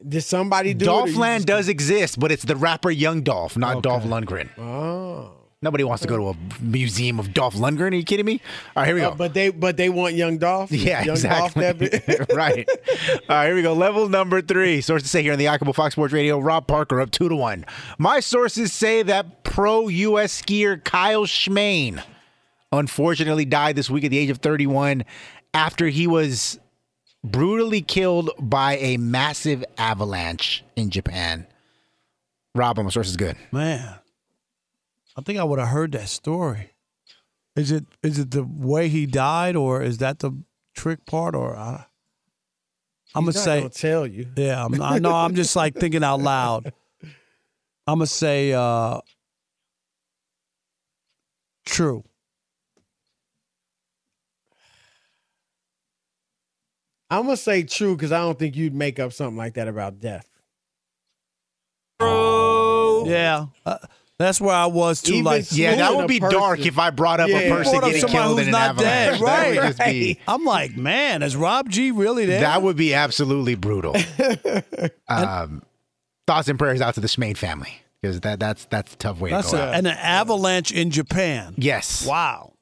Did 0.07 0.21
somebody 0.21 0.73
do 0.73 0.85
it? 0.85 0.87
or 0.87 1.07
you 1.09 1.13
Dolphland 1.13 1.35
just- 1.39 1.47
does 1.47 1.67
exist, 1.67 2.17
but 2.17 2.31
it's 2.31 2.43
the 2.43 2.55
rapper 2.55 2.89
Young 2.89 3.21
Dolph, 3.21 3.57
not 3.57 3.83
Dolph 3.83 4.03
Lundgren. 4.05 4.57
Oh. 4.57 5.46
Nobody 5.63 5.83
wants 5.83 6.03
to 6.03 6.07
go 6.07 6.17
to 6.17 6.29
a 6.29 6.61
museum 6.61 7.19
of 7.19 7.33
Dolph 7.33 7.55
Lundgren. 7.55 7.91
Are 7.91 7.95
you 7.95 8.03
kidding 8.03 8.27
me? 8.27 8.39
All 8.75 8.83
right, 8.83 8.85
here 8.87 8.95
we 8.95 9.01
go. 9.01 9.09
Uh, 9.09 9.15
but 9.15 9.33
they 9.33 9.49
but 9.49 9.75
they 9.75 9.89
want 9.89 10.13
young 10.13 10.37
Dolph. 10.37 10.71
Yeah, 10.77 11.03
young 11.03 11.15
exactly. 11.15 11.63
Dolph 11.89 12.29
right. 12.35 12.69
All 12.69 13.19
right, 13.27 13.47
here 13.47 13.55
we 13.55 13.63
go. 13.63 13.73
Level 13.73 14.07
number 14.07 14.41
three. 14.41 14.81
Sources 14.81 15.09
say 15.09 15.23
here 15.23 15.33
on 15.33 15.39
the 15.39 15.47
Odd 15.47 15.57
Couple 15.57 15.73
Fox 15.73 15.93
Sports 15.95 16.13
Radio, 16.13 16.37
Rob 16.37 16.67
Parker 16.67 17.01
up 17.01 17.09
two 17.09 17.27
to 17.27 17.35
one. 17.35 17.65
My 17.97 18.19
sources 18.19 18.71
say 18.71 19.01
that 19.03 19.43
pro 19.43 19.87
U.S. 19.87 20.41
skier 20.43 20.83
Kyle 20.83 21.25
Smaine 21.25 22.03
unfortunately 22.71 23.45
died 23.45 23.75
this 23.75 23.89
week 23.89 24.03
at 24.03 24.11
the 24.11 24.17
age 24.19 24.29
of 24.29 24.37
31 24.37 25.05
after 25.55 25.87
he 25.87 26.05
was 26.05 26.59
brutally 27.23 27.81
killed 27.81 28.29
by 28.39 28.77
a 28.77 28.97
massive 28.97 29.65
avalanche 29.77 30.63
in 30.75 30.91
Japan. 30.91 31.47
Rob, 32.53 32.77
my 32.77 32.89
source 32.89 33.07
is 33.07 33.17
good. 33.17 33.37
Man, 33.51 33.95
I 35.17 35.21
think 35.21 35.39
I 35.39 35.43
would 35.43 35.57
have 35.59 35.69
heard 35.69 35.93
that 35.93 36.09
story. 36.09 36.73
Is 37.55 37.71
it 37.71 37.85
is 38.03 38.19
it 38.19 38.29
the 38.31 38.43
way 38.43 38.87
he 38.87 39.07
died, 39.07 39.55
or 39.55 39.81
is 39.81 39.97
that 39.97 40.19
the 40.19 40.31
trick 40.75 41.07
part? 41.07 41.33
Or 41.33 41.55
I, 41.55 41.85
I'm 43.15 43.25
He's 43.25 43.33
gonna 43.33 43.43
say, 43.43 43.59
gonna 43.61 43.69
tell 43.71 44.05
you. 44.05 44.27
yeah, 44.35 44.63
I'm, 44.63 44.79
I 44.79 44.99
know. 44.99 45.13
I'm 45.13 45.33
just 45.33 45.55
like 45.55 45.73
thinking 45.73 46.03
out 46.03 46.19
loud. 46.19 46.71
I'm 47.87 47.97
gonna 47.97 48.05
say 48.05 48.53
uh, 48.53 48.99
true. 51.65 52.03
I'm 57.09 57.23
gonna 57.23 57.37
say 57.37 57.63
true 57.63 57.95
because 57.95 58.11
I 58.11 58.19
don't 58.19 58.37
think 58.37 58.55
you'd 58.55 58.75
make 58.75 58.99
up 58.99 59.13
something 59.13 59.37
like 59.37 59.55
that 59.55 59.67
about 59.67 59.99
death. 59.99 60.29
Yeah. 63.07 63.45
Uh, 63.65 63.77
that's 64.19 64.41
where 64.41 64.55
I 64.55 64.65
was 64.67 65.01
too. 65.01 65.13
Even 65.13 65.25
like, 65.25 65.45
Yeah, 65.51 65.75
that 65.75 65.95
would 65.95 66.05
a 66.05 66.07
be 66.07 66.19
dark 66.19 66.59
if 66.65 66.79
I 66.79 66.89
brought 66.89 67.19
up 67.19 67.29
Yeah. 67.29 67.37
a 67.39 67.49
person 67.49 67.75
up 67.77 67.83
getting 67.83 68.07
killed 68.07 68.39
who's 68.39 68.47
in 68.47 68.47
an 68.47 68.51
not 68.51 68.69
avalanche. 68.71 69.19
dead, 69.19 69.27
That 69.27 69.47
would 69.49 69.57
right? 69.57 69.67
just 69.77 69.79
be 69.79 70.19
I'm 70.27 70.43
like, 70.43 70.75
man, 70.77 71.21
is 71.23 71.35
Rob 71.35 71.69
G 71.69 71.91
really 71.91 72.25
there? 72.25 72.41
that 72.41 72.61
would 72.61 72.77
be 72.77 72.93
absolutely 72.93 73.55
brutal. 73.55 73.95
um, 75.07 75.61
thoughts 76.25 76.47
and 76.47 76.57
prayers 76.59 76.81
out 76.81 76.95
to 76.95 76.99
the 76.99 77.07
Smaine 77.07 77.37
family 77.37 77.73
because 78.01 78.19
that 78.21 78.39
that's 78.39 78.65
that's 78.65 78.93
a 78.93 78.97
tough 78.97 79.19
way 79.19 79.29
That's 79.31 79.51
to 79.51 79.57
go 79.57 79.61
a, 79.63 79.67
out. 79.67 79.73
and 79.75 79.87
an 79.87 79.97
avalanche 79.97 80.71
in 80.71 80.91
Japan. 80.91 81.53
Yes. 81.57 82.05
Wow. 82.05 82.53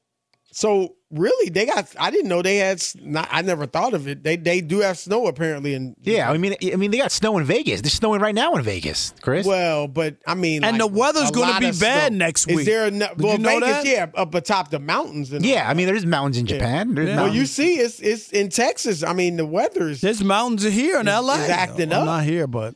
So 0.58 0.94
really, 1.10 1.50
they 1.50 1.66
got. 1.66 1.86
I 2.00 2.10
didn't 2.10 2.28
know 2.30 2.40
they 2.40 2.56
had. 2.56 2.82
Not, 3.02 3.28
I 3.30 3.42
never 3.42 3.66
thought 3.66 3.92
of 3.92 4.08
it. 4.08 4.22
They 4.22 4.36
they 4.36 4.62
do 4.62 4.80
have 4.80 4.96
snow 4.96 5.26
apparently 5.26 5.74
in. 5.74 5.94
Yeah, 6.00 6.30
I 6.30 6.38
mean, 6.38 6.54
I 6.72 6.76
mean, 6.76 6.90
they 6.90 6.96
got 6.96 7.12
snow 7.12 7.36
in 7.36 7.44
Vegas. 7.44 7.82
They're 7.82 7.90
snowing 7.90 8.22
right 8.22 8.34
now 8.34 8.54
in 8.54 8.62
Vegas, 8.62 9.12
Chris. 9.20 9.46
Well, 9.46 9.86
but 9.86 10.16
I 10.26 10.34
mean, 10.34 10.64
And 10.64 10.78
like, 10.78 10.90
the 10.90 10.98
weather's 10.98 11.30
gonna 11.30 11.60
be 11.60 11.72
bad 11.78 12.12
snow. 12.12 12.16
next 12.16 12.46
week. 12.46 12.52
Is 12.52 12.56
week. 12.60 12.66
there? 12.68 12.90
No, 12.90 13.08
Did 13.08 13.20
well, 13.20 13.32
you 13.34 13.38
know 13.40 13.60
Vegas, 13.60 13.68
that? 13.68 13.86
yeah, 13.86 14.06
up 14.14 14.34
atop 14.34 14.70
the 14.70 14.78
mountains. 14.78 15.30
And 15.30 15.44
yeah, 15.44 15.68
I 15.68 15.74
mean, 15.74 15.88
there's 15.88 16.06
mountains 16.06 16.38
in 16.38 16.46
Japan. 16.46 16.94
There's 16.94 17.08
Well, 17.08 17.16
mountains. 17.16 17.36
you 17.36 17.44
see, 17.44 17.74
it's 17.74 18.00
it's 18.00 18.30
in 18.30 18.48
Texas. 18.48 19.02
I 19.02 19.12
mean, 19.12 19.36
the 19.36 19.44
weather's 19.44 20.00
There's 20.00 20.24
mountains 20.24 20.62
here 20.62 20.98
in 20.98 21.06
Is- 21.06 21.14
LA. 21.22 21.34
is 21.34 21.50
acting 21.50 21.92
I'm 21.92 22.00
up. 22.00 22.06
not 22.06 22.24
here, 22.24 22.46
but 22.46 22.74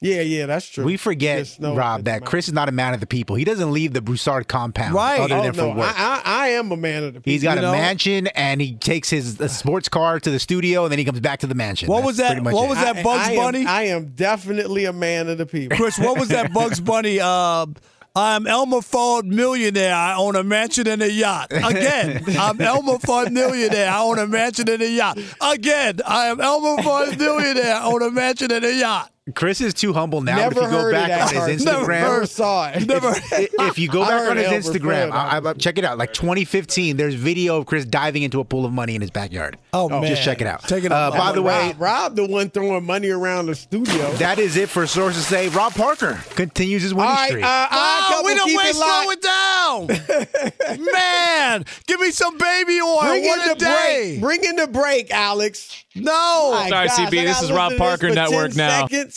yeah, 0.00 0.20
yeah, 0.20 0.46
that's 0.46 0.68
true. 0.68 0.84
we 0.84 0.96
forget, 0.96 1.36
There's 1.38 1.52
snow 1.54 1.74
Rob, 1.74 2.04
that 2.04 2.20
the 2.20 2.26
Chris 2.26 2.48
is 2.48 2.54
not 2.54 2.68
a 2.68 2.72
man 2.72 2.92
of 2.94 3.00
the 3.00 3.06
people. 3.06 3.34
He 3.36 3.44
doesn't 3.44 3.72
leave 3.72 3.92
the 3.94 4.02
Broussard 4.02 4.46
compound 4.48 4.94
Right. 4.94 5.20
other 5.20 5.34
Oh 5.36 5.42
than 5.42 5.56
no, 5.56 5.72
for 5.72 5.78
work. 5.78 5.94
I, 5.98 6.22
I 6.24 6.46
I 6.46 6.48
am 6.50 6.70
a 6.70 6.76
man 6.76 7.04
of 7.04 7.14
the 7.14 7.20
people. 7.20 7.32
He's 7.32 7.42
got 7.42 7.58
a 7.58 7.62
know? 7.62 7.72
mansion, 7.72 8.26
and 8.28 8.60
he 8.60 8.74
takes 8.74 9.08
his 9.10 9.40
a 9.40 9.48
sports 9.48 9.88
car 9.88 10.20
to 10.20 10.30
the 10.30 10.38
studio, 10.38 10.84
and 10.84 10.92
then 10.92 10.98
he 10.98 11.04
comes 11.04 11.20
back 11.20 11.40
to 11.40 11.46
the 11.46 11.54
mansion. 11.54 11.88
What 11.88 11.96
That's 11.98 12.06
was 12.06 12.16
that- 12.18 12.42
what 12.42 12.64
it. 12.64 12.68
was 12.68 12.78
that 12.78 13.02
Bugs 13.02 13.28
I 13.28 13.32
am- 13.32 13.36
Bunny? 13.36 13.66
I 13.66 13.82
am 13.84 14.06
definitely 14.14 14.84
a 14.84 14.92
man 14.92 15.28
of 15.28 15.38
the 15.38 15.46
people. 15.46 15.76
Chris, 15.76 15.98
what 15.98 16.18
was 16.18 16.28
that 16.28 16.52
Bugs 16.54 16.78
Bunny? 16.80 17.18
Uh, 17.20 17.66
I'm 18.14 18.46
Elmer 18.46 18.78
Fudd 18.78 19.24
millionaire. 19.24 19.94
I 19.94 20.14
own 20.16 20.36
a 20.36 20.42
mansion 20.42 20.86
and 20.88 21.02
a 21.02 21.10
yacht. 21.12 21.48
Again, 21.52 22.22
I'm 22.38 22.58
Elmer 22.60 22.94
Fudd 22.94 23.30
millionaire. 23.30 23.90
I 23.90 24.00
own 24.00 24.18
a 24.18 24.26
mansion 24.26 24.70
and 24.70 24.80
a 24.82 24.88
yacht. 24.90 25.18
Again, 25.40 26.00
I 26.06 26.26
am 26.28 26.40
Elmer 26.40 26.82
Fudd 26.82 27.18
millionaire. 27.18 27.74
I 27.74 27.84
own 27.84 28.02
a 28.02 28.10
mansion 28.10 28.50
and 28.52 28.64
a 28.64 28.74
yacht. 28.74 29.10
Chris 29.34 29.60
is 29.60 29.74
too 29.74 29.92
humble 29.92 30.20
now. 30.20 30.36
Never 30.36 30.60
if 30.62 30.64
you 30.64 30.70
go 30.70 30.90
back 30.92 31.34
on 31.34 31.48
his. 31.50 31.64
Instagram, 31.64 31.88
Never 32.00 32.26
saw 32.26 32.68
it. 32.70 32.86
Never. 32.86 33.08
I- 33.08 33.48
if 33.60 33.78
you 33.78 33.88
go 33.88 34.02
back 34.04 34.30
on 34.30 34.36
his 34.36 34.46
Instagram, 34.46 35.10
Fudd, 35.10 35.46
I, 35.46 35.50
I, 35.50 35.52
check 35.54 35.78
it 35.78 35.84
out. 35.84 35.98
Like 35.98 36.12
2015, 36.12 36.96
there's 36.96 37.14
video 37.14 37.56
of 37.58 37.66
Chris 37.66 37.84
diving 37.84 38.22
into 38.22 38.38
a 38.40 38.44
pool 38.44 38.64
of 38.64 38.72
money 38.72 38.94
in 38.94 39.00
his 39.00 39.10
backyard. 39.10 39.58
Oh, 39.72 39.88
man. 39.88 40.04
just 40.06 40.22
check 40.22 40.40
it 40.40 40.46
out. 40.46 40.62
Check 40.68 40.84
it 40.84 40.92
Uh, 40.92 41.10
by 41.10 41.32
the 41.32 41.42
way, 41.42 41.68
Rob, 41.72 41.80
Rob, 41.80 42.16
the 42.16 42.26
one 42.26 42.50
throwing 42.50 42.84
money 42.86 43.08
around 43.10 43.46
the 43.46 43.54
studio. 43.56 44.10
that 44.14 44.38
is 44.38 44.56
it 44.56 44.68
for 44.68 44.86
sources 44.86 45.26
say. 45.26 45.48
Rob 45.48 45.74
Parker 45.74 46.20
continues 46.36 46.82
his 46.82 46.94
winning 46.94 47.10
right, 47.10 47.28
streak. 47.28 47.44
uh, 47.44 47.66
Oh, 48.08 48.22
we 48.24 48.34
don't 48.34 48.56
wait, 48.56 48.74
slow 48.74 49.10
it 49.10 49.22
down. 49.22 50.86
Man, 50.92 51.64
give 51.86 52.00
me 52.00 52.10
some 52.12 52.38
baby 52.38 52.80
oil. 52.80 53.00
Bring 53.02 53.24
what 53.24 53.44
in 53.44 53.50
a 53.50 53.54
the 53.54 53.60
day. 53.60 54.18
break. 54.18 54.20
Bring 54.20 54.44
in 54.50 54.56
the 54.56 54.66
break, 54.68 55.10
Alex. 55.10 55.84
No. 55.94 56.52
My 56.52 56.68
Sorry, 56.68 56.88
gosh, 56.88 56.96
CB, 56.98 57.10
this 57.24 57.42
is 57.42 57.50
Rob 57.52 57.76
Parker 57.76 58.10
Network 58.10 58.54
now. 58.54 58.86
Seconds. 58.86 59.15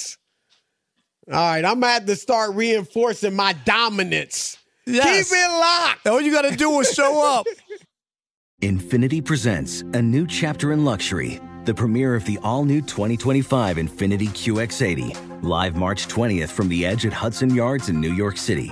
All 1.31 1.35
right, 1.35 1.63
I'm 1.63 1.79
gonna 1.79 1.93
have 1.93 2.05
to 2.07 2.15
start 2.15 2.55
reinforcing 2.55 3.35
my 3.35 3.53
dominance. 3.53 4.57
Yes. 4.87 5.29
Keep 5.29 5.37
it 5.37 5.51
locked. 5.51 6.07
All 6.07 6.19
you 6.19 6.31
got 6.31 6.49
to 6.49 6.55
do 6.55 6.79
is 6.79 6.91
show 6.91 7.23
up. 7.23 7.45
Infiniti 8.63 9.23
presents 9.23 9.81
a 9.93 10.01
new 10.01 10.25
chapter 10.25 10.73
in 10.73 10.83
luxury, 10.83 11.39
the 11.65 11.73
premiere 11.73 12.15
of 12.15 12.25
the 12.25 12.39
all 12.43 12.65
new 12.65 12.81
2025 12.81 13.77
Infiniti 13.77 14.27
QX80, 14.29 15.43
live 15.43 15.75
March 15.75 16.07
20th 16.07 16.49
from 16.49 16.67
the 16.67 16.83
edge 16.85 17.05
at 17.05 17.13
Hudson 17.13 17.53
Yards 17.53 17.89
in 17.89 18.01
New 18.01 18.13
York 18.13 18.35
City, 18.35 18.71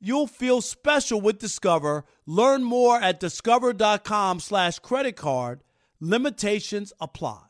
you'll 0.00 0.26
feel 0.26 0.60
special 0.60 1.20
with 1.20 1.38
Discover. 1.38 2.04
Learn 2.26 2.62
more 2.62 2.96
at 3.00 3.20
discover.com 3.20 4.40
slash 4.40 4.78
credit 4.78 5.16
card. 5.16 5.62
Limitations 6.00 6.92
apply. 7.00 7.47